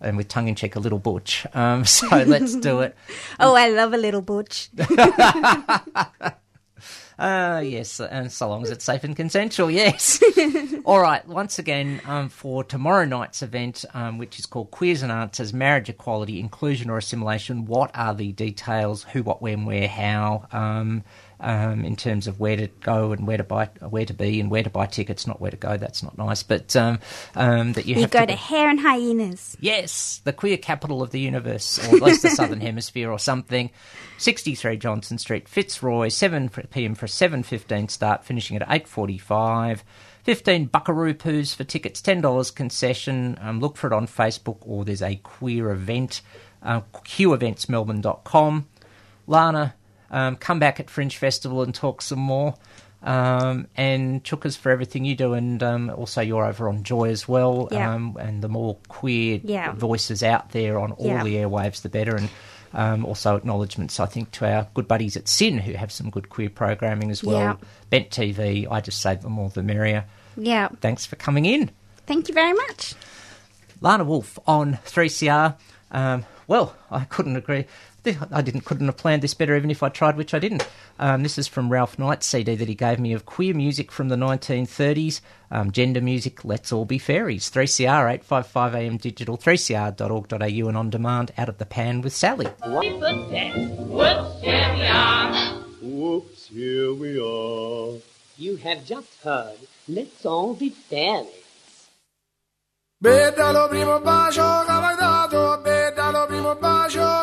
and 0.00 0.16
with 0.16 0.28
tongue 0.28 0.46
in 0.46 0.54
cheek, 0.54 0.76
a 0.76 0.80
little 0.80 0.98
butch. 0.98 1.46
Um, 1.54 1.84
so 1.84 2.06
let's 2.06 2.54
do 2.54 2.80
it. 2.80 2.96
Oh, 3.40 3.56
I 3.56 3.68
love 3.70 3.92
a 3.92 3.98
little 3.98 4.22
butch. 4.22 4.68
Uh, 7.18 7.62
yes, 7.64 8.00
and 8.00 8.30
so 8.32 8.48
long 8.48 8.62
as 8.64 8.70
it's 8.70 8.84
safe 8.84 9.04
and 9.04 9.14
consensual, 9.14 9.70
yes. 9.70 10.20
All 10.84 10.98
right, 10.98 11.26
once 11.28 11.58
again, 11.60 12.00
um, 12.06 12.28
for 12.28 12.64
tomorrow 12.64 13.04
night's 13.04 13.40
event, 13.42 13.84
um, 13.94 14.18
which 14.18 14.38
is 14.38 14.46
called 14.46 14.72
Queers 14.72 15.02
and 15.02 15.12
Answers 15.12 15.54
Marriage 15.54 15.88
Equality, 15.88 16.40
Inclusion 16.40 16.90
or 16.90 16.98
Assimilation, 16.98 17.66
what 17.66 17.92
are 17.94 18.14
the 18.14 18.32
details, 18.32 19.04
who, 19.04 19.22
what, 19.22 19.40
when, 19.40 19.64
where, 19.64 19.86
how, 19.86 20.48
um, 20.50 21.04
um, 21.40 21.84
in 21.84 21.96
terms 21.96 22.26
of 22.26 22.40
where 22.40 22.56
to 22.56 22.68
go 22.80 23.12
and 23.12 23.26
where 23.26 23.36
to 23.36 23.44
buy, 23.44 23.66
where 23.80 24.04
to 24.04 24.14
be 24.14 24.40
and 24.40 24.50
where 24.50 24.62
to 24.62 24.70
buy 24.70 24.86
tickets, 24.86 25.26
not 25.26 25.40
where 25.40 25.50
to 25.50 25.56
go, 25.56 25.76
that's 25.76 26.02
not 26.02 26.16
nice, 26.18 26.42
but 26.42 26.74
um, 26.76 26.98
um, 27.34 27.72
that 27.72 27.86
you, 27.86 27.96
You 27.96 28.06
go 28.06 28.26
to 28.26 28.34
to 28.34 28.40
Hares 28.40 28.70
and 28.70 28.80
Hyenas. 28.80 29.56
Yes, 29.60 30.20
the 30.24 30.32
queer 30.32 30.56
capital 30.56 31.02
of 31.02 31.10
the 31.10 31.20
universe, 31.20 31.78
or 31.78 31.96
at 31.96 32.02
least 32.02 32.22
the 32.22 32.30
southern 32.30 32.60
hemisphere, 32.62 33.10
or 33.10 33.18
something. 33.18 33.70
63 34.18 34.76
Johnston 34.76 35.18
Street, 35.18 35.48
Fitzroy, 35.48 36.08
7 36.08 36.48
p.m. 36.48 36.94
for 36.94 37.06
a 37.06 37.08
7:15 37.08 37.90
start, 37.90 38.24
finishing 38.24 38.56
at 38.56 38.68
8:45. 38.68 39.80
15 40.24 40.66
buckaroo 40.66 41.12
poos 41.12 41.54
for 41.54 41.64
tickets, 41.64 42.00
$10 42.00 42.54
concession. 42.54 43.38
Um, 43.42 43.60
look 43.60 43.76
for 43.76 43.88
it 43.88 43.92
on 43.92 44.06
Facebook, 44.06 44.56
or 44.62 44.82
there's 44.84 45.02
a 45.02 45.16
queer 45.16 45.70
event, 45.70 46.22
uh, 46.62 46.80
qeventsmelbourne.com. 47.04 48.66
Lana, 49.26 49.74
um, 50.10 50.36
come 50.36 50.58
back 50.58 50.80
at 50.80 50.90
Fringe 50.90 51.16
Festival 51.16 51.62
and 51.62 51.74
talk 51.74 52.02
some 52.02 52.18
more. 52.18 52.54
Um, 53.02 53.66
and 53.76 54.24
Chookas 54.24 54.56
for 54.56 54.70
everything 54.72 55.04
you 55.04 55.14
do, 55.14 55.34
and 55.34 55.62
um, 55.62 55.90
also 55.90 56.22
you're 56.22 56.44
over 56.46 56.68
on 56.70 56.84
Joy 56.84 57.10
as 57.10 57.28
well. 57.28 57.68
Yeah. 57.70 57.92
Um, 57.94 58.16
and 58.18 58.42
the 58.42 58.48
more 58.48 58.78
queer 58.88 59.40
Yeah. 59.44 59.72
voices 59.72 60.22
out 60.22 60.52
there 60.52 60.78
on 60.78 60.92
all 60.92 61.06
Yeah. 61.08 61.22
the 61.22 61.34
airwaves, 61.36 61.82
the 61.82 61.90
better. 61.90 62.16
And 62.16 62.30
um, 62.72 63.04
also 63.04 63.36
acknowledgements, 63.36 64.00
I 64.00 64.06
think, 64.06 64.30
to 64.32 64.50
our 64.50 64.66
good 64.74 64.88
buddies 64.88 65.16
at 65.16 65.28
SYN 65.28 65.58
who 65.58 65.74
have 65.74 65.92
some 65.92 66.10
good 66.10 66.28
queer 66.30 66.50
programming 66.50 67.10
as 67.10 67.22
well. 67.22 67.38
Yeah. 67.38 67.56
Bent 67.90 68.10
TV, 68.10 68.66
I 68.70 68.80
just 68.80 69.00
say 69.02 69.14
the 69.16 69.28
more 69.28 69.48
the 69.50 69.62
merrier. 69.62 70.06
Yeah. 70.36 70.68
Thanks 70.80 71.04
for 71.06 71.14
coming 71.16 71.44
in. 71.44 71.70
Thank 72.06 72.26
you 72.28 72.34
very 72.34 72.52
much. 72.54 72.94
Lana 73.80 74.02
Wolf 74.04 74.38
on 74.46 74.78
3CR. 74.86 75.54
Um, 75.92 76.24
well, 76.48 76.74
I 76.90 77.04
couldn't 77.04 77.36
agree. 77.36 77.66
I 78.30 78.42
didn't 78.42 78.62
couldn't 78.62 78.86
have 78.86 78.96
planned 78.96 79.22
this 79.22 79.34
better 79.34 79.56
even 79.56 79.70
if 79.70 79.82
I 79.82 79.88
tried, 79.88 80.16
which 80.16 80.34
I 80.34 80.38
didn't. 80.38 80.68
Um, 80.98 81.22
this 81.22 81.38
is 81.38 81.48
from 81.48 81.70
Ralph 81.70 81.98
Knight's 81.98 82.26
CD 82.26 82.54
that 82.54 82.68
he 82.68 82.74
gave 82.74 82.98
me 82.98 83.12
of 83.12 83.24
queer 83.24 83.54
music 83.54 83.90
from 83.90 84.08
the 84.08 84.16
1930s, 84.16 85.20
um, 85.50 85.70
gender 85.70 86.00
music, 86.00 86.44
Let's 86.44 86.72
All 86.72 86.84
Be 86.84 86.98
Fairies. 86.98 87.50
3CR, 87.50 88.12
855 88.12 88.74
AM 88.74 88.96
digital, 88.98 89.38
3cr.org.au 89.38 90.68
and 90.68 90.76
on 90.76 90.90
demand, 90.90 91.32
out 91.38 91.48
of 91.48 91.58
the 91.58 91.66
pan 91.66 92.02
with 92.02 92.12
Sally. 92.14 92.46
Whoops, 92.46 94.40
here 94.42 94.74
we 94.74 94.86
are. 94.86 95.54
Whoops, 95.80 96.46
here 96.48 96.92
we 96.94 97.18
are. 97.18 97.98
You 98.36 98.56
have 98.56 98.84
just 98.84 99.22
heard 99.22 99.56
Let's 99.88 100.26
All 100.26 100.54
Be 100.54 100.70
Fairies. 100.70 101.40
Bella 102.98 103.52
lo 103.52 103.68
primo 103.68 104.00
bacio 104.00 104.64
che 104.64 104.72
mi 104.72 104.94
dato, 104.96 105.60
bella 105.62 106.10
lo 106.10 106.26
primo 106.26 106.54
bacio 106.54 107.13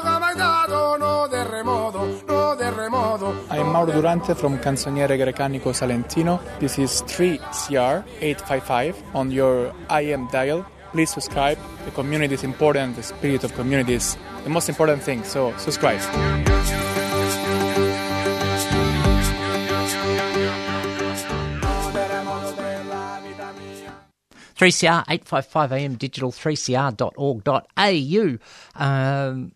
Mauro 3.82 3.94
Durante 3.94 4.36
from 4.36 4.60
Canzoniere 4.60 5.18
Grecanico 5.18 5.74
Salentino. 5.74 6.40
This 6.60 6.78
is 6.78 7.02
3CR 7.08 8.04
855 8.22 9.16
on 9.16 9.32
your 9.32 9.74
AM 9.90 10.28
dial. 10.32 10.64
Please 10.92 11.10
subscribe. 11.10 11.58
The 11.86 11.92
community 11.92 12.36
is 12.36 12.44
important. 12.44 12.96
The 12.96 13.02
spirit 13.02 13.44
of 13.44 13.56
community 13.56 13.96
is 13.96 14.18
the 14.44 14.52
most 14.52 14.70
important 14.70 15.02
thing. 15.02 15.24
So 15.24 15.58
subscribe. 15.58 16.00
3CR 24.60 25.06
855 25.10 25.72
AM 25.72 25.96
digital 25.96 26.32
3cr.org.au. 26.32 28.38
Um, 28.76 29.54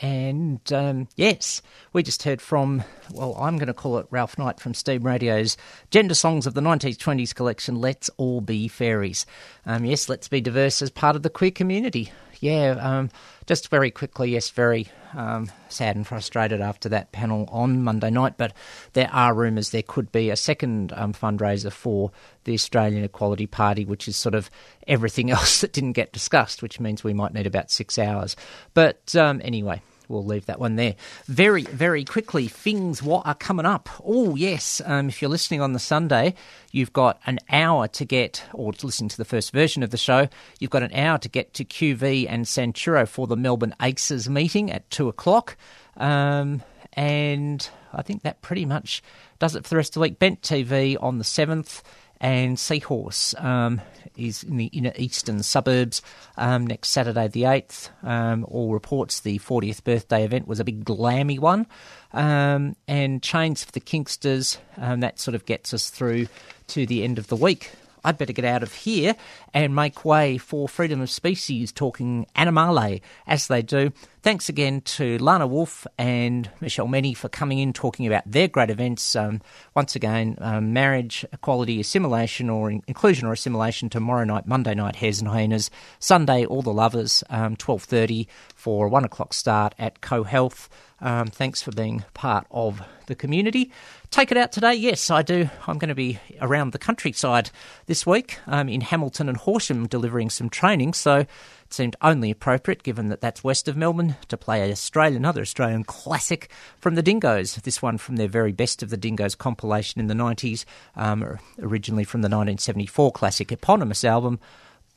and 0.00 0.60
um, 0.72 1.08
yes, 1.16 1.62
we 1.92 2.02
just 2.02 2.22
heard 2.22 2.42
from, 2.42 2.84
well, 3.12 3.34
I'm 3.38 3.56
going 3.56 3.68
to 3.68 3.74
call 3.74 3.98
it 3.98 4.06
Ralph 4.10 4.38
Knight 4.38 4.60
from 4.60 4.74
Steam 4.74 5.02
Radio's 5.02 5.56
Gender 5.90 6.14
Songs 6.14 6.46
of 6.46 6.54
the 6.54 6.60
1920s 6.60 7.34
collection, 7.34 7.80
Let's 7.80 8.10
All 8.16 8.40
Be 8.40 8.68
Fairies. 8.68 9.24
Um, 9.64 9.84
yes, 9.84 10.08
let's 10.08 10.28
be 10.28 10.40
diverse 10.40 10.82
as 10.82 10.90
part 10.90 11.16
of 11.16 11.22
the 11.22 11.30
queer 11.30 11.50
community. 11.50 12.12
Yeah, 12.42 12.76
um, 12.80 13.10
just 13.46 13.68
very 13.68 13.90
quickly, 13.90 14.30
yes, 14.30 14.50
very 14.50 14.88
um, 15.14 15.50
sad 15.68 15.96
and 15.96 16.06
frustrated 16.06 16.60
after 16.60 16.88
that 16.90 17.12
panel 17.12 17.48
on 17.50 17.82
Monday 17.82 18.10
night. 18.10 18.34
But 18.36 18.52
there 18.92 19.10
are 19.12 19.34
rumours 19.34 19.70
there 19.70 19.82
could 19.82 20.12
be 20.12 20.30
a 20.30 20.36
second 20.36 20.92
um, 20.94 21.12
fundraiser 21.12 21.72
for 21.72 22.10
the 22.44 22.54
Australian 22.54 23.04
Equality 23.04 23.46
Party, 23.46 23.84
which 23.84 24.08
is 24.08 24.16
sort 24.16 24.34
of 24.34 24.50
everything 24.86 25.30
else 25.32 25.60
that 25.60 25.72
didn't 25.72 25.92
get 25.92 26.12
discussed, 26.12 26.62
which 26.62 26.80
means 26.80 27.02
we 27.02 27.14
might 27.14 27.34
need 27.34 27.46
about 27.46 27.70
six 27.70 27.98
hours. 27.98 28.36
But 28.74 29.14
um, 29.16 29.40
anyway, 29.44 29.82
we'll 30.08 30.24
leave 30.24 30.46
that 30.46 30.60
one 30.60 30.76
there. 30.76 30.94
Very, 31.26 31.62
very 31.62 32.04
quickly, 32.04 32.48
things 32.48 33.02
what 33.02 33.26
are 33.26 33.34
coming 33.34 33.66
up. 33.66 33.88
Oh, 34.04 34.36
yes. 34.36 34.80
Um, 34.84 35.08
if 35.08 35.20
you're 35.20 35.30
listening 35.30 35.60
on 35.60 35.72
the 35.72 35.78
Sunday, 35.78 36.34
you've 36.72 36.92
got 36.92 37.20
an 37.26 37.38
hour 37.50 37.88
to 37.88 38.04
get, 38.04 38.44
or 38.52 38.72
to 38.72 38.86
listen 38.86 39.08
to 39.08 39.16
the 39.16 39.24
first 39.24 39.52
version 39.52 39.82
of 39.82 39.90
the 39.90 39.96
show, 39.96 40.28
you've 40.58 40.70
got 40.70 40.82
an 40.82 40.94
hour 40.94 41.18
to 41.18 41.28
get 41.28 41.54
to 41.54 41.64
QV 41.64 42.26
and 42.28 42.44
Centuro 42.44 43.06
for 43.06 43.26
the 43.26 43.36
Melbourne 43.36 43.74
Aces 43.80 44.28
meeting 44.28 44.70
at 44.70 44.88
two 44.90 45.08
o'clock. 45.08 45.56
Um, 45.96 46.62
and 46.92 47.68
I 47.92 48.02
think 48.02 48.22
that 48.22 48.42
pretty 48.42 48.64
much 48.64 49.02
does 49.38 49.54
it 49.54 49.64
for 49.64 49.70
the 49.70 49.76
rest 49.76 49.90
of 49.90 49.94
the 49.94 50.00
week. 50.00 50.18
Bent 50.18 50.40
TV 50.42 50.96
on 51.00 51.18
the 51.18 51.24
7th 51.24 51.82
and 52.20 52.58
Seahorse 52.58 53.34
um, 53.38 53.80
is 54.16 54.42
in 54.42 54.56
the 54.56 54.66
inner 54.66 54.92
eastern 54.96 55.42
suburbs 55.42 56.02
um, 56.36 56.66
next 56.66 56.88
Saturday 56.88 57.28
the 57.28 57.42
8th. 57.42 57.90
Um, 58.02 58.44
all 58.48 58.72
reports 58.72 59.20
the 59.20 59.38
40th 59.38 59.84
birthday 59.84 60.24
event 60.24 60.48
was 60.48 60.60
a 60.60 60.64
big 60.64 60.84
glammy 60.84 61.38
one. 61.38 61.66
Um, 62.12 62.76
and 62.88 63.22
Chains 63.22 63.64
for 63.64 63.72
the 63.72 63.80
Kingsters, 63.80 64.58
um, 64.78 65.00
that 65.00 65.18
sort 65.18 65.34
of 65.34 65.44
gets 65.44 65.74
us 65.74 65.90
through 65.90 66.28
to 66.68 66.86
the 66.86 67.04
end 67.04 67.18
of 67.18 67.26
the 67.28 67.36
week. 67.36 67.72
I'd 68.06 68.18
better 68.18 68.32
get 68.32 68.44
out 68.44 68.62
of 68.62 68.72
here 68.72 69.16
and 69.52 69.74
make 69.74 70.04
way 70.04 70.38
for 70.38 70.68
Freedom 70.68 71.00
of 71.00 71.10
Species 71.10 71.72
talking 71.72 72.26
Animale 72.36 73.02
as 73.26 73.48
they 73.48 73.62
do. 73.62 73.92
Thanks 74.22 74.48
again 74.48 74.80
to 74.82 75.18
Lana 75.18 75.46
Wolf 75.46 75.88
and 75.98 76.48
Michelle 76.60 76.86
Mennie 76.86 77.14
for 77.14 77.28
coming 77.28 77.58
in 77.58 77.72
talking 77.72 78.06
about 78.06 78.22
their 78.24 78.46
great 78.46 78.70
events. 78.70 79.16
Um, 79.16 79.40
once 79.74 79.96
again, 79.96 80.36
um, 80.40 80.72
marriage, 80.72 81.24
equality, 81.32 81.80
assimilation, 81.80 82.48
or 82.48 82.70
inclusion 82.70 83.26
or 83.26 83.32
assimilation 83.32 83.88
tomorrow 83.88 84.24
night, 84.24 84.46
Monday 84.46 84.74
night, 84.74 84.96
Hares 84.96 85.20
and 85.20 85.28
Hyenas. 85.28 85.70
Sunday, 85.98 86.44
All 86.44 86.62
the 86.62 86.72
Lovers, 86.72 87.24
um, 87.28 87.56
12.30 87.56 88.28
for 88.54 88.86
a 88.86 88.88
1 88.88 89.04
o'clock 89.04 89.34
start 89.34 89.74
at 89.80 90.00
CoHealth. 90.00 90.68
Um, 91.00 91.26
thanks 91.26 91.60
for 91.60 91.72
being 91.72 92.04
part 92.14 92.46
of 92.50 92.80
the 93.06 93.14
community. 93.14 93.70
Take 94.10 94.30
it 94.30 94.38
out 94.38 94.50
today. 94.50 94.74
Yes, 94.74 95.10
I 95.10 95.22
do. 95.22 95.50
I'm 95.66 95.78
going 95.78 95.90
to 95.90 95.94
be 95.94 96.18
around 96.40 96.72
the 96.72 96.78
countryside 96.78 97.50
this 97.84 98.06
week 98.06 98.38
um, 98.46 98.68
in 98.68 98.80
Hamilton 98.80 99.28
and 99.28 99.36
Horsham 99.36 99.86
delivering 99.86 100.30
some 100.30 100.48
training. 100.48 100.94
So 100.94 101.18
it 101.18 101.28
seemed 101.68 101.96
only 102.00 102.30
appropriate, 102.30 102.82
given 102.82 103.08
that 103.08 103.20
that's 103.20 103.44
west 103.44 103.68
of 103.68 103.76
Melbourne, 103.76 104.16
to 104.28 104.38
play 104.38 104.62
an 104.62 104.70
Australian, 104.70 105.16
another 105.16 105.42
Australian 105.42 105.84
classic 105.84 106.50
from 106.78 106.94
the 106.94 107.02
Dingoes. 107.02 107.56
This 107.56 107.82
one 107.82 107.98
from 107.98 108.16
their 108.16 108.28
very 108.28 108.52
best 108.52 108.82
of 108.82 108.88
the 108.88 108.96
Dingoes 108.96 109.34
compilation 109.34 110.00
in 110.00 110.06
the 110.06 110.14
90s, 110.14 110.64
um, 110.96 111.38
originally 111.60 112.04
from 112.04 112.22
the 112.22 112.26
1974 112.26 113.12
classic 113.12 113.52
eponymous 113.52 114.02
album, 114.02 114.40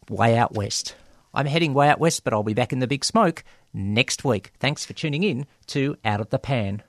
Way 0.09 0.37
Out 0.37 0.53
West. 0.53 0.95
I'm 1.33 1.45
heading 1.45 1.73
way 1.73 1.89
out 1.89 1.99
west, 1.99 2.23
but 2.23 2.33
I'll 2.33 2.43
be 2.43 2.53
back 2.53 2.73
in 2.73 2.79
the 2.79 2.87
big 2.87 3.05
smoke 3.05 3.43
next 3.73 4.23
week. 4.23 4.51
Thanks 4.59 4.85
for 4.85 4.93
tuning 4.93 5.23
in 5.23 5.45
to 5.67 5.95
Out 6.03 6.21
of 6.21 6.29
the 6.29 6.39
Pan. 6.39 6.83